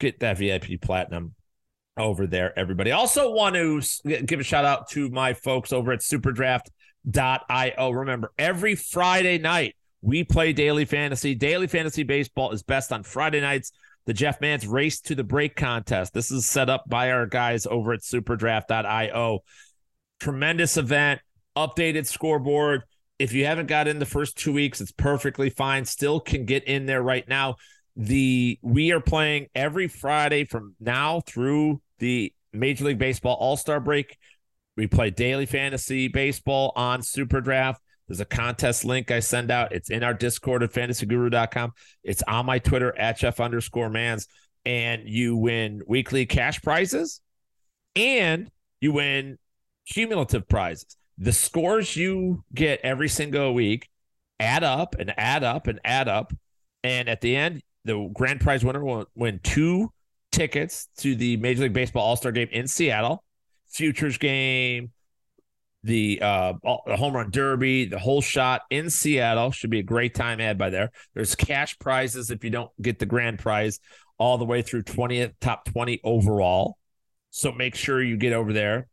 Get 0.00 0.20
that 0.20 0.38
VIP 0.38 0.80
platinum 0.80 1.34
over 1.96 2.26
there, 2.26 2.58
everybody. 2.58 2.90
Also, 2.90 3.30
want 3.30 3.54
to 3.54 3.82
give 4.22 4.40
a 4.40 4.42
shout 4.42 4.64
out 4.64 4.88
to 4.90 5.08
my 5.10 5.34
folks 5.34 5.72
over 5.72 5.92
at 5.92 6.00
superdraft.io. 6.00 7.90
Remember, 7.90 8.32
every 8.38 8.74
Friday 8.74 9.38
night, 9.38 9.76
we 10.02 10.24
play 10.24 10.52
daily 10.52 10.86
fantasy. 10.86 11.34
Daily 11.34 11.66
fantasy 11.66 12.02
baseball 12.02 12.50
is 12.50 12.62
best 12.62 12.92
on 12.92 13.02
Friday 13.02 13.40
nights 13.40 13.72
the 14.06 14.14
Jeff 14.14 14.40
Mans 14.40 14.66
Race 14.66 15.00
to 15.02 15.14
the 15.14 15.24
Break 15.24 15.54
contest. 15.54 16.14
This 16.14 16.30
is 16.30 16.46
set 16.46 16.68
up 16.68 16.88
by 16.88 17.12
our 17.12 17.26
guys 17.26 17.66
over 17.66 17.92
at 17.92 18.00
superdraft.io. 18.00 19.40
Tremendous 20.18 20.76
event, 20.76 21.20
updated 21.56 22.06
scoreboard. 22.06 22.82
If 23.18 23.32
you 23.32 23.44
haven't 23.44 23.66
got 23.66 23.86
in 23.86 23.98
the 23.98 24.06
first 24.06 24.38
two 24.38 24.52
weeks, 24.52 24.80
it's 24.80 24.92
perfectly 24.92 25.50
fine. 25.50 25.84
Still 25.84 26.20
can 26.20 26.46
get 26.46 26.64
in 26.64 26.86
there 26.86 27.02
right 27.02 27.28
now. 27.28 27.56
The 28.00 28.58
we 28.62 28.92
are 28.92 29.00
playing 29.00 29.48
every 29.54 29.86
Friday 29.86 30.44
from 30.44 30.74
now 30.80 31.20
through 31.20 31.82
the 31.98 32.32
Major 32.50 32.86
League 32.86 32.98
Baseball 32.98 33.34
All 33.34 33.58
Star 33.58 33.78
break. 33.78 34.16
We 34.74 34.86
play 34.86 35.10
daily 35.10 35.44
fantasy 35.44 36.08
baseball 36.08 36.72
on 36.76 37.02
Super 37.02 37.42
Draft. 37.42 37.82
There's 38.08 38.20
a 38.20 38.24
contest 38.24 38.86
link 38.86 39.10
I 39.10 39.20
send 39.20 39.50
out. 39.50 39.72
It's 39.72 39.90
in 39.90 40.02
our 40.02 40.14
Discord 40.14 40.62
at 40.62 40.72
fantasyguru.com. 40.72 41.72
It's 42.02 42.22
on 42.22 42.46
my 42.46 42.58
Twitter 42.58 42.98
at 42.98 43.18
Jeff 43.18 43.38
underscore 43.38 43.90
mans. 43.90 44.26
And 44.64 45.06
you 45.06 45.36
win 45.36 45.82
weekly 45.86 46.24
cash 46.24 46.62
prizes 46.62 47.20
and 47.94 48.50
you 48.80 48.92
win 48.92 49.36
cumulative 49.86 50.48
prizes. 50.48 50.96
The 51.18 51.32
scores 51.32 51.96
you 51.96 52.44
get 52.54 52.80
every 52.82 53.10
single 53.10 53.52
week 53.52 53.90
add 54.38 54.64
up 54.64 54.96
and 54.98 55.12
add 55.18 55.44
up 55.44 55.66
and 55.66 55.80
add 55.84 56.08
up. 56.08 56.32
And 56.82 57.06
at 57.06 57.20
the 57.20 57.36
end, 57.36 57.62
the 57.84 58.10
grand 58.12 58.40
prize 58.40 58.64
winner 58.64 58.84
will 58.84 59.06
win 59.14 59.40
two 59.42 59.92
tickets 60.32 60.88
to 60.98 61.14
the 61.14 61.36
Major 61.36 61.62
League 61.62 61.72
Baseball 61.72 62.04
All 62.04 62.16
Star 62.16 62.32
game 62.32 62.48
in 62.52 62.66
Seattle, 62.66 63.24
futures 63.68 64.18
game, 64.18 64.92
the 65.82 66.20
uh 66.20 66.52
the 66.86 66.96
home 66.96 67.14
run 67.14 67.30
derby, 67.30 67.86
the 67.86 67.98
whole 67.98 68.20
shot 68.20 68.62
in 68.70 68.90
Seattle 68.90 69.50
should 69.50 69.70
be 69.70 69.78
a 69.78 69.84
great 69.84 70.14
time 70.14 70.38
had 70.38 70.58
by 70.58 70.70
there. 70.70 70.90
There's 71.14 71.34
cash 71.34 71.78
prizes 71.78 72.30
if 72.30 72.44
you 72.44 72.50
don't 72.50 72.70
get 72.80 72.98
the 72.98 73.06
grand 73.06 73.38
prize 73.38 73.80
all 74.18 74.36
the 74.36 74.44
way 74.44 74.60
through 74.62 74.82
20th 74.82 75.32
top 75.40 75.64
20 75.64 76.00
overall. 76.04 76.76
So 77.30 77.52
make 77.52 77.74
sure 77.74 78.02
you 78.02 78.16
get 78.16 78.34
over 78.34 78.52
there 78.52 78.88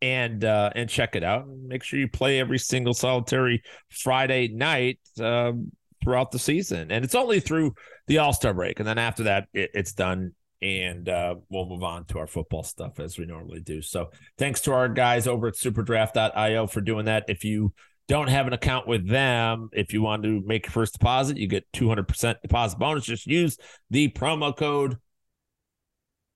and 0.00 0.44
uh 0.44 0.70
and 0.74 0.90
check 0.90 1.14
it 1.14 1.22
out. 1.22 1.46
Make 1.48 1.84
sure 1.84 2.00
you 2.00 2.08
play 2.08 2.40
every 2.40 2.58
single 2.58 2.94
solitary 2.94 3.62
Friday 3.88 4.48
night 4.48 4.98
um, 5.20 5.70
throughout 6.02 6.30
the 6.30 6.38
season. 6.38 6.90
And 6.90 7.04
it's 7.04 7.14
only 7.14 7.40
through 7.40 7.74
the 8.06 8.18
All-Star 8.18 8.54
break 8.54 8.80
and 8.80 8.86
then 8.86 8.98
after 8.98 9.24
that 9.24 9.48
it, 9.54 9.70
it's 9.74 9.92
done 9.92 10.32
and 10.62 11.08
uh, 11.08 11.34
we'll 11.48 11.66
move 11.66 11.82
on 11.82 12.04
to 12.06 12.18
our 12.18 12.26
football 12.26 12.62
stuff 12.62 13.00
as 13.00 13.18
we 13.18 13.26
normally 13.26 13.60
do. 13.60 13.82
So 13.82 14.10
thanks 14.38 14.60
to 14.62 14.72
our 14.72 14.88
guys 14.88 15.26
over 15.26 15.48
at 15.48 15.54
superdraft.io 15.54 16.68
for 16.68 16.80
doing 16.80 17.06
that. 17.06 17.24
If 17.28 17.42
you 17.44 17.74
don't 18.06 18.28
have 18.28 18.46
an 18.46 18.52
account 18.52 18.86
with 18.86 19.08
them, 19.08 19.70
if 19.72 19.92
you 19.92 20.02
want 20.02 20.22
to 20.22 20.40
make 20.46 20.66
your 20.66 20.72
first 20.72 20.94
deposit, 20.94 21.36
you 21.36 21.48
get 21.48 21.70
200% 21.72 22.40
deposit 22.42 22.78
bonus. 22.78 23.04
Just 23.04 23.26
use 23.26 23.58
the 23.90 24.08
promo 24.10 24.56
code 24.56 24.98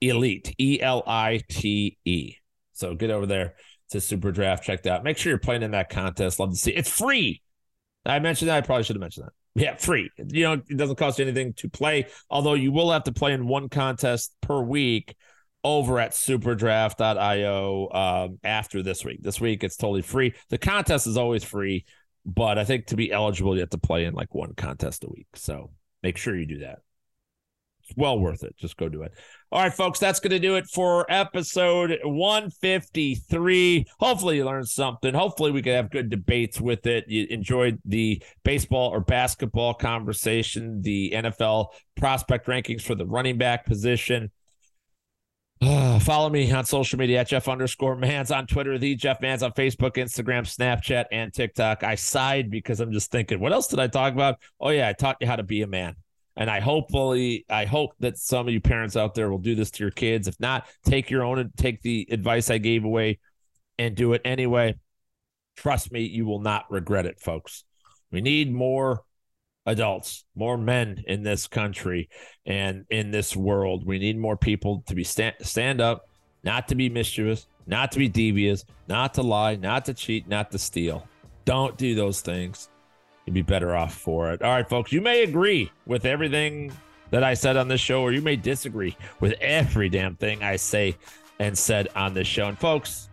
ELITE, 0.03 0.55
E 0.59 0.81
L 0.81 1.05
I 1.07 1.43
T 1.49 1.97
E. 2.05 2.35
So 2.73 2.95
get 2.95 3.11
over 3.11 3.27
there 3.27 3.55
to 3.91 3.99
Superdraft, 3.99 4.63
check 4.63 4.83
that 4.83 4.93
out. 4.93 5.05
Make 5.05 5.19
sure 5.19 5.31
you're 5.31 5.39
playing 5.39 5.63
in 5.63 5.71
that 5.71 5.89
contest. 5.89 6.41
Love 6.41 6.51
to 6.51 6.57
see 6.57 6.73
it. 6.73 6.79
It's 6.79 6.91
free. 6.91 7.43
I 8.05 8.19
mentioned 8.19 8.49
that. 8.49 8.57
I 8.57 8.61
probably 8.61 8.85
should 8.85 8.97
have 8.97 9.01
mentioned 9.01 9.27
that. 9.27 9.33
Yeah, 9.57 9.75
free. 9.77 10.11
You 10.19 10.45
know, 10.45 10.53
it 10.53 10.77
doesn't 10.77 10.97
cost 10.97 11.19
you 11.19 11.25
anything 11.25 11.55
to 11.55 11.69
play, 11.71 12.09
although 12.29 12.53
you 12.53 12.73
will 12.73 12.93
have 12.93 13.05
to 13.05 13.13
play 13.13 13.33
in 13.33 13.47
one 13.47 13.71
contest 13.71 14.35
per 14.43 14.61
week 14.61 15.17
over 15.65 15.99
at 15.99 16.13
superdraft.io 16.13 17.89
um, 17.91 18.39
after 18.45 18.83
this 18.83 19.03
week. 19.03 19.23
This 19.23 19.41
week, 19.41 19.65
it's 19.65 19.77
totally 19.77 20.03
free. 20.03 20.35
The 20.51 20.59
contest 20.59 21.07
is 21.07 21.17
always 21.17 21.43
free, 21.43 21.87
but 22.27 22.59
I 22.59 22.65
think 22.65 22.89
to 22.89 22.97
be 22.97 23.11
eligible, 23.11 23.55
you 23.55 23.61
have 23.61 23.71
to 23.71 23.79
play 23.79 24.05
in 24.05 24.13
like 24.13 24.35
one 24.35 24.53
contest 24.55 25.05
a 25.05 25.09
week. 25.09 25.29
So 25.35 25.71
make 26.03 26.19
sure 26.19 26.37
you 26.37 26.47
do 26.47 26.59
that. 26.59 26.81
It's 27.87 27.97
well 27.97 28.19
worth 28.19 28.43
it. 28.43 28.57
Just 28.57 28.77
go 28.77 28.89
do 28.89 29.03
it. 29.03 29.13
All 29.53 29.63
right, 29.63 29.73
folks, 29.73 30.01
that's 30.01 30.19
going 30.19 30.33
to 30.33 30.41
do 30.41 30.57
it 30.57 30.67
for 30.67 31.07
episode 31.09 31.97
153. 32.03 33.87
Hopefully, 34.01 34.37
you 34.39 34.45
learned 34.45 34.69
something. 34.69 35.15
Hopefully, 35.15 35.53
we 35.53 35.63
could 35.63 35.75
have 35.75 35.91
good 35.91 36.11
debates 36.11 36.61
with 36.61 36.85
it. 36.87 37.05
You 37.07 37.27
enjoyed 37.31 37.79
the 37.85 38.21
baseball 38.43 38.91
or 38.91 38.99
basketball 39.01 39.75
conversation, 39.75 40.83
the 40.83 41.13
NFL 41.15 41.69
prospect 41.97 42.49
rankings 42.49 42.83
for 42.83 42.97
the 42.97 43.07
running 43.07 43.39
back 43.39 43.67
position. 43.67 44.33
Follow 46.01 46.29
me 46.29 46.51
on 46.51 46.65
social 46.65 46.99
media 46.99 47.21
at 47.21 47.29
Jeff 47.29 47.49
underscore 47.49 47.95
Mans 47.95 48.33
on 48.33 48.49
Twitter, 48.49 48.79
the 48.79 48.97
Jeff 48.97 49.21
Mans 49.21 49.45
on 49.45 49.53
Facebook, 49.53 49.93
Instagram, 49.93 50.43
Snapchat, 50.43 51.05
and 51.13 51.33
TikTok. 51.33 51.85
I 51.85 51.95
sighed 51.95 52.51
because 52.51 52.81
I'm 52.81 52.91
just 52.91 53.13
thinking, 53.13 53.39
what 53.39 53.53
else 53.53 53.69
did 53.69 53.79
I 53.79 53.87
talk 53.87 54.13
about? 54.13 54.41
Oh, 54.61 54.71
yeah, 54.71 54.89
I 54.89 54.93
taught 54.93 55.19
you 55.21 55.29
how 55.29 55.37
to 55.37 55.45
be 55.45 55.63
a 55.63 55.69
man. 55.69 55.95
And 56.37 56.51
I 56.51 56.61
hopefully, 56.61 57.47
I 57.49 57.65
hope 57.65 57.93
that 58.01 58.19
some 58.19 58.47
of 58.47 58.53
you 58.53 58.61
parents 58.61 58.97
out 58.97 59.15
there 59.15 59.31
will 59.31 59.39
do 59.39 59.55
this 59.55 59.71
to 59.73 59.85
your 59.85 59.91
kids. 59.91 60.29
If 60.29 60.39
not, 60.39 60.67
take 60.85 61.11
your 61.11 61.25
own, 61.25 61.39
and 61.39 61.51
take 61.57 61.81
the 61.81 62.07
advice 62.11 62.51
I 62.51 62.59
gave 62.59 62.85
away 62.85 63.19
and 63.79 63.95
do 63.95 64.13
it 64.13 64.21
anyway. 64.25 64.75
Trust 65.57 65.91
me, 65.93 66.03
you 66.03 66.27
will 66.27 66.41
not 66.41 66.71
regret 66.71 67.07
it, 67.07 67.21
folks. 67.21 67.65
We 68.11 68.21
need 68.21 68.53
more 68.53 69.03
adults, 69.65 70.25
more 70.35 70.59
men 70.59 71.03
in 71.07 71.23
this 71.23 71.47
country 71.47 72.11
and 72.45 72.85
in 72.91 73.11
this 73.11 73.35
world. 73.35 73.87
We 73.87 73.99
need 73.99 74.19
more 74.19 74.37
people 74.37 74.85
to 74.89 74.95
be 74.95 75.05
stand, 75.05 75.37
stand 75.41 75.81
up, 75.81 76.09
not 76.45 76.69
to 76.69 76.75
be 76.75 76.91
mischievous, 76.91 77.47
not 77.67 77.93
to 77.93 77.99
be 77.99 78.09
devious, 78.09 78.65
not 78.89 79.15
to 79.15 79.23
lie, 79.23 79.57
not 79.57 79.87
to 79.87 79.95
cheat, 79.95 80.29
not 80.29 80.51
to 80.53 80.59
steal. 80.59 81.09
Don't 81.47 81.77
do 81.79 81.95
those 81.95 82.21
things 82.21 82.69
you'd 83.27 83.35
be 83.35 83.43
better 83.43 83.77
off 83.77 83.95
for 83.95 84.33
it. 84.33 84.41
All 84.43 84.51
right, 84.51 84.69
folks, 84.69 84.93
you 84.93 85.01
may 85.01 85.23
agree 85.23 85.71
with 85.87 86.07
everything 86.07 86.73
that 87.11 87.23
I 87.23 87.35
said 87.35 87.57
on 87.57 87.69
this 87.69 87.81
show, 87.81 88.03
or 88.03 88.13
you 88.13 88.23
may 88.23 88.37
disagree 88.37 88.97
with 89.21 89.35
every 89.41 89.89
damn 89.89 90.17
thing 90.17 90.43
I 90.43 90.57
say 90.57 90.97
and 91.39 91.57
said 91.57 91.89
on 91.95 92.15
this 92.15 92.27
show. 92.27 92.47
And 92.47 92.59
folks, 92.59 93.09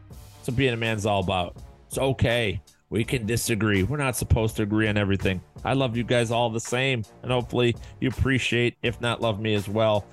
what 0.46 0.58
being 0.58 0.74
a 0.74 0.78
man's 0.78 1.06
all 1.06 1.22
about. 1.22 1.58
It's 1.88 1.98
okay. 1.98 2.62
We 2.90 3.04
can 3.04 3.26
disagree. 3.26 3.84
We're 3.84 3.98
not 3.98 4.16
supposed 4.16 4.56
to 4.58 4.64
agree 4.64 4.88
on 4.88 4.98
everything. 4.98 5.42
I 5.64 5.74
love 5.74 5.98
you 5.98 6.04
guys 6.04 6.32
all 6.32 6.50
the 6.50 6.60
same, 6.60 7.04
and 7.24 7.32
hopefully 7.32 7.76
you 8.00 8.10
appreciate, 8.10 8.76
if 8.84 9.00
not 9.02 9.22
love 9.22 9.40
me 9.40 9.56
as 9.56 9.68
well. 9.68 10.06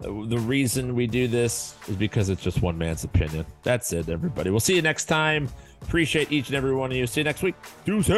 The 0.00 0.38
reason 0.38 0.94
we 0.94 1.06
do 1.06 1.26
this 1.26 1.74
is 1.88 1.96
because 1.96 2.28
it's 2.28 2.42
just 2.42 2.62
one 2.62 2.78
man's 2.78 3.04
opinion. 3.04 3.46
That's 3.62 3.92
it, 3.92 4.08
everybody. 4.08 4.50
We'll 4.50 4.60
see 4.60 4.76
you 4.76 4.82
next 4.82 5.06
time. 5.06 5.48
Appreciate 5.82 6.30
each 6.30 6.48
and 6.48 6.56
every 6.56 6.74
one 6.74 6.90
of 6.90 6.96
you. 6.96 7.06
See 7.06 7.20
you 7.20 7.24
next 7.24 7.42
week. 7.42 7.54
Deuces. 7.84 8.14